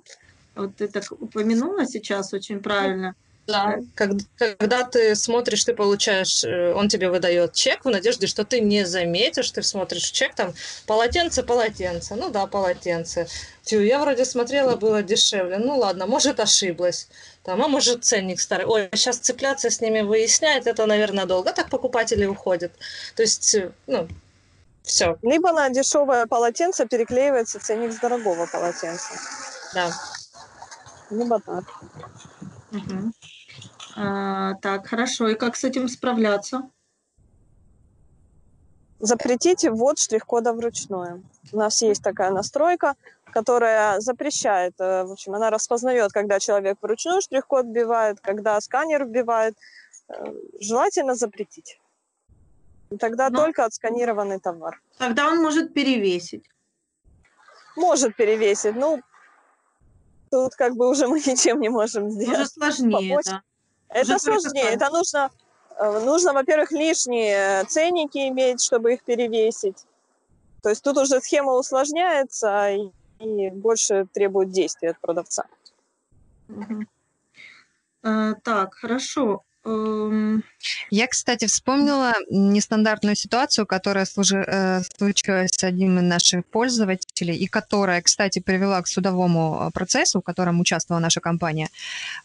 Вот 0.56 0.76
ты 0.76 0.88
так 0.88 1.12
упомянула 1.12 1.86
сейчас 1.86 2.34
очень 2.34 2.60
правильно. 2.60 3.16
Да, 3.46 3.80
когда, 3.96 4.24
когда 4.38 4.84
ты 4.86 5.16
смотришь, 5.16 5.66
ты 5.66 5.74
получаешь, 5.74 6.46
э, 6.46 6.74
он 6.74 6.88
тебе 6.88 7.10
выдает 7.10 7.54
чек 7.54 7.84
в 7.84 7.90
надежде, 7.90 8.26
что 8.26 8.46
ты 8.46 8.62
не 8.62 8.86
заметишь, 8.86 9.52
ты 9.52 9.62
смотришь 9.64 10.12
чек, 10.12 10.34
там, 10.34 10.54
полотенце, 10.88 11.44
полотенце, 11.44 12.16
ну 12.16 12.30
да, 12.30 12.48
полотенце. 12.48 13.28
Тю, 13.64 13.82
я 13.82 14.00
вроде 14.00 14.24
смотрела, 14.24 14.78
было 14.78 15.04
дешевле, 15.04 15.58
ну 15.58 15.78
ладно, 15.78 16.08
может 16.08 16.40
ошиблась, 16.40 17.10
там, 17.44 17.62
а 17.62 17.68
может 17.68 18.06
ценник 18.06 18.40
старый. 18.40 18.66
Ой, 18.66 18.90
сейчас 18.94 19.18
цепляться 19.18 19.70
с 19.70 19.82
ними, 19.82 20.02
выяснять, 20.02 20.66
это, 20.66 20.86
наверное, 20.86 21.26
долго 21.26 21.52
так 21.52 21.70
покупатели 21.70 22.26
уходят. 22.26 22.72
То 23.16 23.24
есть, 23.24 23.54
э, 23.56 23.72
ну, 23.86 24.08
все. 24.84 25.18
Либо 25.22 25.52
на 25.52 25.70
дешевое 25.70 26.26
полотенце 26.26 26.86
переклеивается 26.86 27.60
ценник 27.60 27.92
с 27.92 28.00
дорогого 28.00 28.48
полотенца. 28.48 29.14
Да. 29.74 29.92
Либо 31.10 31.40
так. 31.40 31.64
Угу. 32.72 33.12
А, 33.98 34.54
так, 34.56 34.88
хорошо. 34.88 35.28
И 35.28 35.36
как 35.36 35.56
с 35.56 35.64
этим 35.64 35.88
справляться? 35.90 36.70
Запретите 39.00 39.70
ввод 39.70 40.00
штрих-кода 40.00 40.54
вручную. 40.54 41.24
У 41.52 41.58
нас 41.58 41.82
есть 41.82 42.02
такая 42.02 42.32
настройка, 42.32 42.96
которая 43.34 44.00
запрещает, 44.00 44.74
э, 44.80 45.04
в 45.04 45.12
общем, 45.12 45.34
она 45.36 45.50
распознает, 45.50 46.12
когда 46.12 46.40
человек 46.40 46.78
вручную 46.82 47.22
штрих-код 47.22 47.66
вбивает, 47.66 48.20
когда 48.22 48.62
сканер 48.62 49.06
вбивает. 49.06 49.56
Э, 50.08 50.34
желательно 50.60 51.16
запретить. 51.16 51.80
Тогда 53.00 53.30
Но... 53.30 53.40
только 53.40 53.66
отсканированный 53.66 54.40
товар. 54.40 54.82
Тогда 54.98 55.28
он 55.28 55.42
может 55.42 55.74
перевесить. 55.74 56.46
Может 57.76 58.16
перевесить. 58.16 58.76
Ну, 58.76 59.02
тут 60.30 60.56
как 60.56 60.76
бы 60.76 60.90
уже 60.90 61.08
мы 61.08 61.20
ничем 61.26 61.60
не 61.60 61.70
можем 61.70 62.10
сделать. 62.12 62.40
Уже 62.40 62.48
сложнее, 62.48 63.10
Помочь. 63.10 63.26
да. 63.26 63.42
Это 63.90 64.20
сложнее. 64.20 64.70
Это 64.70 64.90
нужно, 64.90 65.32
э, 65.78 66.00
нужно, 66.06 66.34
во-первых, 66.34 66.72
лишние 66.72 67.64
ценники 67.66 68.28
иметь, 68.30 68.62
чтобы 68.62 68.94
их 68.94 69.04
перевесить. 69.04 69.86
То 70.62 70.70
есть 70.70 70.84
тут 70.84 70.98
уже 70.98 71.20
схема 71.20 71.54
усложняется 71.54 72.70
и, 73.24 73.50
больше 73.50 74.06
требует 74.14 74.52
действий 74.52 74.90
от 74.90 75.00
продавца. 75.00 75.46
Угу. 76.50 76.86
А, 78.04 78.34
так, 78.44 78.76
хорошо. 78.76 79.44
Эм, 79.66 80.44
Я, 80.90 81.08
кстати, 81.08 81.46
вспомнила 81.46 82.14
нестандартную 82.30 83.16
ситуацию, 83.16 83.66
которая 83.66 84.06
служи, 84.06 84.44
э, 84.46 84.82
случилась 84.98 85.52
с 85.52 85.64
одним 85.64 86.00
из 86.00 86.04
наших 86.04 86.46
пользователей, 86.46 87.36
и 87.36 87.48
которая, 87.48 88.02
кстати, 88.02 88.40
привела 88.40 88.82
к 88.82 88.88
судовому 88.88 89.68
э, 89.68 89.72
процессу, 89.72 90.20
в 90.20 90.24
котором 90.24 90.60
участвовала 90.60 91.02
наша 91.02 91.22
компания. 91.22 91.70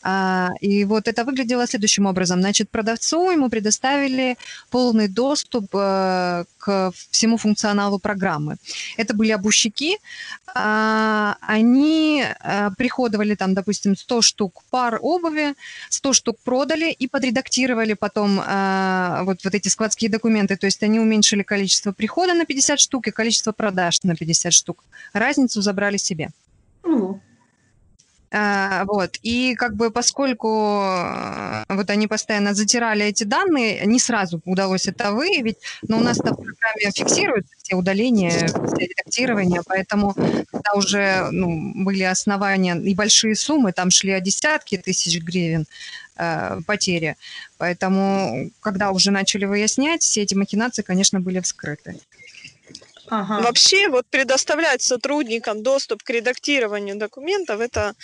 А, 0.02 0.50
и 0.60 0.84
вот 0.84 1.08
это 1.08 1.24
выглядело 1.24 1.66
следующим 1.66 2.06
образом. 2.06 2.40
Значит, 2.40 2.70
продавцу 2.70 3.30
ему 3.30 3.48
предоставили 3.48 4.36
полный 4.70 5.08
доступ 5.08 5.66
э, 5.74 6.44
к 6.58 6.92
всему 7.10 7.36
функционалу 7.36 7.98
программы. 7.98 8.56
Это 8.96 9.14
были 9.14 9.30
обущики. 9.30 9.98
А, 10.54 11.36
они 11.40 12.24
приходовали 12.76 13.34
там, 13.34 13.54
допустим, 13.54 13.96
100 13.96 14.22
штук 14.22 14.62
пар 14.70 14.98
обуви, 15.02 15.54
100 15.90 16.12
штук 16.12 16.36
продали 16.44 16.90
и 16.90 17.06
под 17.06 17.24
отредактировали 17.28 17.94
потом 18.28 18.40
э, 18.40 19.22
вот, 19.24 19.44
вот 19.44 19.54
эти 19.54 19.68
складские 19.68 20.10
документы, 20.10 20.56
то 20.56 20.66
есть 20.66 20.82
они 20.82 21.00
уменьшили 21.00 21.42
количество 21.42 21.92
прихода 21.92 22.34
на 22.34 22.44
50 22.44 22.80
штук 22.80 23.08
и 23.08 23.10
количество 23.10 23.52
продаж 23.52 24.02
на 24.02 24.14
50 24.14 24.52
штук. 24.52 24.84
Разницу 25.12 25.62
забрали 25.62 25.96
себе. 25.96 26.30
Угу. 26.84 27.20
А, 28.30 28.84
вот. 28.84 29.16
И 29.22 29.54
как 29.54 29.74
бы 29.74 29.90
поскольку 29.90 30.82
э, 30.82 31.64
вот 31.68 31.90
они 31.90 32.06
постоянно 32.06 32.54
затирали 32.54 33.06
эти 33.06 33.24
данные, 33.24 33.86
не 33.86 33.98
сразу 33.98 34.40
удалось 34.44 34.86
это 34.86 35.12
выявить, 35.12 35.56
но 35.82 35.98
у 35.98 36.00
нас 36.00 36.18
в 36.18 36.22
программе 36.22 36.92
фиксируются 36.94 37.54
все 37.68 37.76
удаления, 37.76 38.30
все 38.30 38.86
редактирования, 38.86 39.62
поэтому 39.66 40.14
когда 40.50 40.72
уже 40.74 41.28
ну, 41.30 41.72
были 41.84 42.02
основания 42.02 42.74
и 42.76 42.94
большие 42.94 43.34
суммы, 43.34 43.72
там 43.72 43.90
шли 43.90 44.12
о 44.12 44.20
десятки 44.20 44.78
тысяч 44.78 45.20
гривен, 45.20 45.66
э, 46.16 46.60
потери. 46.66 47.16
Поэтому, 47.58 48.50
когда 48.60 48.90
уже 48.90 49.10
начали 49.10 49.44
выяснять, 49.44 50.02
все 50.02 50.22
эти 50.22 50.34
махинации, 50.34 50.82
конечно, 50.82 51.20
были 51.20 51.40
вскрыты. 51.40 52.00
Ага. 53.10 53.42
Вообще, 53.42 53.88
вот 53.88 54.06
предоставлять 54.06 54.82
сотрудникам 54.82 55.62
доступ 55.62 56.02
к 56.02 56.10
редактированию 56.10 56.96
документов, 56.96 57.60
это 57.60 57.94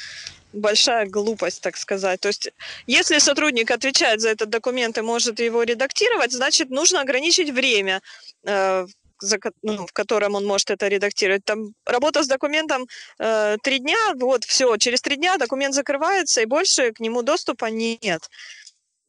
большая 0.53 1.07
глупость, 1.07 1.63
так 1.63 1.77
сказать. 1.77 2.21
То 2.21 2.29
есть, 2.29 2.51
если 2.87 3.19
сотрудник 3.19 3.71
отвечает 3.71 4.21
за 4.21 4.29
этот 4.29 4.51
документ 4.51 4.99
и 4.99 5.03
может 5.03 5.41
его 5.41 5.63
редактировать, 5.63 6.33
значит, 6.33 6.71
нужно 6.71 7.01
ограничить 7.01 7.51
время, 7.51 8.01
э, 8.45 8.87
за, 9.25 9.39
ну, 9.63 9.87
в 9.87 9.93
котором 9.93 10.35
он 10.35 10.45
может 10.45 10.71
это 10.71 10.89
редактировать. 10.89 11.45
Там 11.45 11.75
работа 11.87 12.23
с 12.23 12.29
документом 12.29 12.87
э, 13.19 13.57
три 13.63 13.79
дня, 13.79 14.15
вот 14.15 14.45
все, 14.45 14.77
через 14.77 15.01
три 15.01 15.17
дня 15.17 15.37
документ 15.39 15.75
закрывается, 15.75 16.41
и 16.41 16.47
больше 16.47 16.93
к 16.93 17.01
нему 17.01 17.23
доступа 17.23 17.67
нет. 17.67 18.29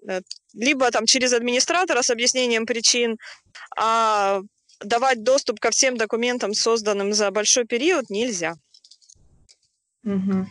Э, 0.08 0.22
либо 0.54 0.92
там 0.92 1.06
через 1.06 1.34
администратора 1.34 2.02
с 2.02 2.10
объяснением 2.10 2.66
причин, 2.66 3.18
а 3.78 4.42
давать 4.80 5.24
доступ 5.24 5.60
ко 5.60 5.72
всем 5.72 5.98
документам, 5.98 6.54
созданным 6.54 7.14
за 7.14 7.32
большой 7.32 7.66
период, 7.66 8.10
нельзя. 8.10 8.56
Угу. 10.04 10.48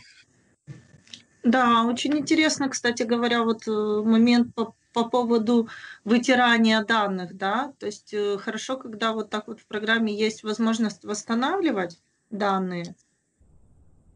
Да, 1.43 1.83
очень 1.83 2.17
интересно, 2.17 2.69
кстати 2.69 3.03
говоря, 3.03 3.43
вот 3.43 3.67
э, 3.67 3.71
момент 3.71 4.53
по, 4.55 4.75
по 4.95 5.03
поводу 5.03 5.67
вытирания 6.05 6.81
данных, 6.81 7.35
да, 7.35 7.73
то 7.79 7.85
есть 7.85 8.13
э, 8.13 8.37
хорошо, 8.37 8.77
когда 8.77 9.11
вот 9.11 9.29
так 9.29 9.47
вот 9.47 9.59
в 9.59 9.65
программе 9.65 10.15
есть 10.15 10.43
возможность 10.43 11.03
восстанавливать 11.03 11.99
данные, 12.29 12.95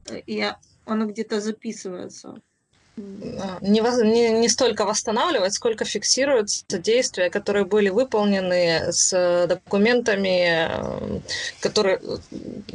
э, 0.10 0.22
и 0.26 0.50
оно 0.86 1.06
где-то 1.06 1.42
записывается. 1.42 2.42
Не, 2.96 3.82
не, 3.82 4.30
не 4.40 4.48
столько 4.48 4.86
восстанавливать, 4.86 5.54
сколько 5.54 5.84
фиксируются 5.84 6.78
действия, 6.78 7.30
которые 7.30 7.66
были 7.66 7.90
выполнены 7.90 8.94
с 8.94 9.48
документами, 9.48 11.22
которые, 11.60 12.00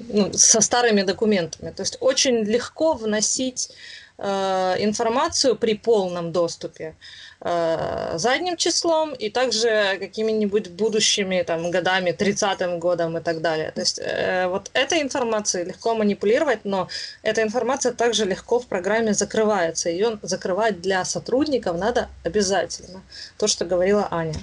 ну, 0.09 0.31
со 0.35 0.61
старыми 0.61 1.03
документами. 1.03 1.71
То 1.71 1.83
есть 1.83 1.97
очень 2.01 2.45
легко 2.45 2.93
вносить 2.93 3.71
э, 4.19 4.77
информацию 4.79 5.57
при 5.57 5.75
полном 5.75 6.33
доступе 6.33 6.97
э, 7.45 8.19
задним 8.19 8.57
числом 8.57 9.13
и 9.13 9.31
также 9.31 9.97
какими-нибудь 10.01 10.71
будущими 10.71 11.43
там, 11.43 11.71
годами, 11.71 12.11
30-м 12.11 12.81
годом 12.81 13.19
и 13.19 13.21
так 13.21 13.41
далее. 13.41 13.71
То 13.71 13.81
есть 13.81 14.01
э, 14.03 14.49
вот 14.49 14.71
этой 14.75 15.03
информацией 15.03 15.65
легко 15.67 15.95
манипулировать, 15.95 16.65
но 16.65 16.89
эта 17.23 17.43
информация 17.43 17.93
также 17.93 18.25
легко 18.25 18.59
в 18.59 18.67
программе 18.67 19.15
закрывается. 19.15 19.91
Ее 19.91 20.19
закрывать 20.23 20.81
для 20.81 21.05
сотрудников 21.05 21.79
надо 21.79 22.09
обязательно. 22.25 23.03
То, 23.39 23.47
что 23.47 23.65
говорила 23.65 24.09
Аня. 24.11 24.35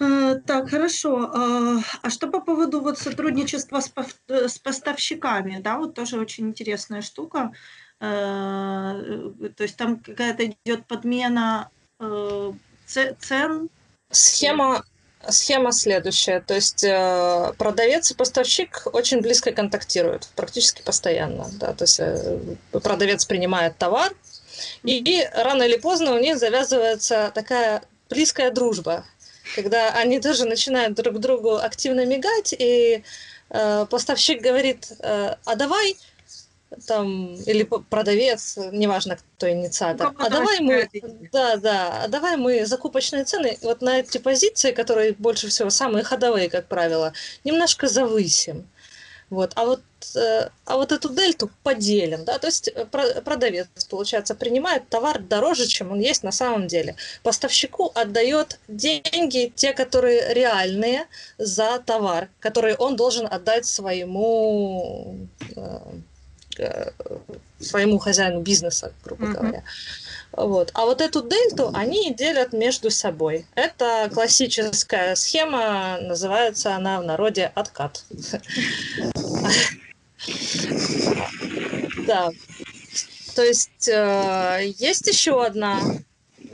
Э, 0.00 0.40
Так, 0.46 0.70
хорошо. 0.70 1.30
А 1.34 1.80
а 2.02 2.10
что 2.10 2.28
по 2.28 2.40
поводу 2.40 2.80
вот 2.80 2.98
сотрудничества 2.98 3.80
с 3.80 3.92
э, 4.28 4.48
с 4.48 4.58
поставщиками? 4.58 5.60
Да, 5.60 5.78
вот 5.78 5.94
тоже 5.94 6.18
очень 6.18 6.48
интересная 6.48 7.02
штука. 7.02 7.52
Э, 8.00 9.30
То 9.56 9.62
есть 9.62 9.76
там 9.76 9.96
какая-то 9.98 10.44
идет 10.46 10.84
подмена 10.86 11.68
э, 12.00 12.52
це- 12.86 13.14
цен. 13.18 13.68
Схема, 14.10 14.82
схема 15.30 15.72
следующая. 15.72 16.40
То 16.40 16.54
есть 16.54 16.84
э, 16.84 17.52
продавец 17.58 18.10
и 18.10 18.14
поставщик 18.14 18.86
очень 18.92 19.20
близко 19.20 19.52
контактируют, 19.52 20.28
практически 20.34 20.82
постоянно. 20.82 21.46
Да? 21.60 21.72
То 21.72 21.84
есть 21.84 22.00
э, 22.00 22.38
продавец 22.70 23.24
принимает 23.24 23.76
товар, 23.78 24.12
и, 24.84 24.98
и 24.98 25.28
рано 25.34 25.62
или 25.64 25.78
поздно 25.78 26.14
у 26.14 26.18
них 26.18 26.38
завязывается 26.38 27.30
такая 27.34 27.82
близкая 28.10 28.50
дружба, 28.50 29.04
когда 29.54 29.90
они 29.90 30.20
тоже 30.20 30.44
начинают 30.44 30.94
друг 30.94 31.18
другу 31.18 31.56
активно 31.56 32.06
мигать, 32.06 32.54
и 32.58 33.02
э, 33.50 33.86
поставщик 33.90 34.42
говорит, 34.42 34.92
э, 35.00 35.36
а 35.44 35.54
давай 35.56 35.96
там, 36.86 37.34
или 37.34 37.62
продавец, 37.62 38.56
неважно, 38.72 39.16
кто 39.36 39.50
инициатор, 39.50 40.12
а 40.18 40.30
давай 40.30 40.60
мы, 40.60 40.88
да, 41.32 41.56
да, 41.56 42.04
а 42.04 42.08
давай 42.08 42.36
мы 42.36 42.66
закупочные 42.66 43.24
цены 43.24 43.58
вот 43.62 43.82
на 43.82 44.00
эти 44.00 44.18
позиции, 44.18 44.72
которые 44.72 45.14
больше 45.14 45.48
всего 45.48 45.70
самые 45.70 46.04
ходовые, 46.04 46.48
как 46.48 46.66
правило, 46.66 47.12
немножко 47.44 47.88
завысим. 47.88 48.66
Вот, 49.30 49.52
а 49.56 49.64
вот, 49.64 49.80
э, 50.16 50.48
а 50.66 50.76
вот 50.76 50.92
эту 50.92 51.08
дельту 51.08 51.50
поделим, 51.62 52.24
да, 52.24 52.38
то 52.38 52.46
есть 52.46 52.68
э, 52.68 52.84
про- 52.84 53.20
продавец, 53.22 53.66
получается, 53.88 54.34
принимает 54.34 54.88
товар 54.88 55.18
дороже, 55.18 55.66
чем 55.66 55.92
он 55.92 55.98
есть 55.98 56.22
на 56.22 56.30
самом 56.30 56.66
деле. 56.66 56.94
Поставщику 57.22 57.90
отдает 57.94 58.60
деньги, 58.68 59.52
те, 59.56 59.72
которые 59.72 60.34
реальные, 60.34 61.06
за 61.38 61.78
товар, 61.84 62.28
который 62.38 62.76
он 62.76 62.96
должен 62.96 63.26
отдать 63.26 63.66
своему 63.66 65.26
э, 65.56 65.78
своему 67.60 67.98
хозяину 67.98 68.40
бизнеса, 68.40 68.92
грубо 69.04 69.26
Мгм. 69.26 69.32
говоря. 69.34 69.62
Вот. 70.32 70.70
А 70.74 70.84
вот 70.84 71.00
эту 71.00 71.22
дельту 71.22 71.70
они 71.74 72.12
делят 72.12 72.52
между 72.52 72.90
собой. 72.90 73.46
Это 73.54 74.10
классическая 74.12 75.14
схема, 75.14 75.98
называется 76.00 76.74
она 76.74 77.00
в 77.00 77.04
народе 77.04 77.50
откат. 77.54 78.04
Да. 82.06 82.30
То 83.34 83.42
есть 83.42 83.88
э, 83.88 84.72
есть 84.78 85.06
еще 85.06 85.44
одна 85.44 85.80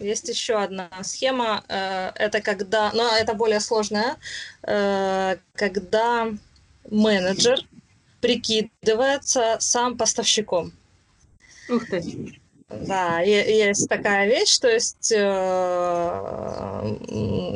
есть 0.01 0.29
еще 0.29 0.63
одна 0.63 0.89
схема. 1.03 1.63
э, 1.69 2.13
это 2.15 2.41
когда, 2.41 2.91
но 2.95 3.15
это 3.17 3.35
более 3.35 3.61
сложная, 3.61 4.17
э, 4.63 5.37
когда 5.55 6.29
менеджер 6.91 7.61
прикидывается 8.21 9.57
сам 9.61 9.97
поставщиком. 9.97 10.73
Ух 11.69 11.87
ты. 11.87 12.41
Да, 12.71 13.21
есть 13.21 13.89
такая 13.89 14.29
вещь, 14.29 14.59
то 14.59 14.69
есть 14.69 15.11
э, 15.11 15.21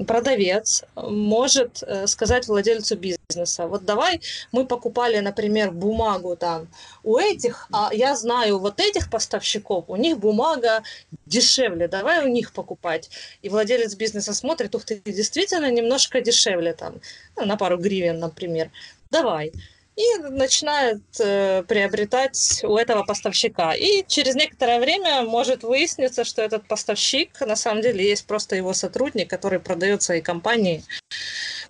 продавец 0.08 0.82
может 0.96 1.84
э, 1.84 2.08
сказать 2.08 2.48
владельцу 2.48 2.96
бизнеса, 2.96 3.68
вот 3.68 3.84
давай 3.84 4.20
мы 4.50 4.66
покупали, 4.66 5.20
например, 5.20 5.70
бумагу 5.70 6.34
там 6.34 6.66
у 7.04 7.16
этих, 7.16 7.68
а 7.72 7.90
я 7.92 8.16
знаю 8.16 8.58
вот 8.58 8.80
этих 8.80 9.08
поставщиков, 9.08 9.84
у 9.86 9.94
них 9.94 10.18
бумага 10.18 10.82
дешевле, 11.26 11.86
давай 11.86 12.24
у 12.24 12.28
них 12.28 12.52
покупать. 12.52 13.08
И 13.40 13.48
владелец 13.48 13.94
бизнеса 13.94 14.34
смотрит, 14.34 14.74
ух 14.74 14.84
ты, 14.84 15.00
действительно 15.04 15.70
немножко 15.70 16.20
дешевле 16.20 16.72
там, 16.72 16.94
ну, 17.36 17.44
на 17.46 17.56
пару 17.56 17.78
гривен, 17.78 18.18
например, 18.18 18.72
давай 19.12 19.52
и 19.96 20.18
начинает 20.18 21.02
э, 21.20 21.62
приобретать 21.68 22.60
у 22.64 22.76
этого 22.76 23.04
поставщика. 23.04 23.74
И 23.74 24.04
через 24.08 24.34
некоторое 24.34 24.80
время 24.80 25.22
может 25.22 25.62
выясниться, 25.62 26.24
что 26.24 26.42
этот 26.42 26.66
поставщик 26.66 27.40
на 27.40 27.54
самом 27.54 27.82
деле 27.82 28.04
есть 28.04 28.26
просто 28.26 28.56
его 28.56 28.72
сотрудник, 28.74 29.30
который 29.30 29.60
продает 29.60 30.02
своей 30.02 30.20
компании 30.22 30.82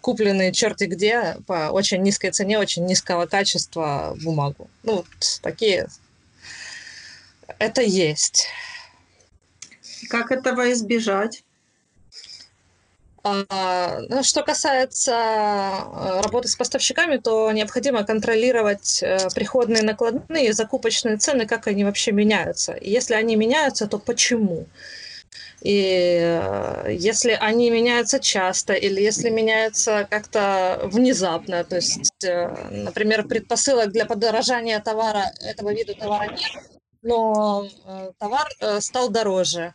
купленные 0.00 0.52
черти 0.52 0.84
где 0.84 1.37
по 1.46 1.70
очень 1.70 2.02
низкой 2.02 2.30
цене, 2.30 2.58
очень 2.58 2.84
низкого 2.84 3.26
качества 3.26 4.16
бумагу. 4.22 4.68
Ну, 4.82 4.96
вот 4.96 5.40
такие. 5.42 5.88
Это 7.58 7.82
есть. 7.82 8.48
Как 10.08 10.30
этого 10.30 10.72
избежать? 10.72 11.43
А, 13.24 14.00
ну, 14.10 14.22
Что 14.22 14.42
касается 14.42 15.12
э, 15.12 16.20
работы 16.20 16.48
с 16.48 16.56
поставщиками, 16.56 17.16
то 17.16 17.50
необходимо 17.52 18.04
контролировать 18.04 19.02
э, 19.02 19.16
приходные 19.34 19.82
накладные 19.82 20.52
закупочные 20.52 21.16
цены, 21.16 21.46
как 21.46 21.66
они 21.66 21.84
вообще 21.84 22.12
меняются. 22.12 22.74
И 22.74 22.90
если 22.90 23.14
они 23.14 23.37
меняются, 23.37 23.87
то 23.87 23.98
почему? 23.98 24.66
И 25.62 26.18
э, 26.20 26.88
если 26.92 27.32
они 27.40 27.70
меняются 27.70 28.20
часто 28.20 28.74
или 28.74 29.00
если 29.00 29.30
меняются 29.30 30.06
как-то 30.10 30.80
внезапно, 30.84 31.64
то 31.64 31.76
есть, 31.76 32.22
например, 32.70 33.26
предпосылок 33.26 33.90
для 33.90 34.04
подорожания 34.04 34.78
товара, 34.80 35.32
этого 35.40 35.72
вида 35.72 35.94
товара 35.94 36.30
нет, 36.30 36.73
но 37.04 37.68
э, 37.84 38.12
товар 38.18 38.48
э, 38.60 38.80
стал 38.80 39.10
дороже. 39.10 39.74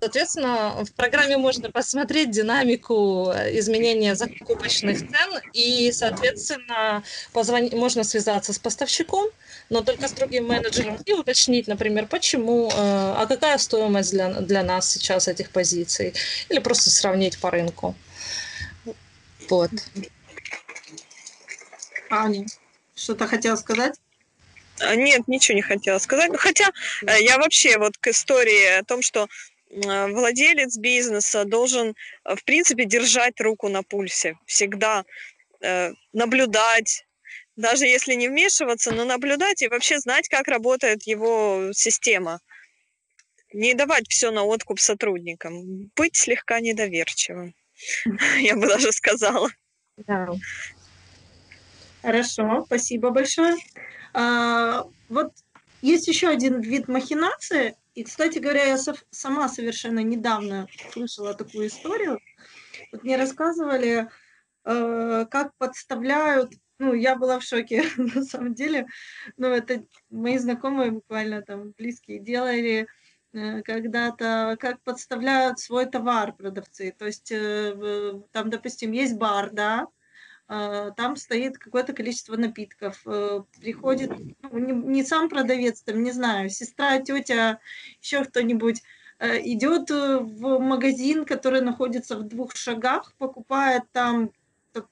Соответственно, 0.00 0.84
в 0.84 0.92
программе 0.92 1.36
можно 1.36 1.70
посмотреть 1.70 2.30
динамику 2.30 3.32
э, 3.34 3.58
изменения 3.58 4.14
закупочных 4.14 5.00
цен 5.00 5.40
и, 5.52 5.90
соответственно, 5.92 7.02
позвонить, 7.32 7.72
можно 7.72 8.04
связаться 8.04 8.52
с 8.52 8.58
поставщиком, 8.60 9.26
но 9.70 9.82
только 9.82 10.06
с 10.06 10.12
другим 10.12 10.46
менеджером 10.46 10.98
и 11.04 11.12
уточнить, 11.12 11.66
например, 11.66 12.06
почему, 12.06 12.70
а 12.72 13.26
какая 13.26 13.58
стоимость 13.58 14.12
для, 14.12 14.40
для 14.40 14.62
нас 14.62 14.88
сейчас 14.88 15.26
этих 15.26 15.50
позиций, 15.50 16.14
или 16.48 16.60
просто 16.60 16.90
сравнить 16.90 17.38
по 17.38 17.50
рынку. 17.50 17.96
Вот. 19.50 19.70
Аня, 22.10 22.46
что-то 22.94 23.26
хотела 23.26 23.56
сказать? 23.56 23.94
А, 24.80 24.94
Нет, 24.94 25.26
ничего 25.28 25.56
не 25.56 25.62
хотела 25.62 25.98
сказать. 25.98 26.30
Ну, 26.30 26.38
хотя 26.38 26.70
э, 27.06 27.22
я 27.22 27.38
вообще 27.38 27.78
вот 27.78 27.96
к 27.98 28.08
истории 28.08 28.78
о 28.78 28.84
том, 28.84 29.02
что 29.02 29.28
э, 29.70 30.06
владелец 30.08 30.76
бизнеса 30.76 31.44
должен, 31.44 31.94
э, 32.24 32.36
в 32.36 32.44
принципе, 32.44 32.84
держать 32.84 33.40
руку 33.40 33.68
на 33.68 33.82
пульсе. 33.82 34.36
Всегда 34.46 35.04
наблюдать, 36.12 37.04
даже 37.56 37.84
если 37.86 38.14
не 38.14 38.28
вмешиваться, 38.28 38.92
но 38.92 39.04
наблюдать 39.04 39.60
и 39.60 39.66
вообще 39.66 39.98
знать, 39.98 40.28
как 40.28 40.46
работает 40.46 41.02
его 41.02 41.72
система. 41.72 42.38
Не 43.52 43.74
давать 43.74 44.08
все 44.08 44.30
на 44.30 44.44
откуп 44.44 44.78
сотрудникам. 44.78 45.90
Быть 45.96 46.14
слегка 46.14 46.60
недоверчивым. 46.60 47.56
Я 48.38 48.54
бы 48.54 48.68
даже 48.68 48.92
сказала. 48.92 49.50
Да. 49.96 50.28
Хорошо, 52.02 52.62
спасибо 52.66 53.10
большое. 53.10 53.56
А, 54.18 54.84
вот 55.08 55.32
есть 55.80 56.08
еще 56.08 56.26
один 56.26 56.60
вид 56.60 56.88
махинации. 56.88 57.76
И, 57.94 58.02
кстати 58.02 58.40
говоря, 58.40 58.64
я 58.64 58.76
сама 59.10 59.48
совершенно 59.48 60.00
недавно 60.00 60.66
слышала 60.92 61.34
такую 61.34 61.68
историю. 61.68 62.18
Вот 62.90 63.04
мне 63.04 63.16
рассказывали, 63.16 64.08
э, 64.64 65.26
как 65.30 65.54
подставляют. 65.56 66.52
Ну, 66.80 66.94
я 66.94 67.14
была 67.14 67.38
в 67.38 67.44
шоке, 67.44 67.84
на 67.96 68.24
самом 68.24 68.54
деле. 68.54 68.88
Ну, 69.36 69.48
это 69.48 69.84
мои 70.10 70.38
знакомые 70.38 70.90
буквально 70.90 71.42
там 71.42 71.72
близкие 71.78 72.18
делали 72.18 72.88
э, 73.32 73.62
когда-то, 73.62 74.56
как 74.58 74.82
подставляют 74.82 75.60
свой 75.60 75.86
товар 75.86 76.32
продавцы. 76.32 76.92
То 76.98 77.06
есть 77.06 77.30
э, 77.30 78.20
там, 78.32 78.50
допустим, 78.50 78.90
есть 78.90 79.16
бар, 79.16 79.50
да, 79.52 79.86
там 80.48 81.16
стоит 81.16 81.58
какое-то 81.58 81.92
количество 81.92 82.36
напитков. 82.36 83.02
э, 83.06 83.42
Приходит 83.60 84.12
ну, 84.42 84.58
не, 84.58 84.72
не 84.72 85.04
сам 85.04 85.28
продавец, 85.28 85.82
там, 85.82 86.02
не 86.02 86.10
знаю, 86.10 86.48
сестра, 86.48 86.98
тетя, 87.00 87.60
еще 88.00 88.24
кто-нибудь 88.24 88.82
э, 89.18 89.40
идет 89.42 89.90
э, 89.90 90.18
в 90.18 90.58
магазин, 90.58 91.26
который 91.26 91.60
находится 91.60 92.16
в 92.16 92.22
двух 92.22 92.56
шагах, 92.56 93.12
покупает 93.18 93.82
там 93.92 94.30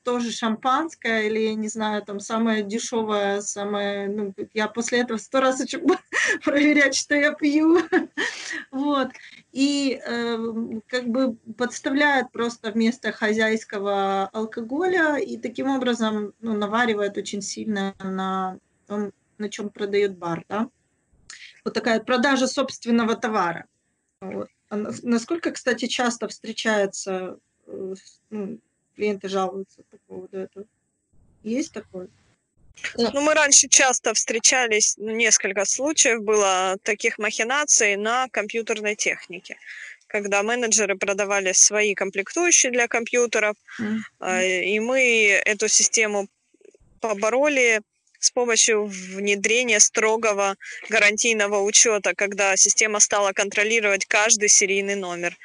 тоже 0.02 0.30
шампанское 0.30 1.26
или, 1.26 1.38
я 1.40 1.54
не 1.54 1.68
знаю, 1.68 2.02
там 2.02 2.20
самое 2.20 2.62
дешевое, 2.62 3.40
самое, 3.40 4.08
ну, 4.08 4.34
я 4.52 4.68
после 4.68 5.00
этого 5.00 5.18
сто 5.18 5.40
раз 5.40 5.58
хочу 5.58 5.80
проверять, 6.44 6.94
что 6.94 7.14
я 7.14 7.32
пью. 7.32 7.78
Вот. 8.70 9.08
И 9.52 10.00
э, 10.04 10.38
как 10.86 11.08
бы 11.08 11.36
подставляют 11.56 12.30
просто 12.30 12.70
вместо 12.70 13.12
хозяйского 13.12 14.28
алкоголя 14.32 15.16
и 15.16 15.36
таким 15.36 15.68
образом 15.68 16.32
ну, 16.40 16.54
наваривает 16.54 17.16
очень 17.16 17.42
сильно 17.42 17.94
на 18.02 18.58
том, 18.86 19.12
на 19.38 19.48
чем 19.48 19.70
продает 19.70 20.16
бар, 20.16 20.44
да. 20.48 20.68
Вот 21.64 21.74
такая 21.74 22.00
продажа 22.00 22.46
собственного 22.46 23.16
товара. 23.16 23.66
Вот. 24.20 24.48
А 24.68 24.76
нас- 24.76 25.02
насколько, 25.02 25.50
кстати, 25.50 25.86
часто 25.86 26.28
встречается 26.28 27.38
э, 27.66 27.94
ну, 28.30 28.58
клиенты 28.94 29.28
жалуются 29.28 29.82
по 29.90 29.98
поводу 30.06 30.38
этого? 30.38 30.66
Есть 31.42 31.72
такое? 31.72 32.08
Ну, 32.96 33.20
мы 33.20 33.34
раньше 33.34 33.68
часто 33.68 34.12
встречались, 34.14 34.94
ну, 34.96 35.10
несколько 35.10 35.64
случаев 35.64 36.22
было 36.22 36.76
таких 36.82 37.18
махинаций 37.18 37.96
на 37.96 38.28
компьютерной 38.28 38.96
технике, 38.96 39.56
когда 40.06 40.42
менеджеры 40.42 40.96
продавали 40.96 41.52
свои 41.52 41.94
комплектующие 41.94 42.72
для 42.72 42.86
компьютеров, 42.88 43.56
а, 44.20 44.42
и 44.42 44.78
мы 44.80 45.40
эту 45.44 45.68
систему 45.68 46.28
побороли 47.00 47.80
с 48.18 48.30
помощью 48.30 48.86
внедрения 48.86 49.80
строгого 49.80 50.56
гарантийного 50.88 51.62
учета, 51.62 52.14
когда 52.14 52.56
система 52.56 53.00
стала 53.00 53.32
контролировать 53.32 54.06
каждый 54.06 54.48
серийный 54.48 54.96
номер. 54.96 55.36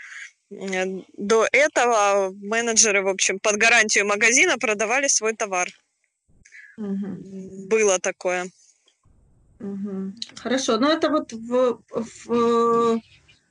М, 0.52 1.06
До 1.18 1.48
этого 1.52 2.32
менеджеры, 2.42 3.02
в 3.04 3.08
общем, 3.08 3.40
под 3.40 3.56
гарантию 3.58 4.06
магазина 4.06 4.58
продавали 4.58 5.08
свой 5.08 5.34
товар. 5.36 5.70
Мгм. 6.82 7.68
Было 7.68 8.00
такое. 8.00 8.50
Мгм. 9.60 10.16
Хорошо, 10.36 10.78
но 10.80 10.92
это 10.92 11.10
вот 11.10 11.32
в, 11.32 11.80
в, 11.92 13.00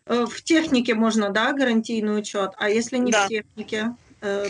э, 0.06 0.26
в 0.26 0.42
технике 0.42 0.94
можно, 0.94 1.30
да, 1.30 1.52
гарантийный 1.52 2.18
учет, 2.18 2.50
а 2.56 2.68
если 2.68 2.96
не 2.98 3.12
Да. 3.12 3.26
в 3.26 3.28
технике, 3.28 3.94
э, 4.20 4.48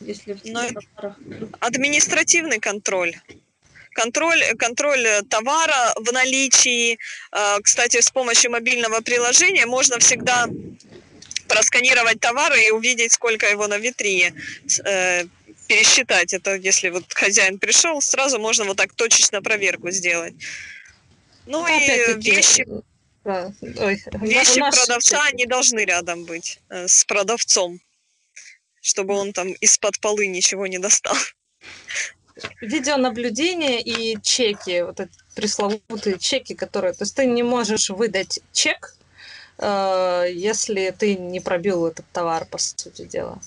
если 0.00 0.32
в 0.32 0.40
Но 0.44 0.66
товарах? 0.66 1.16
административный 1.60 2.58
контроль. 2.58 3.14
Контроль, 3.92 4.42
контроль 4.58 5.06
э, 5.06 5.22
товара 5.22 5.94
в 5.96 6.12
наличии. 6.12 6.98
Э, 7.30 7.60
Кстати, 7.62 8.00
с 8.00 8.10
помощью 8.10 8.50
мобильного 8.50 9.00
приложения 9.00 9.66
можно 9.66 9.98
всегда 10.00 10.48
просканировать 11.46 12.18
товары 12.20 12.60
и 12.66 12.70
увидеть, 12.72 13.12
сколько 13.12 13.46
его 13.46 13.68
на 13.68 13.78
витрине. 13.78 14.34
Пересчитать 15.68 16.32
это, 16.32 16.56
если 16.56 16.88
вот 16.88 17.12
хозяин 17.12 17.58
пришел, 17.58 18.00
сразу 18.00 18.38
можно 18.38 18.64
вот 18.64 18.78
так 18.78 18.94
точечно 18.94 19.42
проверку 19.42 19.90
сделать. 19.90 20.34
Ну 21.46 21.66
и 21.66 21.72
Опять-таки, 21.72 22.30
вещи, 22.30 22.66
да, 23.24 23.52
ой, 23.60 24.02
вещи 24.22 24.58
наши- 24.58 24.78
продавца 24.78 25.30
не 25.32 25.44
должны 25.44 25.84
рядом 25.84 26.24
быть 26.24 26.58
э, 26.70 26.88
с 26.88 27.04
продавцом, 27.04 27.80
чтобы 28.80 29.14
он 29.14 29.32
там 29.34 29.52
из-под 29.52 30.00
полы 30.00 30.26
ничего 30.26 30.66
не 30.66 30.78
достал. 30.78 31.14
видеонаблюдение 32.62 33.82
и 33.82 34.18
чеки, 34.22 34.82
вот 34.82 35.00
эти 35.00 35.12
пресловутые 35.34 36.18
чеки, 36.18 36.54
которые... 36.54 36.94
То 36.94 37.02
есть 37.02 37.14
ты 37.14 37.26
не 37.26 37.42
можешь 37.42 37.90
выдать 37.90 38.40
чек, 38.52 38.94
э, 39.58 40.26
если 40.32 40.94
ты 40.98 41.16
не 41.16 41.40
пробил 41.40 41.86
этот 41.86 42.06
товар, 42.12 42.46
по 42.46 42.58
сути 42.58 43.04
дела. 43.04 43.38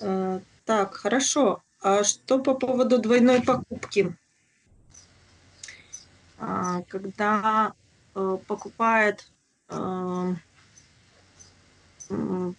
Э, 0.00 0.40
Так, 0.64 0.94
хорошо. 0.94 1.62
А 1.80 2.02
что 2.04 2.38
по 2.38 2.54
поводу 2.54 2.98
двойной 2.98 3.42
покупки? 3.42 4.16
А, 6.38 6.82
Когда 6.88 7.74
э, 8.14 8.38
покупает, 8.46 9.30
э, 9.68 10.34
ну, 12.08 12.54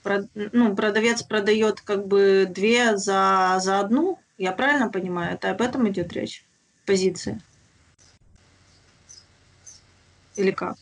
продавец 0.76 1.24
продает 1.24 1.82
как 1.82 2.07
бы 2.07 2.47
две 2.49 2.97
за, 2.97 3.57
за 3.59 3.80
одну, 3.80 4.20
я 4.38 4.51
правильно 4.51 4.89
понимаю? 4.89 5.34
Это 5.34 5.51
об 5.51 5.61
этом 5.61 5.89
идет 5.89 6.13
речь? 6.13 6.45
Позиции? 6.86 7.41
Или 10.36 10.51
как? 10.51 10.78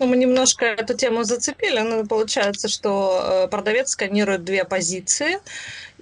Ну, 0.00 0.06
мы 0.06 0.16
немножко 0.16 0.66
эту 0.66 0.94
тему 0.94 1.22
зацепили, 1.24 1.80
но 1.80 2.04
получается, 2.04 2.68
что 2.68 3.44
э, 3.44 3.48
продавец 3.48 3.90
сканирует 3.90 4.44
две 4.44 4.64
позиции 4.64 5.38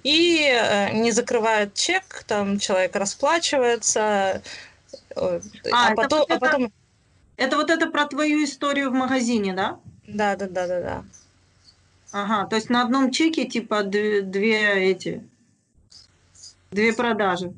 и 0.03 0.49
э, 0.51 0.91
не 0.93 1.11
закрывает 1.11 1.75
чек, 1.75 2.23
там 2.27 2.57
человек 2.59 2.95
расплачивается, 2.95 4.41
э, 5.15 5.41
А, 5.71 5.91
а, 5.91 5.95
потом, 5.95 6.19
вот 6.19 6.31
а 6.31 6.35
это- 6.35 6.39
потом... 6.39 6.73
Это 7.35 7.57
вот 7.57 7.71
это 7.71 7.89
про 7.89 8.05
твою 8.05 8.43
историю 8.43 8.91
в 8.91 8.93
магазине, 8.93 9.53
да? 9.53 9.79
Да, 10.07 10.35
да, 10.35 10.47
да, 10.47 10.67
да, 10.67 10.81
да. 10.81 11.03
Ага, 12.11 12.47
то 12.47 12.55
есть 12.55 12.69
на 12.69 12.83
одном 12.83 13.11
чеке 13.11 13.45
типа 13.45 13.81
две, 13.83 14.21
две 14.21 14.91
эти, 14.91 15.23
две 16.69 16.93
продажи. 16.93 17.53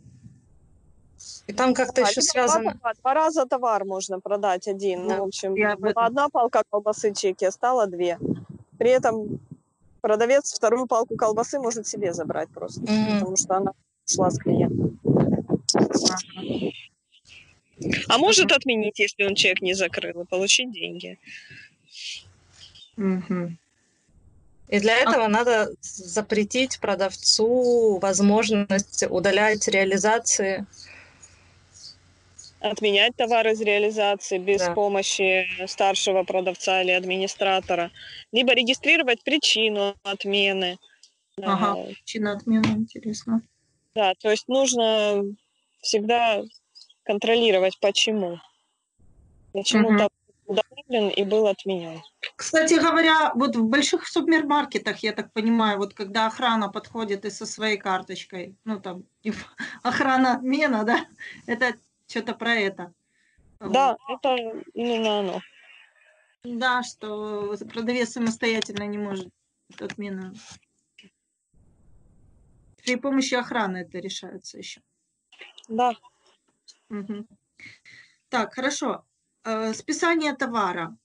И 1.47 1.53
там 1.53 1.73
как-то 1.73 2.03
А, 2.03 2.09
еще 2.09 2.21
связано... 2.21 2.73
Два, 2.73 2.93
два 2.93 3.13
раза 3.13 3.45
товар 3.45 3.85
можно 3.85 4.19
продать 4.19 4.67
один. 4.67 5.07
Да, 5.07 5.17
ну, 5.17 5.23
в 5.23 5.27
общем, 5.27 5.55
я 5.55 5.73
об 5.73 5.79
была 5.79 5.91
этом. 5.91 6.03
одна 6.03 6.29
палка 6.29 6.63
колбасы 6.69 7.13
чеки, 7.13 7.45
а 7.45 7.51
стало 7.51 7.87
две. 7.87 8.17
При 8.77 8.89
этом 8.89 9.39
продавец 10.01 10.53
вторую 10.53 10.87
палку 10.87 11.15
колбасы 11.15 11.59
может 11.59 11.87
себе 11.87 12.13
забрать 12.13 12.49
просто, 12.49 12.81
Мгм. 12.81 13.13
потому 13.19 13.37
что 13.37 13.55
она 13.55 13.71
шла 14.05 14.29
с 14.29 14.37
клиентом. 14.37 14.99
А 18.07 18.17
может 18.17 18.51
отменить, 18.51 18.99
если 18.99 19.23
он 19.25 19.35
чек 19.35 19.61
не 19.61 19.73
закрыл, 19.73 20.21
и 20.21 20.25
получить 20.25 20.71
деньги. 20.71 21.19
Мгм. 22.95 23.57
И 24.69 24.79
для 24.79 24.97
этого 24.97 25.27
надо 25.27 25.71
запретить 25.81 26.79
продавцу 26.79 27.99
возможность 27.99 29.03
удалять 29.09 29.67
реализации. 29.67 30.65
Отменять 32.65 33.15
товар 33.15 33.47
из 33.47 33.61
реализации 33.61 34.39
без 34.39 34.61
Да. 34.61 34.73
помощи 34.73 35.47
старшего 35.67 36.23
продавца 36.23 36.81
или 36.81 36.89
администратора. 36.91 37.91
Либо 38.31 38.53
регистрировать 38.53 39.23
причину 39.23 39.95
отмены. 40.01 40.79
Ага, 41.43 41.73
А, 41.73 41.85
причина 41.85 42.31
отмены, 42.31 42.65
интересно. 42.69 43.41
Да, 43.93 44.13
то 44.15 44.31
есть 44.31 44.47
нужно 44.47 45.23
всегда 45.81 46.41
контролировать, 47.03 47.79
почему. 47.79 48.39
Почему 49.53 49.89
товар 49.89 50.09
удален 50.47 51.09
и 51.09 51.23
был 51.23 51.45
отменен. 51.47 52.01
Кстати 52.35 52.75
говоря, 52.75 53.31
вот 53.35 53.55
в 53.55 53.65
больших 53.65 54.07
супермаркетах, 54.07 54.99
я 55.03 55.11
так 55.11 55.31
понимаю, 55.33 55.77
вот 55.77 55.93
когда 55.93 56.27
охрана 56.27 56.69
подходит 56.69 57.25
и 57.25 57.29
со 57.29 57.45
своей 57.45 57.77
карточкой, 57.77 58.55
ну 58.63 58.79
там 58.79 59.03
охрана 59.83 60.35
отмена, 60.35 60.83
да, 60.83 61.05
это 61.45 61.75
что-то 62.07 62.33
про 62.33 62.55
это. 62.55 62.93
Да, 63.59 63.97
это 64.07 64.35
именно 64.73 65.19
оно. 65.19 65.33
Вот. 65.33 65.41
Да, 66.43 66.83
что 66.83 67.55
продавец 67.73 68.11
самостоятельно 68.11 68.83
не 68.83 68.97
может 68.97 69.29
отмену. 69.79 70.33
При 72.83 72.97
помощи 72.97 73.33
охраны 73.33 73.77
это 73.77 73.97
решается 73.97 74.59
еще. 74.59 74.81
Да. 75.67 75.95
Мгм. 76.89 77.27
Так, 78.29 78.53
хорошо. 78.53 79.05
Э, 79.43 79.73
Списание 79.73 80.35
товара. 80.35 80.95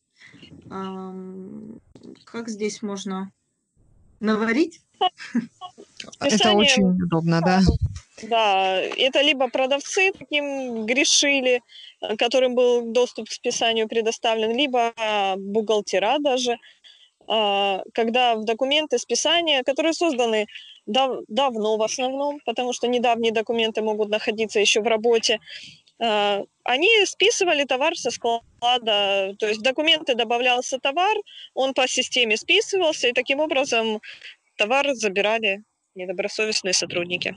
Ам, 0.70 1.80
Как 2.24 2.48
здесь 2.48 2.82
можно 2.82 3.32
наварить? 4.20 4.80
Это 6.20 6.52
очень 6.52 7.02
удобно, 7.02 7.40
да. 7.40 7.60
Да, 8.22 8.76
это 8.76 9.22
либо 9.22 9.48
продавцы 9.48 10.12
таким 10.12 10.84
грешили, 10.84 11.62
которым 12.18 12.54
был 12.54 12.92
доступ 12.92 13.28
к 13.28 13.32
списанию 13.32 13.88
предоставлен, 13.88 14.54
либо 14.54 14.92
а, 14.96 15.36
бухгалтера 15.36 16.18
даже, 16.18 16.58
а, 17.26 17.82
когда 17.94 18.34
в 18.34 18.44
документы 18.44 18.98
списания, 18.98 19.62
которые 19.62 19.94
созданы 19.94 20.46
дав- 20.86 21.24
давно 21.28 21.78
в 21.78 21.82
основном, 21.82 22.40
потому 22.44 22.72
что 22.74 22.88
недавние 22.88 23.32
документы 23.32 23.80
могут 23.80 24.10
находиться 24.10 24.60
еще 24.60 24.80
в 24.82 24.86
работе, 24.86 25.38
они 26.00 27.04
списывали 27.04 27.64
товар 27.64 27.94
со 27.94 28.10
склада, 28.10 29.34
то 29.38 29.46
есть 29.46 29.60
в 29.60 29.62
документы 29.62 30.14
добавлялся 30.14 30.78
товар, 30.78 31.16
он 31.52 31.74
по 31.74 31.86
системе 31.86 32.36
списывался, 32.36 33.08
и 33.08 33.12
таким 33.12 33.40
образом 33.40 34.00
товар 34.56 34.94
забирали 34.94 35.62
недобросовестные 35.94 36.72
сотрудники. 36.72 37.36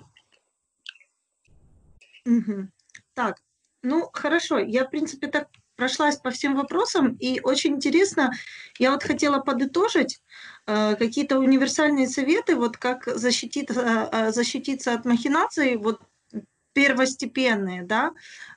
Мгм. 2.26 2.72
Так, 3.14 3.41
ну 3.82 4.09
хорошо, 4.14 4.59
я 4.59 4.86
в 4.86 4.89
принципе 4.89 5.28
так 5.28 5.49
прошлась 5.76 6.18
по 6.18 6.30
всем 6.30 6.55
вопросам, 6.55 7.18
и 7.20 7.41
очень 7.41 7.76
интересно, 7.76 8.32
я 8.80 8.91
вот 8.91 9.03
хотела 9.03 9.39
подытожить 9.39 10.22
э, 10.68 10.95
какие-то 10.95 11.39
универсальные 11.39 12.07
советы, 12.07 12.55
вот 12.55 12.78
как 12.78 13.07
защититься, 13.07 14.09
э, 14.11 14.32
защититься 14.32 14.93
от 14.93 15.03
махинаций, 15.03 15.76
вот 15.76 15.99
первостепенные, 16.74 17.84
да, 17.84 18.13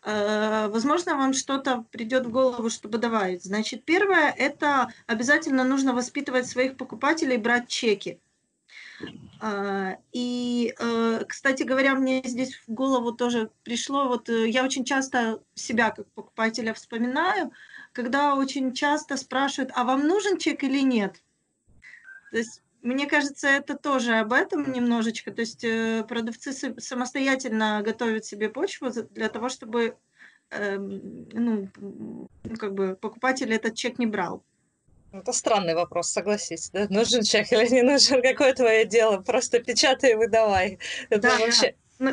Э, 0.06 0.68
возможно, 0.68 1.16
вам 1.16 1.32
что-то 1.32 1.84
придет 1.90 2.26
в 2.26 2.30
голову, 2.30 2.70
чтобы 2.70 2.98
добавить. 2.98 3.42
Значит, 3.42 3.84
первое– 3.84 4.30
это 4.38 4.92
обязательно 5.08 5.64
нужно 5.64 5.92
воспитывать 5.94 6.46
своих 6.46 6.76
покупателей 6.76 7.38
брать 7.38 7.68
чеки. 7.68 8.20
А, 9.40 9.98
И, 10.12 10.72
э, 10.78 11.24
кстати 11.28 11.64
говоря, 11.64 11.94
мне 11.96 12.22
здесь 12.24 12.54
в 12.54 12.72
голову 12.72 13.12
тоже 13.12 13.50
пришло, 13.64 14.06
вот 14.06 14.28
э, 14.28 14.48
я 14.48 14.64
очень 14.64 14.84
часто 14.84 15.42
себя 15.54 15.90
как 15.90 16.06
покупателя 16.12 16.72
вспоминаю, 16.72 17.50
когда 17.92 18.36
очень 18.36 18.72
часто 18.72 19.16
спрашивают, 19.16 19.72
а 19.74 19.82
вам 19.82 20.06
нужен 20.06 20.38
чек 20.38 20.62
или 20.62 20.82
нет? 20.82 21.20
То 22.30 22.38
есть, 22.38 22.62
мне 22.86 23.06
кажется, 23.06 23.48
это 23.48 23.76
тоже 23.76 24.14
об 24.14 24.32
этом 24.32 24.72
немножечко. 24.72 25.32
То 25.32 25.40
есть 25.40 25.64
э, 25.64 26.04
продавцы 26.08 26.50
са- 26.50 26.80
самостоятельно 26.80 27.82
готовят 27.84 28.24
себе 28.24 28.48
почву 28.48 28.90
для 29.10 29.28
того, 29.28 29.48
чтобы 29.48 29.96
эм, 30.50 31.28
ну, 31.32 31.68
ну, 31.76 32.28
как 32.58 32.74
бы 32.74 32.96
покупатель 32.96 33.52
этот 33.52 33.74
чек 33.74 33.98
не 33.98 34.06
брал. 34.06 34.42
Это 35.12 35.32
странный 35.32 35.74
вопрос, 35.74 36.10
согласись, 36.10 36.70
да? 36.72 36.86
Нужен 36.90 37.22
чек 37.22 37.52
или 37.52 37.66
не 37.68 37.82
нужен? 37.82 38.22
Какое 38.22 38.52
твое 38.54 38.84
дело? 38.84 39.18
Просто 39.18 39.60
печатай 39.60 40.12
и 40.12 40.14
выдавай. 40.14 40.78
Это 41.08 41.22
Да, 41.22 41.38
вообще... 41.38 41.74
Ну, 41.98 42.10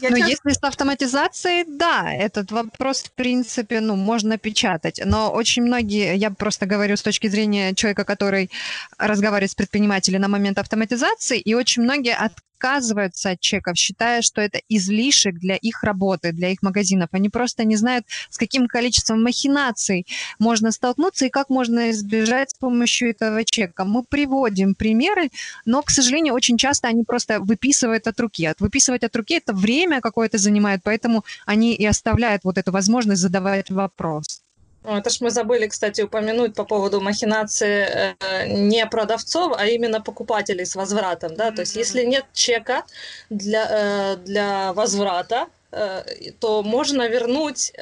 я 0.00 0.10
Ну, 0.10 0.16
часто- 0.16 0.30
если 0.30 0.50
с 0.50 0.62
автоматизацией, 0.62 1.64
да, 1.66 2.12
этот 2.12 2.52
вопрос, 2.52 3.02
в 3.02 3.10
принципе, 3.12 3.80
ну, 3.80 3.96
можно 3.96 4.38
печатать. 4.38 5.00
Но 5.04 5.30
очень 5.32 5.62
многие, 5.64 6.16
я 6.16 6.30
просто 6.30 6.66
говорю 6.66 6.96
с 6.96 7.02
точки 7.02 7.28
зрения 7.28 7.74
человека, 7.74 8.04
который 8.04 8.50
разговаривает 8.98 9.50
с 9.50 9.54
предпринимателем 9.54 10.20
на 10.20 10.28
момент 10.28 10.58
автоматизации, 10.58 11.40
и 11.40 11.54
очень 11.54 11.82
многие 11.82 12.14
отказываются 12.54 13.30
от 13.30 13.40
чеков, 13.40 13.76
считая, 13.76 14.22
что 14.22 14.40
это 14.40 14.60
излишек 14.68 15.38
для 15.38 15.56
их 15.56 15.82
работы, 15.82 16.32
для 16.32 16.50
их 16.50 16.62
магазинов. 16.62 17.08
Они 17.12 17.28
просто 17.28 17.64
не 17.64 17.76
знают, 17.76 18.06
с 18.30 18.38
каким 18.38 18.66
количеством 18.66 19.22
махинаций 19.22 20.06
можно 20.38 20.70
столкнуться 20.70 21.26
и 21.26 21.30
как 21.30 21.50
можно 21.50 21.90
избежать 21.90 22.50
с 22.50 22.54
помощью 22.54 23.10
этого 23.10 23.44
чека. 23.44 23.84
Мы 23.84 24.02
приводим 24.02 24.74
примеры, 24.74 25.30
но, 25.64 25.82
к 25.82 25.90
сожалению, 25.90 26.34
очень 26.34 26.56
часто 26.56 26.88
они 26.88 27.04
просто 27.04 27.40
выписывают 27.40 28.06
от 28.06 28.18
руки. 28.20 28.46
От 28.46 28.60
выписывать 28.60 29.04
от 29.04 29.16
руки 29.16 29.34
это 29.34 29.52
время 29.52 30.00
какое-то 30.00 30.38
занимает, 30.38 30.80
поэтому 30.84 31.24
они 31.46 31.74
и 31.74 31.84
оставляют 31.84 32.44
вот 32.44 32.58
эту 32.58 32.72
возможность 32.72 33.20
задавать 33.20 33.70
вопрос. 33.70 34.43
Это 34.84 35.08
ж 35.08 35.20
мы 35.20 35.30
забыли, 35.30 35.66
кстати, 35.66 36.02
упомянуть 36.02 36.54
по 36.54 36.64
поводу 36.64 37.00
махинации 37.00 38.14
э, 38.20 38.46
не 38.48 38.86
продавцов, 38.86 39.54
а 39.56 39.66
именно 39.66 40.02
покупателей 40.02 40.66
с 40.66 40.76
возвратом. 40.76 41.34
Да? 41.34 41.52
То 41.52 41.62
есть, 41.62 41.76
если 41.76 42.04
нет 42.04 42.26
чека 42.34 42.84
для, 43.30 43.66
э, 43.70 44.16
для 44.16 44.72
возврата, 44.74 45.46
э, 45.72 46.04
то 46.38 46.62
можно 46.62 47.08
вернуть 47.08 47.72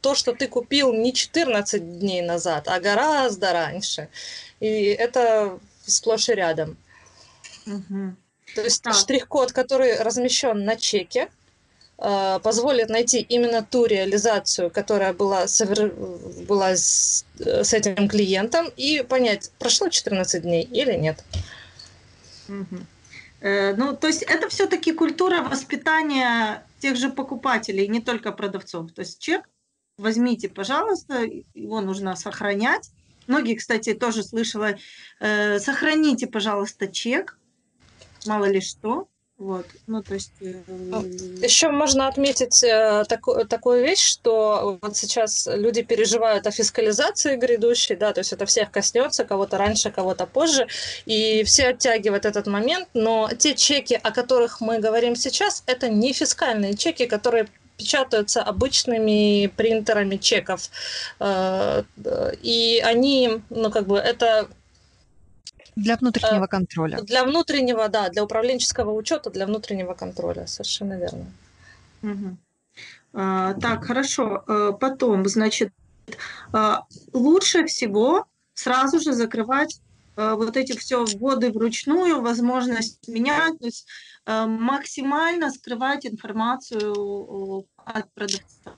то, 0.00 0.14
что 0.14 0.32
ты 0.32 0.46
купил 0.46 0.92
не 0.92 1.12
14 1.12 1.98
дней 2.00 2.20
назад, 2.20 2.68
а 2.68 2.80
гораздо 2.80 3.52
раньше. 3.52 4.08
И 4.60 4.68
это 4.84 5.58
сплошь 5.86 6.28
и 6.28 6.34
рядом. 6.34 6.76
Мгм. 7.64 8.16
То 8.54 8.60
есть 8.62 8.82
Так. 8.82 8.94
штрих-код, 8.94 9.52
который 9.52 9.96
размещен 10.02 10.64
на 10.64 10.76
чеке, 10.76 11.28
позволит 11.96 12.90
найти 12.90 13.20
именно 13.20 13.62
ту 13.62 13.86
реализацию, 13.86 14.70
которая 14.70 15.12
была, 15.14 15.44
совер- 15.46 15.94
была 16.46 16.76
с, 16.76 17.24
э, 17.40 17.64
с 17.64 17.72
этим 17.72 18.08
клиентом, 18.08 18.68
и 18.76 19.02
понять, 19.02 19.50
прошло 19.58 19.88
14 19.88 20.42
дней 20.42 20.62
или 20.62 20.92
нет. 20.92 21.24
Э, 23.40 23.74
Ну, 23.76 23.96
то 23.96 24.06
есть 24.06 24.22
это 24.22 24.48
все-таки 24.48 24.92
культура 24.92 25.42
воспитания 25.42 26.62
тех 26.80 26.96
же 26.96 27.10
покупателей, 27.10 27.88
не 27.88 28.00
только 28.00 28.32
продавцов. 28.32 28.92
То 28.92 29.00
есть 29.00 29.18
чек 29.18 29.48
возьмите, 29.98 30.48
пожалуйста, 30.48 31.22
его 31.54 31.80
нужно 31.80 32.16
сохранять. 32.16 32.90
Многие, 33.26 33.54
кстати, 33.54 33.94
тоже 33.94 34.22
слышала, 34.22 34.76
э, 35.20 35.58
сохраните, 35.58 36.26
пожалуйста, 36.26 36.86
чек, 36.88 37.38
мало 38.26 38.44
ли 38.44 38.60
что. 38.60 39.08
Вот, 39.38 39.66
ну, 39.86 40.02
то 40.02 40.14
есть... 40.14 40.32
э, 40.40 40.54
Еще 41.42 41.68
можно 41.68 42.08
отметить 42.08 42.62
э, 42.64 43.04
таку- 43.06 43.44
такую 43.44 43.82
вещь, 43.84 44.00
что 44.00 44.78
вот 44.80 44.96
сейчас 44.96 45.46
люди 45.52 45.82
переживают 45.82 46.46
о 46.46 46.50
фискализации 46.50 47.36
грядущей, 47.36 47.96
да, 47.96 48.14
то 48.14 48.20
есть 48.20 48.32
это 48.32 48.46
всех 48.46 48.70
коснется, 48.70 49.24
кого-то 49.24 49.58
раньше, 49.58 49.90
кого-то 49.90 50.26
позже, 50.26 50.66
и 51.04 51.44
все 51.44 51.68
оттягивают 51.68 52.24
этот 52.24 52.46
момент, 52.46 52.88
но 52.94 53.28
те 53.38 53.54
чеки, 53.54 54.00
о 54.02 54.10
которых 54.10 54.62
мы 54.62 54.78
говорим 54.78 55.14
сейчас, 55.16 55.62
это 55.66 55.90
не 55.90 56.14
фискальные 56.14 56.74
чеки, 56.74 57.04
которые 57.06 57.46
печатаются 57.76 58.42
обычными 58.42 59.48
принтерами 59.48 60.16
чеков, 60.16 60.70
э, 61.20 61.82
и 62.42 62.82
они, 62.82 63.42
ну, 63.50 63.70
как 63.70 63.86
бы, 63.86 63.98
это 63.98 64.48
Для 65.76 65.96
внутреннего 65.96 66.46
контроля. 66.46 67.02
для 67.02 67.24
внутреннего, 67.24 67.88
да, 67.88 68.08
для 68.08 68.24
управленческого 68.24 68.92
учета, 68.92 69.30
для 69.30 69.46
внутреннего 69.46 69.92
контроля, 69.92 70.46
совершенно 70.46 70.94
верно. 70.94 71.26
А, 73.12 73.54
так, 73.54 73.84
хорошо. 73.84 74.44
Э, 74.46 74.72
Потом, 74.78 75.26
значит, 75.26 75.72
а, 76.52 76.84
лучше 77.12 77.64
всего 77.66 78.26
сразу 78.52 79.00
же 79.00 79.12
закрывать 79.12 79.80
э, 80.16 80.34
вот 80.34 80.56
эти 80.56 80.76
все 80.76 81.04
вводы 81.04 81.50
вручную, 81.50 82.20
возможность 82.20 83.08
менять, 83.08 83.58
то 83.58 83.66
есть 83.66 83.86
э, 84.26 84.46
максимально 84.46 85.50
скрывать 85.50 86.06
информацию 86.06 87.66
от 87.76 88.12
продавца. 88.12 88.74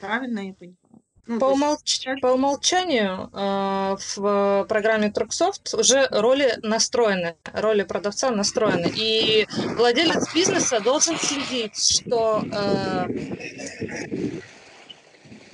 Правильно 0.00 0.40
я 0.40 0.52
понимаю? 0.54 0.83
Ну, 1.26 1.40
По, 1.40 1.46
умолч- 1.46 2.20
по 2.20 2.26
умолчанию 2.28 3.30
э, 3.32 3.96
в 4.14 4.66
программе 4.68 5.08
Trucksoft 5.08 5.74
уже 5.78 6.06
роли 6.10 6.58
настроены, 6.62 7.36
роли 7.54 7.82
продавца 7.82 8.30
настроены. 8.30 8.92
И 8.94 9.46
владелец 9.76 10.34
бизнеса 10.34 10.80
должен 10.80 11.16
следить, 11.18 11.76
что 11.82 12.42
э, 12.52 13.06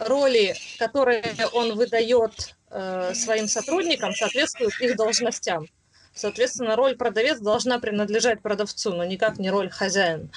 роли, 0.00 0.56
которые 0.78 1.22
он 1.52 1.74
выдает 1.76 2.56
э, 2.70 3.14
своим 3.14 3.46
сотрудникам, 3.46 4.12
соответствуют 4.12 4.74
их 4.80 4.96
должностям. 4.96 5.66
Соответственно, 6.14 6.74
роль 6.74 6.96
продавец 6.96 7.38
должна 7.38 7.78
принадлежать 7.78 8.42
продавцу, 8.42 8.92
но 8.92 9.04
никак 9.04 9.38
не 9.38 9.50
роль 9.50 9.70
хозяин. 9.70 10.30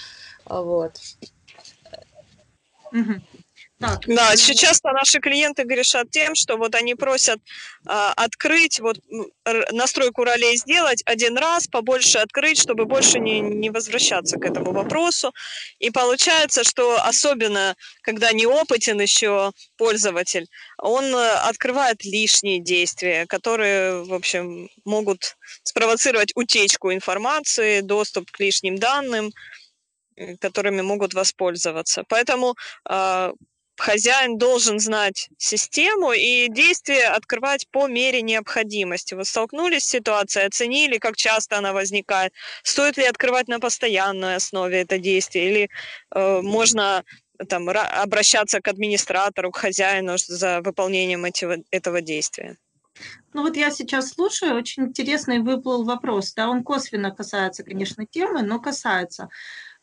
А 0.45 0.61
Вот. 0.61 0.99
Мгм. 2.91 3.23
Так, 3.83 4.07
Да, 4.07 4.35
часто 4.37 4.93
наши 4.93 5.19
клиенты 5.19 5.63
грешат 5.63 6.09
тем, 6.09 6.35
что 6.35 6.55
вот 6.55 6.73
они 6.73 6.95
просят 6.95 7.39
а, 7.85 8.13
открыть, 8.13 8.79
вот 8.79 8.97
настройку 9.71 10.23
ролей 10.23 10.55
сделать 10.55 11.03
один 11.05 11.37
раз, 11.37 11.67
побольше 11.67 12.19
открыть, 12.19 12.57
чтобы 12.57 12.85
больше 12.85 13.19
не, 13.19 13.41
не 13.41 13.69
возвращаться 13.69 14.37
к 14.37 14.45
этому 14.45 14.71
вопросу. 14.71 15.33
И 15.79 15.89
получается, 15.89 16.63
что 16.63 16.95
особенно, 17.03 17.75
когда 18.03 18.31
неопытен 18.31 19.01
еще 19.01 19.51
пользователь, 19.75 20.47
он 20.77 21.03
э, 21.03 21.31
открывает 21.49 22.05
лишние 22.05 22.61
действия, 22.61 23.25
которые, 23.25 24.03
в 24.05 24.13
общем, 24.13 24.69
могут 24.85 25.35
спровоцировать 25.63 26.31
утечку 26.35 26.93
информации, 26.93 27.81
доступ 27.81 28.31
к 28.31 28.39
лишним 28.39 28.77
данным, 28.77 29.31
э, 30.15 30.37
которыми 30.37 30.81
могут 30.81 31.13
воспользоваться. 31.13 32.05
Поэтому 32.07 32.55
а, 32.85 33.33
хозяин 33.77 34.37
должен 34.37 34.79
знать 34.79 35.29
систему 35.37 36.11
и 36.11 36.47
действия 36.49 37.07
открывать 37.07 37.67
по 37.69 37.87
мере 37.87 38.21
необходимости. 38.21 39.13
Вот 39.13 39.27
столкнулись 39.27 39.83
с 39.83 39.89
ситуацией, 39.89 40.45
оценили, 40.45 40.97
как 40.97 41.15
часто 41.15 41.57
она 41.57 41.73
возникает, 41.73 42.33
стоит 42.63 42.97
ли 42.97 43.05
открывать 43.05 43.47
на 43.47 43.59
постоянной 43.59 44.35
основе 44.35 44.81
это 44.81 44.97
действие, 44.99 45.49
или 45.49 45.69
э, 46.15 46.41
можно 46.41 47.03
там 47.49 47.69
ра- 47.69 48.01
обращаться 48.01 48.61
к 48.61 48.67
администратору, 48.67 49.51
к 49.51 49.57
хозяину 49.57 50.17
за 50.17 50.61
выполнением 50.61 51.25
этого, 51.25 51.57
этого 51.71 52.01
действия. 52.01 52.57
Ну 53.33 53.41
вот 53.41 53.57
я 53.57 53.71
сейчас 53.71 54.09
слушаю, 54.09 54.55
очень 54.55 54.83
интересный 54.83 55.39
выплыл 55.39 55.83
вопрос. 55.83 56.33
Да, 56.33 56.49
он 56.49 56.63
косвенно 56.63 57.11
касается, 57.11 57.63
конечно, 57.63 58.05
темы, 58.05 58.43
но 58.43 58.59
касается. 58.59 59.29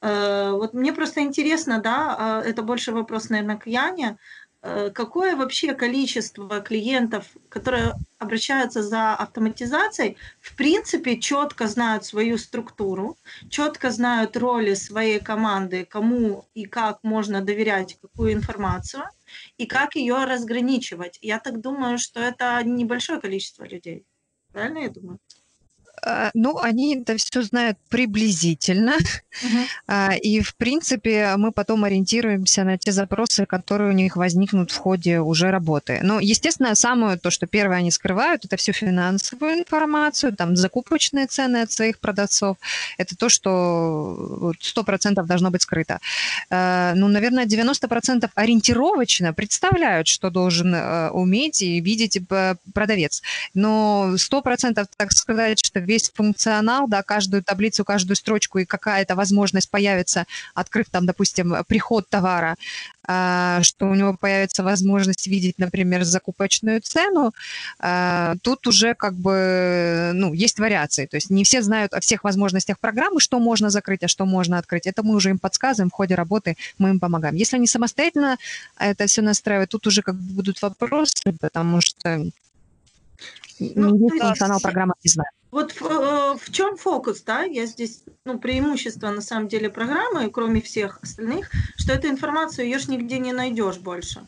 Э, 0.03 0.51
Вот 0.53 0.74
мне 0.74 0.92
просто 0.92 1.20
интересно, 1.20 1.80
да, 1.80 2.16
а, 2.18 2.42
это 2.42 2.62
больше 2.62 2.92
вопрос, 2.92 3.28
наверное, 3.30 3.57
к 3.59 3.66
Яне. 3.66 4.18
Э, 4.62 4.90
Какое 4.90 5.36
вообще 5.36 5.74
количество 5.74 6.61
клиентов, 6.61 7.24
которые 7.48 7.94
обращаются 8.18 8.82
за 8.82 9.14
автоматизацией, 9.14 10.16
в 10.40 10.55
принципе, 10.57 11.18
четко 11.18 11.66
знают 11.66 12.05
свою 12.05 12.38
структуру, 12.38 13.16
четко 13.48 13.90
знают 13.90 14.36
роли 14.36 14.74
своей 14.74 15.20
команды, 15.20 15.84
кому 15.84 16.46
и 16.55 16.64
как 16.66 16.98
можно 17.03 17.40
доверять 17.42 17.98
какую 18.03 18.32
информацию, 18.32 19.05
и 19.59 19.66
как 19.66 19.96
ее 19.96 20.24
разграничивать. 20.24 21.18
Я 21.22 21.38
так 21.38 21.61
думаю, 21.61 21.98
что 21.98 22.20
это 22.20 22.62
небольшое 22.64 23.20
количество 23.20 23.64
людей. 23.64 24.05
Правильно 24.53 24.78
я 24.80 24.90
думаю? 24.90 25.18
Э, 26.05 26.30
Ну, 26.34 26.59
они 26.59 26.96
это 26.96 27.16
все 27.16 27.42
знают 27.42 27.78
приблизительно, 27.88 28.94
А, 29.86 30.14
и, 30.14 30.40
в 30.40 30.55
принципе, 30.57 31.34
мы 31.36 31.53
потом 31.53 31.84
ориентируемся 31.84 32.64
на 32.64 32.78
те 32.78 32.92
запросы, 32.92 33.46
которые 33.46 33.90
у 33.90 33.92
них 33.94 34.16
возникнут 34.16 34.70
в 34.70 34.76
ходе 34.76 35.20
уже 35.20 35.51
работы. 35.51 36.01
Ну, 36.03 36.18
естественно, 36.20 36.74
самое 36.74 37.16
то, 37.16 37.30
что 37.30 37.46
первое 37.46 37.78
они 37.78 37.90
скрывают, 37.90 38.44
это 38.44 38.57
всю 38.57 38.72
финансовую 38.72 39.55
информацию, 39.61 40.34
там, 40.36 40.57
закупочные 40.57 41.26
цены 41.26 41.62
от 41.62 41.70
своих 41.72 41.98
продавцов. 41.98 42.57
Это 42.98 43.16
то, 43.16 43.28
что 43.28 44.16
вот 44.40 44.57
100% 44.61 45.26
должно 45.26 45.51
быть 45.51 45.62
скрыто. 45.62 45.98
Э, 46.51 46.92
Ну, 46.94 47.09
наверное, 47.09 47.46
90% 47.46 48.30
ориентировочно 48.34 49.32
представляют, 49.32 50.07
что 50.09 50.30
должен 50.30 50.74
э, 50.74 51.11
уметь 51.11 51.62
и 51.62 51.80
видеть 51.80 52.18
э, 52.30 52.55
продавец. 52.74 53.22
Но 53.55 54.14
100% 54.16 54.86
так 54.96 55.12
сказать, 55.12 55.64
что 55.64 55.80
весь 55.91 56.11
функционал, 56.14 56.86
да, 56.88 57.03
каждую 57.03 57.43
таблицу, 57.43 57.84
каждую 57.84 58.16
строчку 58.16 58.59
и 58.59 58.64
какая-то 58.64 59.16
возможность 59.16 59.70
появится, 59.70 60.24
открыв 60.55 60.86
там, 60.91 61.05
допустим, 61.05 61.55
приход 61.66 62.09
товара, 62.09 62.57
а, 63.12 63.61
что 63.62 63.86
у 63.86 63.95
него 63.95 64.16
появится 64.16 64.62
возможность 64.62 65.26
видеть, 65.26 65.59
например, 65.59 66.05
закупочную 66.05 66.80
цену, 66.80 67.32
а, 67.80 68.34
тут 68.43 68.66
уже 68.68 68.95
как 68.95 69.14
бы, 69.14 70.12
ну, 70.14 70.32
есть 70.32 70.61
вариации. 70.61 71.07
То 71.07 71.16
есть 71.16 71.30
не 71.30 71.43
все 71.43 71.61
знают 71.62 71.93
о 71.93 72.01
всех 72.01 72.22
возможностях 72.22 72.78
программы, 72.78 73.20
что 73.20 73.41
можно 73.41 73.70
закрыть, 73.70 74.05
а 74.05 74.09
что 74.09 74.26
можно 74.26 74.59
открыть. 74.59 74.86
Это 74.86 75.03
мы 75.03 75.16
уже 75.16 75.30
им 75.30 75.38
подсказываем 75.38 75.91
в 75.91 75.95
ходе 75.95 76.14
работы, 76.14 76.57
мы 76.78 76.91
им 76.91 77.01
помогаем. 77.01 77.34
Если 77.34 77.57
они 77.57 77.66
самостоятельно 77.66 78.36
это 78.78 79.07
все 79.07 79.22
настраивают, 79.22 79.70
тут 79.70 79.86
уже 79.88 80.03
как 80.03 80.14
бы 80.14 80.34
будут 80.34 80.62
вопросы, 80.62 81.34
потому 81.41 81.80
что 81.80 82.30
ну, 83.61 83.96
есть 83.96 84.22
функционал 84.22 84.61
программы 84.61 84.94
не 85.04 85.11
знаю. 85.11 85.28
Вот 85.50 85.72
в, 85.72 85.82
э, 85.84 86.36
в 86.38 86.52
чем 86.52 86.76
фокус, 86.76 87.22
да? 87.22 87.42
Я 87.42 87.66
здесь, 87.66 88.04
ну, 88.24 88.38
преимущество 88.38 89.11
на 89.11 89.20
самом 89.20 89.48
деле 89.48 89.68
программы, 89.68 90.30
кроме 90.30 90.61
всех 90.61 90.98
остальных, 91.02 91.50
что 91.76 91.92
эту 91.92 92.08
информацию 92.08 92.66
ее 92.66 92.78
ж 92.78 92.88
нигде 92.88 93.18
не 93.18 93.32
найдешь 93.32 93.78
больше. 93.78 94.22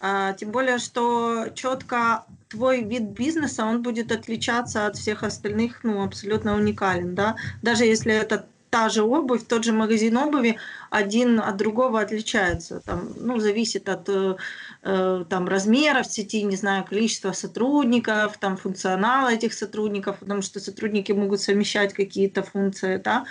А, 0.00 0.34
тем 0.34 0.50
более, 0.50 0.78
что 0.78 1.46
четко 1.54 2.24
твой 2.48 2.82
вид 2.82 3.02
бизнеса, 3.02 3.64
он 3.64 3.82
будет 3.82 4.12
отличаться 4.12 4.86
от 4.86 4.96
всех 4.96 5.22
остальных, 5.22 5.80
ну, 5.82 6.04
абсолютно 6.04 6.54
уникален, 6.54 7.14
да? 7.14 7.36
Даже 7.62 7.84
если 7.84 8.12
это 8.12 8.46
та 8.70 8.88
же 8.88 9.02
обувь, 9.02 9.42
тот 9.42 9.64
же 9.64 9.72
магазин 9.72 10.16
обуви 10.16 10.56
один 10.90 11.40
от 11.40 11.56
другого 11.56 12.00
отличается. 12.00 12.80
Там, 12.84 13.14
ну, 13.16 13.40
зависит 13.40 13.88
от 13.88 14.08
э, 14.08 14.36
э 14.82 15.24
там, 15.28 15.48
размеров 15.48 16.06
сети, 16.06 16.42
не 16.44 16.56
знаю, 16.56 16.84
количества 16.84 17.32
сотрудников, 17.32 18.36
там, 18.38 18.56
функционала 18.56 19.28
этих 19.28 19.54
сотрудников, 19.54 20.18
потому 20.18 20.42
что 20.42 20.60
сотрудники 20.60 21.12
могут 21.12 21.40
совмещать 21.40 21.92
какие-то 21.92 22.42
функции, 22.42 23.00
да. 23.04 23.24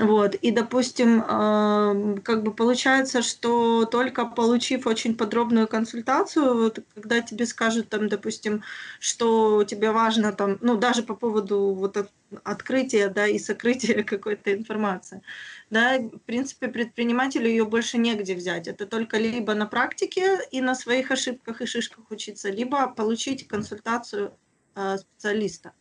Вот. 0.00 0.34
И, 0.34 0.50
допустим, 0.50 1.20
э, 1.20 2.20
как 2.22 2.42
бы 2.42 2.52
получается, 2.54 3.22
что 3.22 3.84
только 3.84 4.24
получив 4.24 4.86
очень 4.86 5.16
подробную 5.16 5.68
консультацию, 5.68 6.56
вот, 6.56 6.78
когда 6.94 7.20
тебе 7.20 7.46
скажут, 7.46 7.88
там, 7.88 8.08
допустим, 8.08 8.62
что 8.98 9.64
тебе 9.64 9.90
важно, 9.90 10.32
там, 10.32 10.58
ну, 10.60 10.76
даже 10.76 11.02
по 11.02 11.14
поводу 11.14 11.74
вот, 11.74 12.10
открытия 12.44 13.08
да, 13.08 13.26
и 13.26 13.38
сокрытия 13.38 14.02
какой-то 14.04 14.54
информации, 14.54 15.22
да, 15.70 15.98
в 15.98 16.20
принципе, 16.20 16.68
предпринимателю 16.68 17.48
ее 17.48 17.64
больше 17.64 17.98
негде 17.98 18.34
взять. 18.34 18.68
Это 18.68 18.86
только 18.86 19.18
либо 19.18 19.54
на 19.54 19.66
практике 19.66 20.38
и 20.50 20.60
на 20.60 20.74
своих 20.74 21.10
ошибках 21.10 21.60
и 21.60 21.66
шишках 21.66 22.10
учиться, 22.10 22.50
либо 22.50 22.88
получить 22.88 23.46
консультацию 23.48 24.32
э, 24.76 24.96
специалиста. 24.98 25.72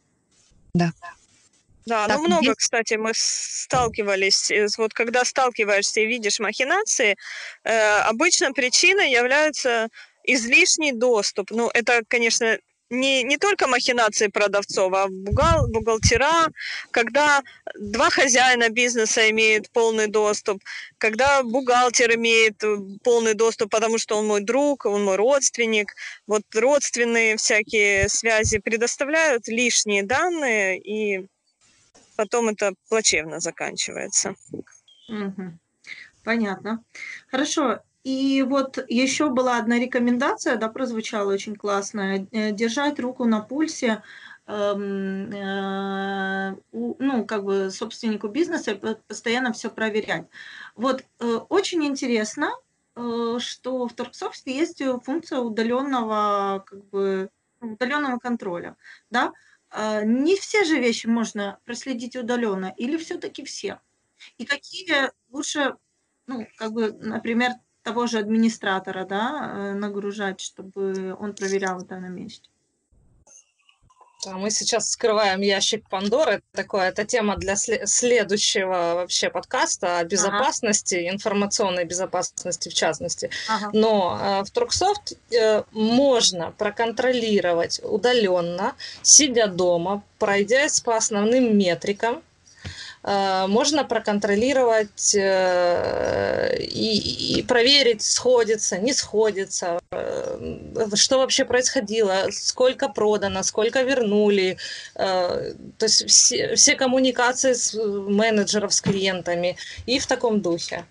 Да. 0.74 0.92
Да, 1.90 2.08
так, 2.08 2.18
ну 2.18 2.28
много, 2.28 2.46
есть... 2.46 2.60
кстати, 2.60 2.94
мы 2.94 3.12
сталкивались. 3.16 4.52
Вот 4.78 4.94
когда 4.94 5.26
сталкиваешься 5.26 6.02
и 6.02 6.06
видишь 6.06 6.40
махинации, 6.40 7.18
э, 7.64 8.00
обычно 8.02 8.54
причиной 8.54 9.12
является 9.12 9.90
излишний 10.24 10.92
доступ. 10.92 11.52
Ну, 11.52 11.70
это, 11.74 12.04
конечно, 12.08 12.60
не, 12.90 13.24
не 13.24 13.38
только 13.38 13.68
махинации 13.68 14.28
продавцов, 14.28 14.94
а 14.94 15.08
бухгал, 15.08 15.68
бухгалтера, 15.68 16.50
когда 16.92 17.42
два 17.80 18.10
хозяина 18.10 18.70
бизнеса 18.70 19.30
имеют 19.30 19.70
полный 19.72 20.08
доступ, 20.08 20.64
когда 20.98 21.44
бухгалтер 21.44 22.16
имеет 22.16 22.64
э, 22.64 22.78
полный 23.04 23.34
доступ, 23.34 23.72
потому 23.72 23.98
что 23.98 24.18
он 24.18 24.28
мой 24.28 24.42
друг, 24.42 24.86
он 24.86 25.04
мой 25.04 25.16
родственник. 25.16 25.94
Вот 26.28 26.44
родственные 26.54 27.38
всякие 27.38 28.10
связи 28.10 28.60
предоставляют 28.60 29.48
лишние 29.48 30.04
данные 30.04 30.80
и 30.80 31.28
потом 32.20 32.50
это 32.50 32.74
плачевно 32.90 33.40
заканчивается. 33.40 34.36
Угу. 35.08 35.58
Понятно. 36.26 36.84
Хорошо. 37.32 37.80
И 38.04 38.44
вот 38.46 38.78
еще 38.90 39.30
была 39.30 39.58
одна 39.58 39.80
рекомендация, 39.80 40.58
да, 40.58 40.68
прозвучала 40.68 41.32
очень 41.32 41.56
классная, 41.56 42.28
э, 42.32 42.52
держать 42.52 43.00
руку 43.00 43.24
на 43.24 43.40
пульсе, 43.40 44.04
эм, 44.48 45.32
э, 45.32 46.56
ну, 46.74 47.26
как 47.26 47.46
бы 47.46 47.72
собственнику 47.72 48.28
бизнеса, 48.28 48.76
постоянно 49.08 49.54
все 49.54 49.70
проверять. 49.70 50.26
Вот 50.76 51.06
э, 51.22 51.40
очень 51.48 51.86
интересно, 51.86 52.50
что 53.40 53.88
в 53.88 53.94
Торксофте 53.94 54.54
есть 54.54 54.84
функция 55.06 55.40
удаленного, 55.40 56.66
как 56.68 56.84
бы, 56.90 57.30
удаленного 57.62 58.18
контроля, 58.20 58.76
да, 59.10 59.32
не 60.06 60.36
все 60.36 60.64
же 60.66 60.80
вещи 60.80 61.08
можно 61.08 61.60
проследить 61.66 62.16
удаленно, 62.16 62.74
или 62.78 62.98
все-таки 62.98 63.44
все? 63.44 63.82
И 64.38 64.46
какие 64.46 65.12
лучше, 65.30 65.78
ну, 66.28 66.48
как 66.58 66.74
бы, 66.74 66.94
например, 66.94 67.54
того 67.84 68.08
же 68.08 68.20
администратора, 68.20 69.06
да, 69.06 69.72
э, 69.72 69.76
нагружать, 69.76 70.42
чтобы 70.42 71.16
он 71.20 71.36
проверял 71.36 71.82
это 71.82 72.00
на 72.00 72.10
месте? 72.10 72.50
Мы 74.26 74.52
сейчас 74.52 74.92
скрываем 74.92 75.42
ящик 75.42 75.88
Пандоры. 75.90 76.42
Такое, 76.54 76.90
это 76.90 77.06
тема 77.06 77.38
для 77.38 77.56
следующего 77.56 78.96
вообще 78.96 79.30
подкаста 79.30 80.00
о 80.00 80.04
безопасности, 80.04 80.96
ага. 80.96 81.16
информационной 81.16 81.86
безопасности 81.86 82.70
в 82.70 82.74
частности. 82.74 83.30
Ага. 83.48 83.70
Но 83.74 84.20
э, 84.22 84.44
в 84.44 84.52
Труксофт 84.52 85.14
э, 85.32 85.64
можно 85.72 86.52
проконтролировать 86.58 87.80
удаленно, 87.84 88.76
сидя 89.04 89.48
дома, 89.48 90.04
пройдясь 90.18 90.82
по 90.82 90.98
основным 90.98 91.58
метрикам, 91.58 92.22
можно 93.02 93.86
проконтролировать 93.86 95.16
э, 95.16 96.58
и, 96.60 97.46
проверить, 97.48 98.02
сходится, 98.02 98.78
не 98.78 98.92
сходится, 98.94 99.80
э, 99.92 100.88
что 100.96 101.20
вообще 101.20 101.46
происходило, 101.46 102.28
сколько 102.32 102.90
продано, 102.90 103.44
сколько 103.44 103.84
вернули. 103.84 104.58
То 104.96 105.56
есть 105.80 106.10
все, 106.10 106.56
все 106.56 106.76
коммуникации 106.76 107.54
с 107.54 107.74
менеджеров 107.74 108.74
с 108.74 108.82
клиентами 108.82 109.58
и 109.86 109.98
в 110.00 110.06
таком 110.06 110.42
духе. 110.42 110.86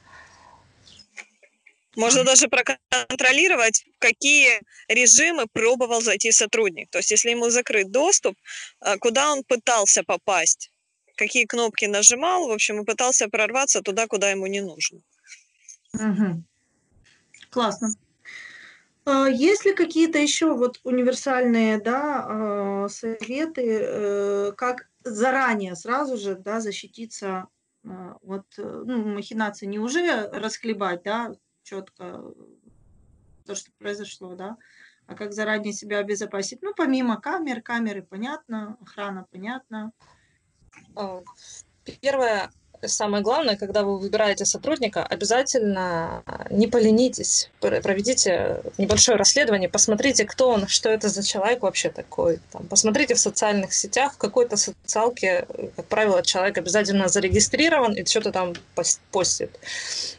Можно 1.94 2.24
даже 2.24 2.48
проконтролировать, 2.48 3.84
какие 3.98 4.60
режимы 4.88 5.46
пробовал 5.52 6.00
зайти 6.00 6.32
сотрудник. 6.32 6.88
То 6.90 6.98
есть, 6.98 7.10
если 7.10 7.30
ему 7.30 7.50
закрыт 7.50 7.90
доступ, 7.90 8.34
куда 9.00 9.32
он 9.32 9.42
пытался 9.44 10.04
попасть 10.04 10.70
какие 11.18 11.44
кнопки 11.44 11.84
нажимал, 11.84 12.48
в 12.48 12.52
общем, 12.52 12.80
и 12.80 12.84
пытался 12.84 13.28
прорваться 13.28 13.82
туда, 13.82 14.06
куда 14.06 14.30
ему 14.30 14.46
не 14.46 14.60
нужно. 14.60 15.00
Угу. 15.92 16.42
Классно. 17.50 17.88
А, 19.04 19.28
есть 19.28 19.64
ли 19.66 19.74
какие-то 19.74 20.18
еще 20.18 20.54
вот 20.54 20.80
универсальные 20.84 21.80
да, 21.80 22.26
а, 22.26 22.88
советы, 22.88 23.80
э, 23.82 24.52
как 24.56 24.88
заранее, 25.04 25.74
сразу 25.74 26.16
же 26.16 26.36
да, 26.36 26.60
защититься 26.60 27.48
а, 27.84 28.16
от 28.22 28.46
ну, 28.56 29.04
махинации, 29.14 29.66
не 29.66 29.78
уже 29.78 30.28
расхлебать, 30.30 31.02
да, 31.02 31.32
четко 31.62 32.34
то, 33.46 33.54
что 33.54 33.70
произошло, 33.78 34.34
да, 34.34 34.58
а 35.06 35.14
как 35.14 35.32
заранее 35.32 35.72
себя 35.72 35.98
обезопасить? 35.98 36.60
Ну, 36.62 36.74
помимо 36.76 37.18
камер, 37.18 37.62
камеры 37.62 38.02
понятно, 38.02 38.76
охрана 38.82 39.26
понятно, 39.30 39.92
первое, 42.00 42.50
самое 42.86 43.22
главное, 43.22 43.56
когда 43.56 43.82
вы 43.82 43.98
выбираете 43.98 44.44
сотрудника, 44.44 45.04
обязательно 45.04 46.22
не 46.50 46.66
поленитесь, 46.66 47.50
проведите 47.60 48.62
небольшое 48.78 49.16
расследование, 49.18 49.68
посмотрите, 49.68 50.24
кто 50.24 50.50
он, 50.50 50.68
что 50.68 50.88
это 50.88 51.08
за 51.08 51.22
человек 51.22 51.62
вообще 51.62 51.90
такой. 51.90 52.40
Там, 52.52 52.66
посмотрите 52.66 53.14
в 53.14 53.20
социальных 53.20 53.72
сетях, 53.72 54.14
в 54.14 54.18
какой-то 54.18 54.56
социалке, 54.56 55.46
как 55.76 55.86
правило, 55.86 56.22
человек 56.22 56.58
обязательно 56.58 57.08
зарегистрирован 57.08 57.94
и 57.94 58.04
что-то 58.04 58.32
там 58.32 58.54
постит. 59.10 59.50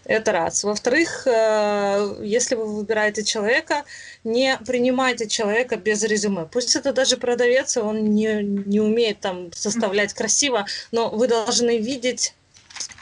Это 0.06 0.32
раз. 0.32 0.64
Во-вторых, 0.64 1.28
э, 1.28 2.18
если 2.24 2.56
вы 2.56 2.66
выбираете 2.66 3.24
человека, 3.24 3.84
не 4.24 4.58
принимайте 4.66 5.28
человека 5.28 5.78
без 5.78 6.04
резюме. 6.04 6.46
Пусть 6.46 6.76
это 6.76 6.94
даже 6.94 7.18
продавец, 7.18 7.78
он 7.78 8.06
не, 8.06 8.42
не 8.44 8.80
умеет 8.80 9.20
там 9.20 9.52
составлять 9.54 10.14
красиво, 10.14 10.66
но 10.92 11.10
вы 11.10 11.28
должны 11.28 11.78
видеть 11.78 12.34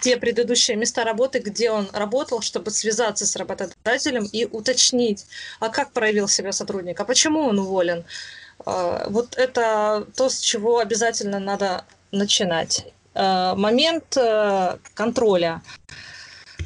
те 0.01 0.17
предыдущие 0.17 0.78
места 0.78 1.03
работы, 1.03 1.39
где 1.39 1.71
он 1.71 1.89
работал, 1.93 2.41
чтобы 2.41 2.71
связаться 2.71 3.25
с 3.25 3.36
работодателем 3.36 4.25
и 4.25 4.45
уточнить, 4.45 5.25
а 5.59 5.69
как 5.69 5.91
проявил 5.91 6.28
себя 6.28 6.51
сотрудник, 6.51 6.99
а 6.99 7.05
почему 7.05 7.41
он 7.41 7.59
уволен. 7.59 8.05
А, 8.65 9.07
вот 9.09 9.38
это 9.38 10.07
то, 10.15 10.30
с 10.30 10.39
чего 10.39 10.80
обязательно 10.80 11.39
надо 11.39 11.86
начинать. 12.11 12.88
А, 13.13 13.55
момент 13.55 14.15
э, 14.17 14.78
контроля. 14.93 15.61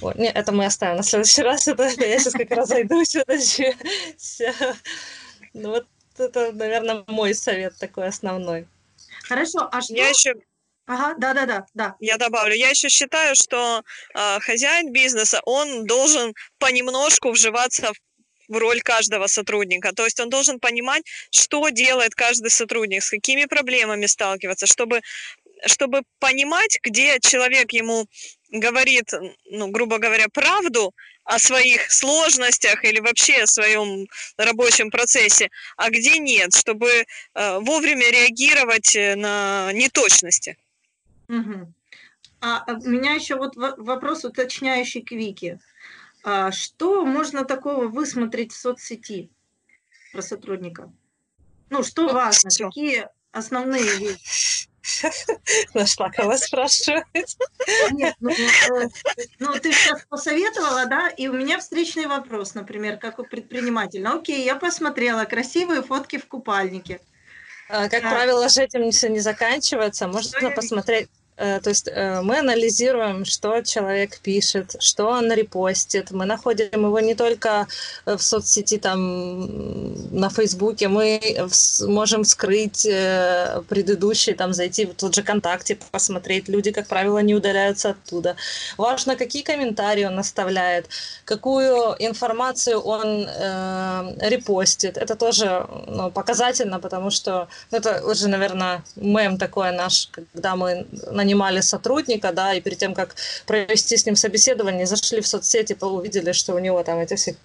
Вот. 0.02 0.16
Не, 0.16 0.30
это 0.30 0.52
мы 0.52 0.66
оставим 0.66 0.98
на 0.98 1.04
следующий 1.04 1.42
раз. 1.44 1.68
Это, 1.68 1.84
я 1.84 2.20
сейчас 2.20 2.34
как 2.34 2.52
раз 2.52 2.70
зайдусь. 2.70 3.16
Ну 5.54 5.72
вот 5.72 5.86
это, 6.18 6.54
наверное, 6.54 7.04
мой 7.08 7.36
совет 7.36 7.78
такой 7.78 8.08
основной. 8.08 8.70
Хорошо, 9.24 9.68
а 9.70 9.82
что... 9.82 9.94
Я 9.94 10.08
еще 10.08 10.36
Ага, 10.88 11.16
да-да-да, 11.18 11.66
да. 11.74 11.96
Я 12.00 12.18
добавлю, 12.18 12.54
я 12.56 12.70
еще 12.70 12.90
считаю, 12.90 13.36
что 13.36 13.84
э, 14.14 14.40
хозяин 14.40 14.92
бизнеса, 14.92 15.40
он 15.46 15.86
должен 15.86 16.34
понемножку 16.60 17.32
вживаться 17.32 17.92
в 18.48 18.58
роль 18.58 18.82
каждого 18.82 19.28
сотрудника. 19.28 19.94
То 19.94 20.04
есть 20.04 20.20
он 20.20 20.30
должен 20.30 20.60
понимать, 20.60 21.04
что 21.32 21.70
делает 21.70 22.14
каждый 22.16 22.50
сотрудник, 22.50 23.04
с 23.04 23.10
какими 23.10 23.46
проблемами 23.46 24.06
сталкиваться, 24.08 24.68
чтобы, 24.68 25.02
чтобы 25.66 26.02
понимать, 26.20 26.78
где 26.84 27.18
человек 27.22 27.72
ему 27.72 28.08
говорит, 28.50 29.14
ну, 29.46 29.70
грубо 29.70 29.98
говоря, 29.98 30.28
правду 30.28 30.94
о 31.24 31.40
своих 31.40 31.90
сложностях 31.92 32.84
или 32.84 33.00
вообще 33.00 33.44
о 33.44 33.48
своем 33.48 34.08
рабочем 34.38 34.90
процессе, 34.92 35.50
а 35.78 35.90
где 35.90 36.18
нет, 36.18 36.54
чтобы 36.54 36.90
э, 36.90 37.60
вовремя 37.60 38.10
реагировать 38.10 38.96
э, 38.96 39.16
на 39.16 39.72
неточности. 39.72 40.58
Угу. 41.32 41.74
А 42.42 42.66
у 42.68 42.90
меня 42.90 43.14
еще 43.14 43.36
вот 43.36 43.56
вопрос 43.56 44.26
уточняющий 44.26 45.02
к 45.02 45.12
Вике. 45.12 45.60
А 46.24 46.52
что 46.52 47.06
можно 47.06 47.46
такого 47.46 47.88
высмотреть 47.88 48.52
в 48.52 48.60
соцсети 48.60 49.32
про 50.12 50.22
сотрудника? 50.22 50.92
Ну, 51.70 51.84
что 51.84 52.04
ну, 52.04 52.14
важно? 52.14 52.50
Всё. 52.50 52.68
Какие 52.68 53.08
основные 53.32 53.98
вещи? 53.98 54.70
Нашла 55.74 56.10
кого 56.10 56.36
спрашивать. 56.38 57.38
Нет, 57.92 58.16
ну, 58.20 58.32
э, 58.32 58.88
ну 59.40 59.54
ты 59.54 59.72
сейчас 59.72 60.04
посоветовала, 60.10 60.86
да, 60.88 61.08
и 61.08 61.28
у 61.28 61.34
меня 61.34 61.60
встречный 61.60 62.08
вопрос, 62.08 62.56
например, 62.56 62.98
как 62.98 63.20
у 63.20 63.24
предпринимателя. 63.24 64.10
Ну, 64.10 64.20
окей, 64.20 64.44
я 64.44 64.56
посмотрела 64.56 65.24
красивые 65.26 65.82
фотки 65.82 66.18
в 66.18 66.26
купальнике. 66.28 67.00
А, 67.70 67.88
как 67.88 68.04
а, 68.04 68.10
правило, 68.10 68.50
же 68.50 68.64
этим 68.64 68.92
все 68.92 69.08
не 69.08 69.20
заканчивается. 69.20 70.08
Можно 70.08 70.52
посмотреть 70.52 71.10
то 71.60 71.70
есть 71.70 71.88
э, 71.88 72.22
мы 72.22 72.40
анализируем, 72.40 73.26
что 73.26 73.62
человек 73.62 74.20
пишет, 74.20 74.76
что 74.80 75.08
он 75.08 75.32
репостит. 75.32 76.12
Мы 76.12 76.26
находим 76.26 76.86
его 76.86 77.00
не 77.00 77.16
только 77.16 77.68
в 78.06 78.20
соцсети, 78.20 78.78
там, 78.78 80.18
на 80.18 80.30
Фейсбуке, 80.30 80.88
мы 80.88 81.20
можем 81.88 82.24
скрыть 82.26 82.86
э, 82.86 83.62
предыдущий, 83.68 84.34
там, 84.34 84.54
зайти 84.54 84.86
в 84.86 84.94
тот 84.94 85.16
же 85.16 85.24
ВКонтакте, 85.24 85.78
посмотреть. 85.92 86.50
Люди, 86.50 86.72
как 86.72 86.88
правило, 86.88 87.20
не 87.20 87.36
удаляются 87.36 87.92
оттуда. 87.92 88.36
Важно, 88.78 89.16
какие 89.16 89.42
комментарии 89.44 90.06
он 90.06 90.20
оставляет, 90.20 90.88
какую 91.26 91.96
информацию 92.00 92.80
он 92.80 93.26
э, 93.28 94.30
репостит. 94.30 94.98
Это 94.98 95.16
тоже 95.16 95.66
ну, 95.88 96.12
показательно, 96.12 96.80
потому 96.80 97.10
что 97.10 97.48
ну, 97.72 97.78
это 97.78 98.04
уже, 98.06 98.28
наверное, 98.28 98.84
мем 98.96 99.38
такой 99.38 99.72
наш, 99.72 100.10
когда 100.12 100.56
мы 100.56 100.86
на 101.12 101.24
нанимали 101.32 101.62
сотрудника, 101.62 102.32
да, 102.32 102.54
и 102.54 102.62
перед 102.62 102.78
тем, 102.78 102.94
как 102.94 103.16
провести 103.46 103.98
с 103.98 104.06
ним 104.06 104.16
собеседование, 104.16 104.86
зашли 104.86 105.22
в 105.22 105.28
соцсети, 105.28 105.78
увидели, 105.82 106.34
что 106.34 106.56
у 106.56 106.60
него 106.60 106.84
там 106.84 107.00
эти 107.00 107.16
все 107.16 107.36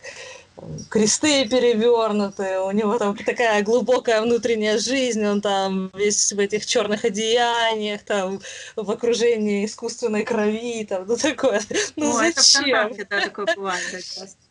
кресты 0.89 1.47
перевернуты, 1.49 2.61
у 2.61 2.71
него 2.71 2.99
там 2.99 3.15
такая 3.17 3.63
глубокая 3.63 4.23
внутренняя 4.23 4.79
жизнь, 4.79 5.25
он 5.25 5.41
там 5.41 5.91
весь 5.95 6.33
в 6.33 6.39
этих 6.39 6.65
черных 6.65 7.05
одеяниях, 7.05 8.03
там 8.03 8.41
в 8.75 8.91
окружении 8.91 9.67
искусственной 9.67 10.25
крови, 10.25 10.85
там, 10.85 11.07
ну 11.07 11.17
такое. 11.17 11.61
Ну 11.97 12.11
О, 12.11 12.33
зачем? 12.35 12.93
Это 12.93 13.07
да, 13.11 13.21
такое 13.21 13.47
бывает 13.55 13.83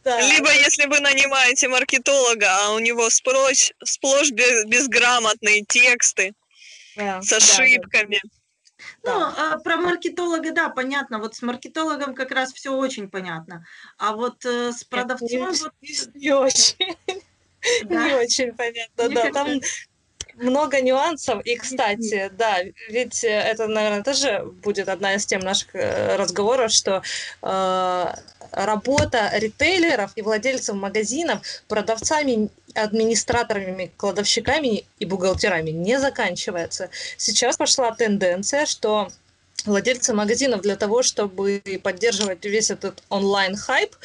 да. 0.04 0.22
Либо 0.22 0.52
если 0.54 0.86
вы 0.86 1.00
нанимаете 1.00 1.68
маркетолога, 1.68 2.48
а 2.50 2.74
у 2.74 2.80
него 2.80 3.10
сплошь, 3.10 3.72
сплошь 3.84 4.30
безграмотные 4.32 5.64
тексты 5.68 6.34
да, 6.96 7.22
с 7.22 7.34
ошибками. 7.34 8.20
Да, 8.24 8.30
да. 8.30 8.45
Ну, 9.04 9.12
а 9.12 9.58
про 9.60 9.78
маркетолога, 9.78 10.52
да, 10.52 10.70
понятно. 10.70 11.20
Вот 11.20 11.36
с 11.36 11.42
маркетологом 11.42 12.16
как 12.16 12.32
раз 12.32 12.54
все 12.54 12.76
очень 12.76 13.10
понятно. 13.10 13.66
А 13.98 14.14
вот 14.14 14.46
э, 14.46 14.72
с 14.72 14.84
продавцом... 14.84 15.28
Не, 15.30 15.40
вот... 15.40 15.74
не 16.16 16.32
очень. 16.32 16.98
Да? 17.86 18.08
Не 18.08 18.14
очень 18.14 18.54
понятно, 18.54 19.10
да. 19.10 19.32
Там 19.32 19.60
много 20.36 20.82
нюансов. 20.82 21.42
И, 21.46 21.56
кстати, 21.56 22.30
да, 22.38 22.60
ведь 22.90 23.24
это, 23.24 23.68
наверное, 23.68 24.04
тоже 24.04 24.46
будет 24.64 24.90
одна 24.90 25.16
из 25.16 25.26
тем 25.26 25.40
наших 25.40 25.74
э, 25.76 26.16
разговоров, 26.16 26.72
что 26.72 27.02
э, 27.42 28.06
работа 28.52 29.32
ритейлеров 29.34 30.12
и 30.16 30.22
владельцев 30.22 30.76
магазинов 30.76 31.42
продавцами 31.68 32.50
администраторами, 32.76 33.92
кладовщиками 33.98 34.86
и 35.00 35.06
бухгалтерами 35.06 35.72
не 35.72 36.00
заканчивается. 36.00 36.90
Сейчас 37.18 37.58
пошла 37.58 37.92
тенденция, 37.92 38.66
что 38.66 39.10
владельцы 39.66 40.14
магазинов 40.14 40.62
для 40.62 40.76
того, 40.76 41.04
чтобы 41.04 41.62
поддерживать 41.84 42.46
весь 42.46 42.72
этот 42.72 43.04
онлайн-хайп, 43.10 43.96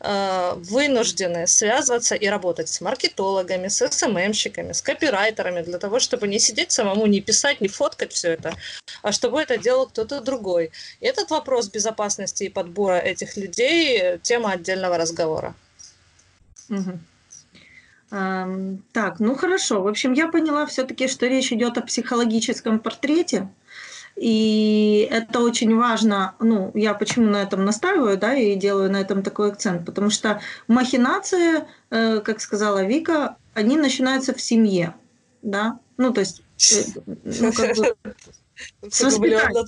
э, 0.00 0.52
вынуждены 0.56 1.46
связываться 1.46 2.14
и 2.14 2.28
работать 2.28 2.68
с 2.68 2.80
маркетологами, 2.80 3.68
с 3.68 3.86
СММщиками, 3.90 4.72
с 4.72 4.82
копирайтерами, 4.82 5.62
для 5.62 5.78
того, 5.78 5.98
чтобы 5.98 6.28
не 6.28 6.38
сидеть 6.38 6.72
самому, 6.72 7.06
не 7.06 7.20
писать, 7.20 7.60
не 7.60 7.68
фоткать 7.68 8.12
все 8.12 8.32
это, 8.32 8.54
а 9.02 9.12
чтобы 9.12 9.40
это 9.40 9.58
делал 9.58 9.86
кто-то 9.86 10.20
другой. 10.20 10.70
И 11.00 11.06
этот 11.06 11.30
вопрос 11.30 11.68
безопасности 11.68 12.44
и 12.44 12.48
подбора 12.48 12.98
этих 12.98 13.36
людей– 13.36 14.18
тема 14.22 14.52
отдельного 14.52 14.98
разговора. 14.98 15.54
Угу. 16.70 16.98
Так, 18.10 19.20
ну 19.20 19.34
хорошо. 19.34 19.82
В 19.82 19.88
общем, 19.88 20.12
я 20.14 20.28
поняла 20.28 20.64
все-таки, 20.66 21.08
что 21.08 21.26
речь 21.26 21.52
идет 21.52 21.76
о 21.76 21.82
психологическом 21.82 22.78
портрете. 22.78 23.48
И 24.16 25.08
это 25.10 25.40
очень 25.40 25.76
важно, 25.76 26.34
ну, 26.40 26.72
я 26.74 26.94
почему 26.94 27.26
на 27.26 27.42
этом 27.42 27.64
настаиваю, 27.64 28.18
да, 28.18 28.34
и 28.34 28.56
делаю 28.56 28.90
на 28.90 29.00
этом 29.00 29.22
такой 29.22 29.52
акцент, 29.52 29.86
потому 29.86 30.10
что 30.10 30.40
махинации, 30.66 31.64
э, 31.90 32.20
как 32.20 32.40
сказала 32.40 32.84
Вика, 32.84 33.36
они 33.54 33.76
начинаются 33.76 34.34
в 34.34 34.40
семье, 34.40 34.96
да, 35.42 35.78
ну, 35.98 36.12
то 36.12 36.20
есть, 36.20 36.42
э, 36.72 37.00
ну, 37.06 37.52
как 37.52 37.76
бы, 37.76 37.94
с 38.90 39.02
воспитания. 39.02 39.64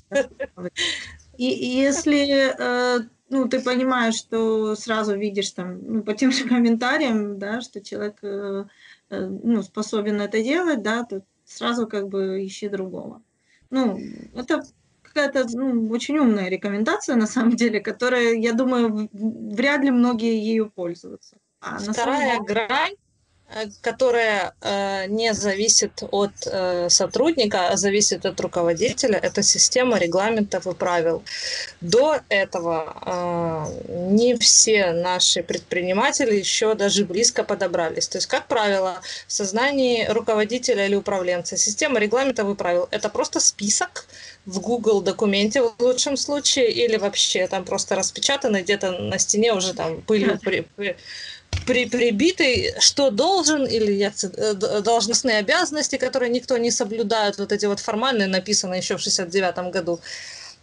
И 1.41 1.47
если 1.47 2.53
э, 2.55 3.01
ну, 3.30 3.49
ты 3.49 3.62
понимаешь, 3.62 4.16
что 4.16 4.74
сразу 4.74 5.16
видишь 5.16 5.51
там, 5.53 5.78
ну, 5.82 6.03
по 6.03 6.12
тем 6.12 6.32
же 6.32 6.47
комментариям, 6.49 7.38
да, 7.38 7.62
что 7.62 7.80
человек 7.80 8.18
э, 8.22 8.66
э, 9.09 9.26
ну, 9.26 9.62
способен 9.62 10.20
это 10.20 10.43
делать, 10.43 10.82
да, 10.82 11.05
то 11.05 11.22
сразу 11.47 11.86
как 11.86 12.09
бы 12.09 12.45
ищи 12.45 12.68
другого. 12.68 13.22
Ну, 13.70 13.99
это 14.34 14.62
какая-то 15.01 15.47
ну, 15.57 15.88
очень 15.88 16.18
умная 16.18 16.51
рекомендация, 16.51 17.16
на 17.16 17.26
самом 17.26 17.57
деле, 17.57 17.80
которая, 17.80 18.34
я 18.34 18.53
думаю, 18.53 19.09
вряд 19.11 19.82
ли 19.82 19.91
многие 19.91 20.38
ее 20.38 20.66
пользуются. 20.66 21.38
А 21.62 21.78
Вторая 21.78 22.41
деле... 22.41 22.45
грань 22.45 22.97
которая 23.80 24.55
э, 24.61 25.07
не 25.09 25.34
зависит 25.34 26.03
от 26.11 26.30
э, 26.46 26.88
сотрудника, 26.88 27.68
а 27.68 27.76
зависит 27.76 28.24
от 28.24 28.40
руководителя, 28.40 29.18
это 29.18 29.42
система 29.42 29.98
регламентов 29.98 30.66
и 30.66 30.74
правил. 30.74 31.22
До 31.80 32.20
этого 32.28 32.94
э, 33.05 33.92
не 34.11 34.36
все 34.36 34.92
наши 34.92 35.42
предприниматели 35.42 36.36
еще 36.36 36.74
даже 36.74 37.05
близко 37.05 37.42
подобрались. 37.42 38.09
То 38.09 38.18
есть, 38.18 38.28
как 38.28 38.46
правило, 38.46 39.01
в 39.26 39.32
сознании 39.32 40.07
руководителя 40.07 40.86
или 40.86 40.94
управленца 40.94 41.57
система 41.57 41.98
регламентов 41.98 42.48
и 42.48 42.55
правил– 42.55 42.88
это 42.90 43.09
просто 43.09 43.40
список 43.40 44.07
в 44.46 44.61
Google 44.61 45.03
документе 45.03 45.62
в 45.62 45.74
лучшем 45.80 46.16
случае 46.16 46.70
или 46.70 46.96
вообще 46.96 47.46
там 47.46 47.64
просто 47.64 47.94
распечатанный 47.94 48.62
где-то 48.62 48.92
на 48.92 49.18
стене 49.18 49.53
уже 49.55 49.74
там 49.74 50.03
пылью 50.03 50.38
при, 50.42 50.66
при, 50.76 50.96
при, 51.66 51.86
прибитый, 51.86 52.74
что 52.78 53.11
должен, 53.11 53.66
или 53.66 53.92
э, 54.36 54.55
должностные 54.82 55.38
обязанности, 55.38 55.96
которые 55.96 56.30
никто 56.30 56.57
не 56.57 56.70
соблюдает, 56.70 57.38
вот 57.38 57.53
эти 57.53 57.66
вот 57.66 57.80
формальные, 57.80 58.28
написанные 58.28 58.78
еще 58.78 58.96
в 58.96 59.01
69 59.01 59.72
году. 59.72 60.01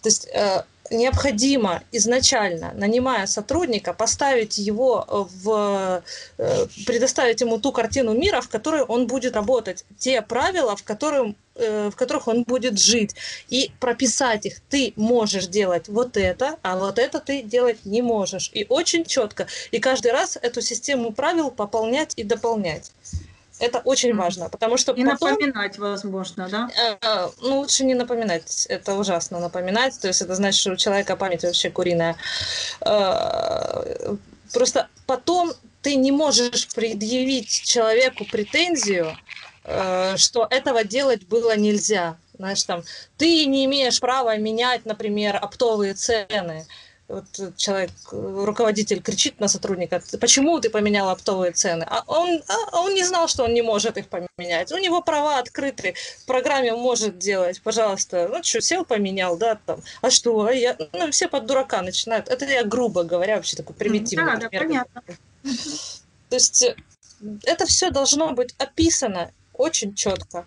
То 0.01 0.09
есть 0.09 0.27
э, 0.33 0.63
необходимо 0.91 1.83
изначально, 1.91 2.71
нанимая 2.73 3.27
сотрудника, 3.27 3.93
поставить 3.93 4.57
его 4.57 5.05
в, 5.09 6.03
э, 6.37 6.67
предоставить 6.85 7.41
ему 7.41 7.59
ту 7.59 7.71
картину 7.71 8.13
мира, 8.13 8.41
в 8.41 8.49
которой 8.49 8.83
он 8.83 9.07
будет 9.07 9.35
работать, 9.35 9.85
те 9.97 10.21
правила, 10.21 10.75
в, 10.75 10.83
котором, 10.83 11.35
э, 11.55 11.89
в 11.89 11.95
которых 11.95 12.27
он 12.27 12.43
будет 12.43 12.79
жить, 12.79 13.15
и 13.49 13.71
прописать 13.79 14.45
их. 14.45 14.59
Ты 14.69 14.93
можешь 14.95 15.47
делать 15.47 15.87
вот 15.87 16.17
это, 16.17 16.57
а 16.61 16.77
вот 16.77 16.99
это 16.99 17.19
ты 17.19 17.41
делать 17.41 17.85
не 17.85 18.01
можешь. 18.01 18.51
И 18.53 18.65
очень 18.69 19.05
четко. 19.05 19.47
И 19.71 19.79
каждый 19.79 20.11
раз 20.11 20.37
эту 20.41 20.61
систему 20.61 21.11
правил 21.11 21.51
пополнять 21.51 22.13
и 22.15 22.23
дополнять. 22.23 22.91
Это 23.59 23.79
очень 23.79 24.15
важно, 24.15 24.49
потому 24.49 24.77
что 24.77 24.91
И 24.93 25.03
потом... 25.03 25.31
напоминать, 25.31 25.77
возможно, 25.77 26.47
да? 26.49 26.69
Э, 27.01 27.29
ну, 27.41 27.59
лучше 27.59 27.85
не 27.85 27.95
напоминать. 27.95 28.65
Это 28.69 28.93
ужасно 28.93 29.39
напоминать. 29.39 29.99
То 29.99 30.07
есть 30.07 30.21
это 30.21 30.35
значит, 30.35 30.59
что 30.59 30.71
у 30.71 30.75
человека 30.75 31.15
память 31.15 31.43
вообще 31.43 31.69
куриная. 31.69 32.15
Э, 32.81 34.15
просто 34.53 34.87
потом 35.05 35.53
ты 35.81 35.95
не 35.95 36.11
можешь 36.11 36.67
предъявить 36.75 37.49
человеку 37.49 38.25
претензию, 38.25 39.17
э, 39.63 40.17
что 40.17 40.47
этого 40.49 40.83
делать 40.83 41.27
было 41.27 41.57
нельзя. 41.57 42.17
Знаешь, 42.37 42.63
там, 42.63 42.83
ты 43.17 43.45
не 43.45 43.65
имеешь 43.65 43.99
права 43.99 44.37
менять, 44.37 44.85
например, 44.85 45.37
оптовые 45.37 45.95
цены. 45.95 46.67
Вот 47.07 47.25
человек, 47.55 47.91
руководитель 48.11 49.01
кричит 49.01 49.39
на 49.39 49.47
сотрудника, 49.47 50.01
почему 50.19 50.59
ты 50.59 50.69
поменял 50.69 51.09
оптовые 51.09 51.53
цены? 51.53 51.85
А 51.87 52.03
он, 52.05 52.41
а 52.47 52.81
он 52.81 52.93
не 52.93 53.05
знал, 53.05 53.29
что 53.29 53.45
он 53.45 53.53
не 53.53 53.61
может 53.61 53.97
их 53.97 54.07
поменять. 54.09 54.73
У 54.73 54.77
него 54.77 55.01
права 55.01 55.39
открыты, 55.39 55.95
в 56.23 56.25
программе 56.25 56.73
может 56.73 57.17
делать, 57.17 57.61
пожалуйста. 57.61 58.27
Ну 58.29 58.43
что, 58.43 58.59
сел, 58.59 58.83
поменял, 58.83 59.37
да, 59.37 59.55
там. 59.55 59.81
А 60.01 60.09
что? 60.09 60.47
А 60.47 60.51
я... 60.51 60.75
Ну, 60.91 61.09
все 61.11 61.29
под 61.29 61.45
дурака 61.45 61.81
начинают. 61.81 62.27
Это 62.27 62.43
я 62.43 62.65
грубо 62.65 63.03
говоря, 63.03 63.37
вообще 63.37 63.55
такой 63.55 63.75
примитивный 63.75 64.33
Да, 64.33 64.49
да, 64.51 64.59
понятно. 64.59 65.03
То 66.29 66.35
есть 66.35 66.61
э, 66.61 66.75
это 67.43 67.65
все 67.65 67.89
должно 67.89 68.33
быть 68.33 68.53
описано 68.57 69.31
очень 69.53 69.95
четко. 69.95 70.45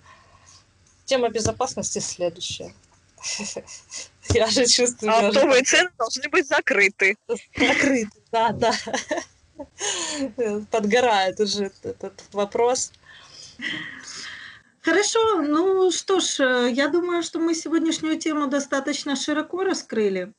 Тема 1.07 1.31
безопасности 1.31 2.01
следующая. 2.01 2.75
Я 4.31 4.47
же 4.47 4.67
чувствую. 4.67 5.13
А 5.13 5.29
оптовые 5.29 5.63
цены 5.63 5.91
должны 5.99 6.29
быть 6.29 6.47
закрыты. 6.47 7.17
закрыт. 7.57 8.09
Да, 8.33 8.51
да. 8.53 8.73
Подгорает 10.71 11.41
уже 11.41 11.71
этот 11.83 12.23
вопрос. 12.33 12.93
Хорошо, 14.83 15.43
ну 15.43 15.91
что 15.91 16.21
ж, 16.21 16.41
э, 16.41 16.71
я 16.73 16.89
думаю, 16.89 17.23
что 17.23 17.39
мы 17.39 17.55
сегодняшнюю 17.55 18.19
тему 18.19 18.47
достаточно 18.47 19.15
широко 19.15 19.63
раскрыли. 19.63 20.33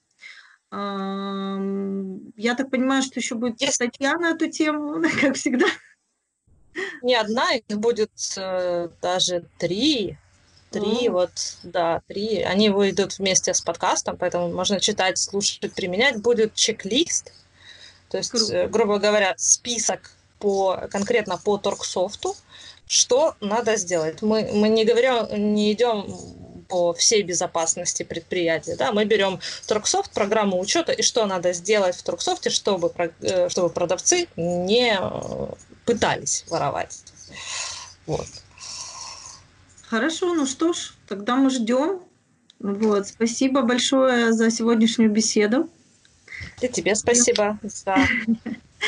Я 0.71 2.55
так 2.55 2.71
понимаю, 2.71 3.03
что 3.03 3.19
еще 3.19 3.35
будет 3.35 3.61
Yes. 3.61 3.71
статья 3.71 4.17
на 4.17 4.31
эту 4.31 4.49
тему, 4.49 5.03
как 5.21 5.35
всегда. 5.35 5.67
Не 7.01 7.15
одна, 7.15 7.53
их 7.55 7.77
будет 7.77 8.11
э, 8.37 8.89
даже 9.01 9.45
три. 9.59 10.17
Три, 10.71 11.09
О. 11.09 11.11
вот, 11.11 11.31
да, 11.63 12.01
три. 12.07 12.41
Они 12.41 12.69
выйдут 12.69 13.19
вместе 13.19 13.53
с 13.53 13.61
подкастом, 13.61 14.15
поэтому 14.17 14.49
можно 14.51 14.79
читать, 14.79 15.17
слушать, 15.17 15.73
применять. 15.73 16.21
Будет 16.21 16.55
чек-лист, 16.55 17.33
то 18.09 18.17
есть, 18.17 18.31
Круто. 18.31 18.55
э, 18.55 18.67
грубо 18.67 18.97
говоря, 18.97 19.33
список 19.37 20.11
по, 20.39 20.87
конкретно 20.89 21.37
по 21.37 21.57
торгсофту, 21.57 22.35
что 22.87 23.35
надо 23.41 23.75
сделать. 23.75 24.21
Мы, 24.21 24.49
мы 24.53 24.69
не 24.69 24.85
говорим, 24.85 25.53
не 25.53 25.73
идем 25.73 26.05
по 26.69 26.93
всей 26.93 27.21
безопасности 27.21 28.03
предприятия, 28.03 28.77
да, 28.77 28.93
мы 28.93 29.03
берем 29.03 29.41
торгсофт, 29.67 30.11
программу 30.11 30.57
учета, 30.57 30.93
и 30.93 31.01
что 31.01 31.25
надо 31.25 31.51
сделать 31.51 31.97
в 31.97 32.03
торгсофте, 32.03 32.49
чтобы, 32.49 32.93
э, 33.21 33.49
чтобы 33.49 33.69
продавцы 33.69 34.27
не 34.37 34.97
э, 34.97 35.47
пытались 35.85 36.45
воровать. 36.49 36.97
Вот. 38.07 38.27
Хорошо, 39.91 40.33
ну 40.33 40.45
что 40.45 40.71
ж, 40.71 40.93
тогда 41.05 41.35
мы 41.35 41.49
ждем. 41.49 41.99
Вот, 42.59 43.09
спасибо 43.09 43.61
большое 43.61 44.31
за 44.31 44.49
сегодняшнюю 44.49 45.11
беседу. 45.11 45.69
И 46.61 46.69
тебе 46.69 46.95
спасибо 46.95 47.59
за 47.61 47.97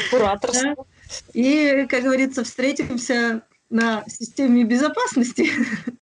кураторство. 0.09 0.87
И, 1.33 1.85
как 1.89 2.03
говорится, 2.03 2.45
встретимся 2.45 3.41
на 3.69 4.05
системе 4.07 4.63
безопасности. 4.63 5.51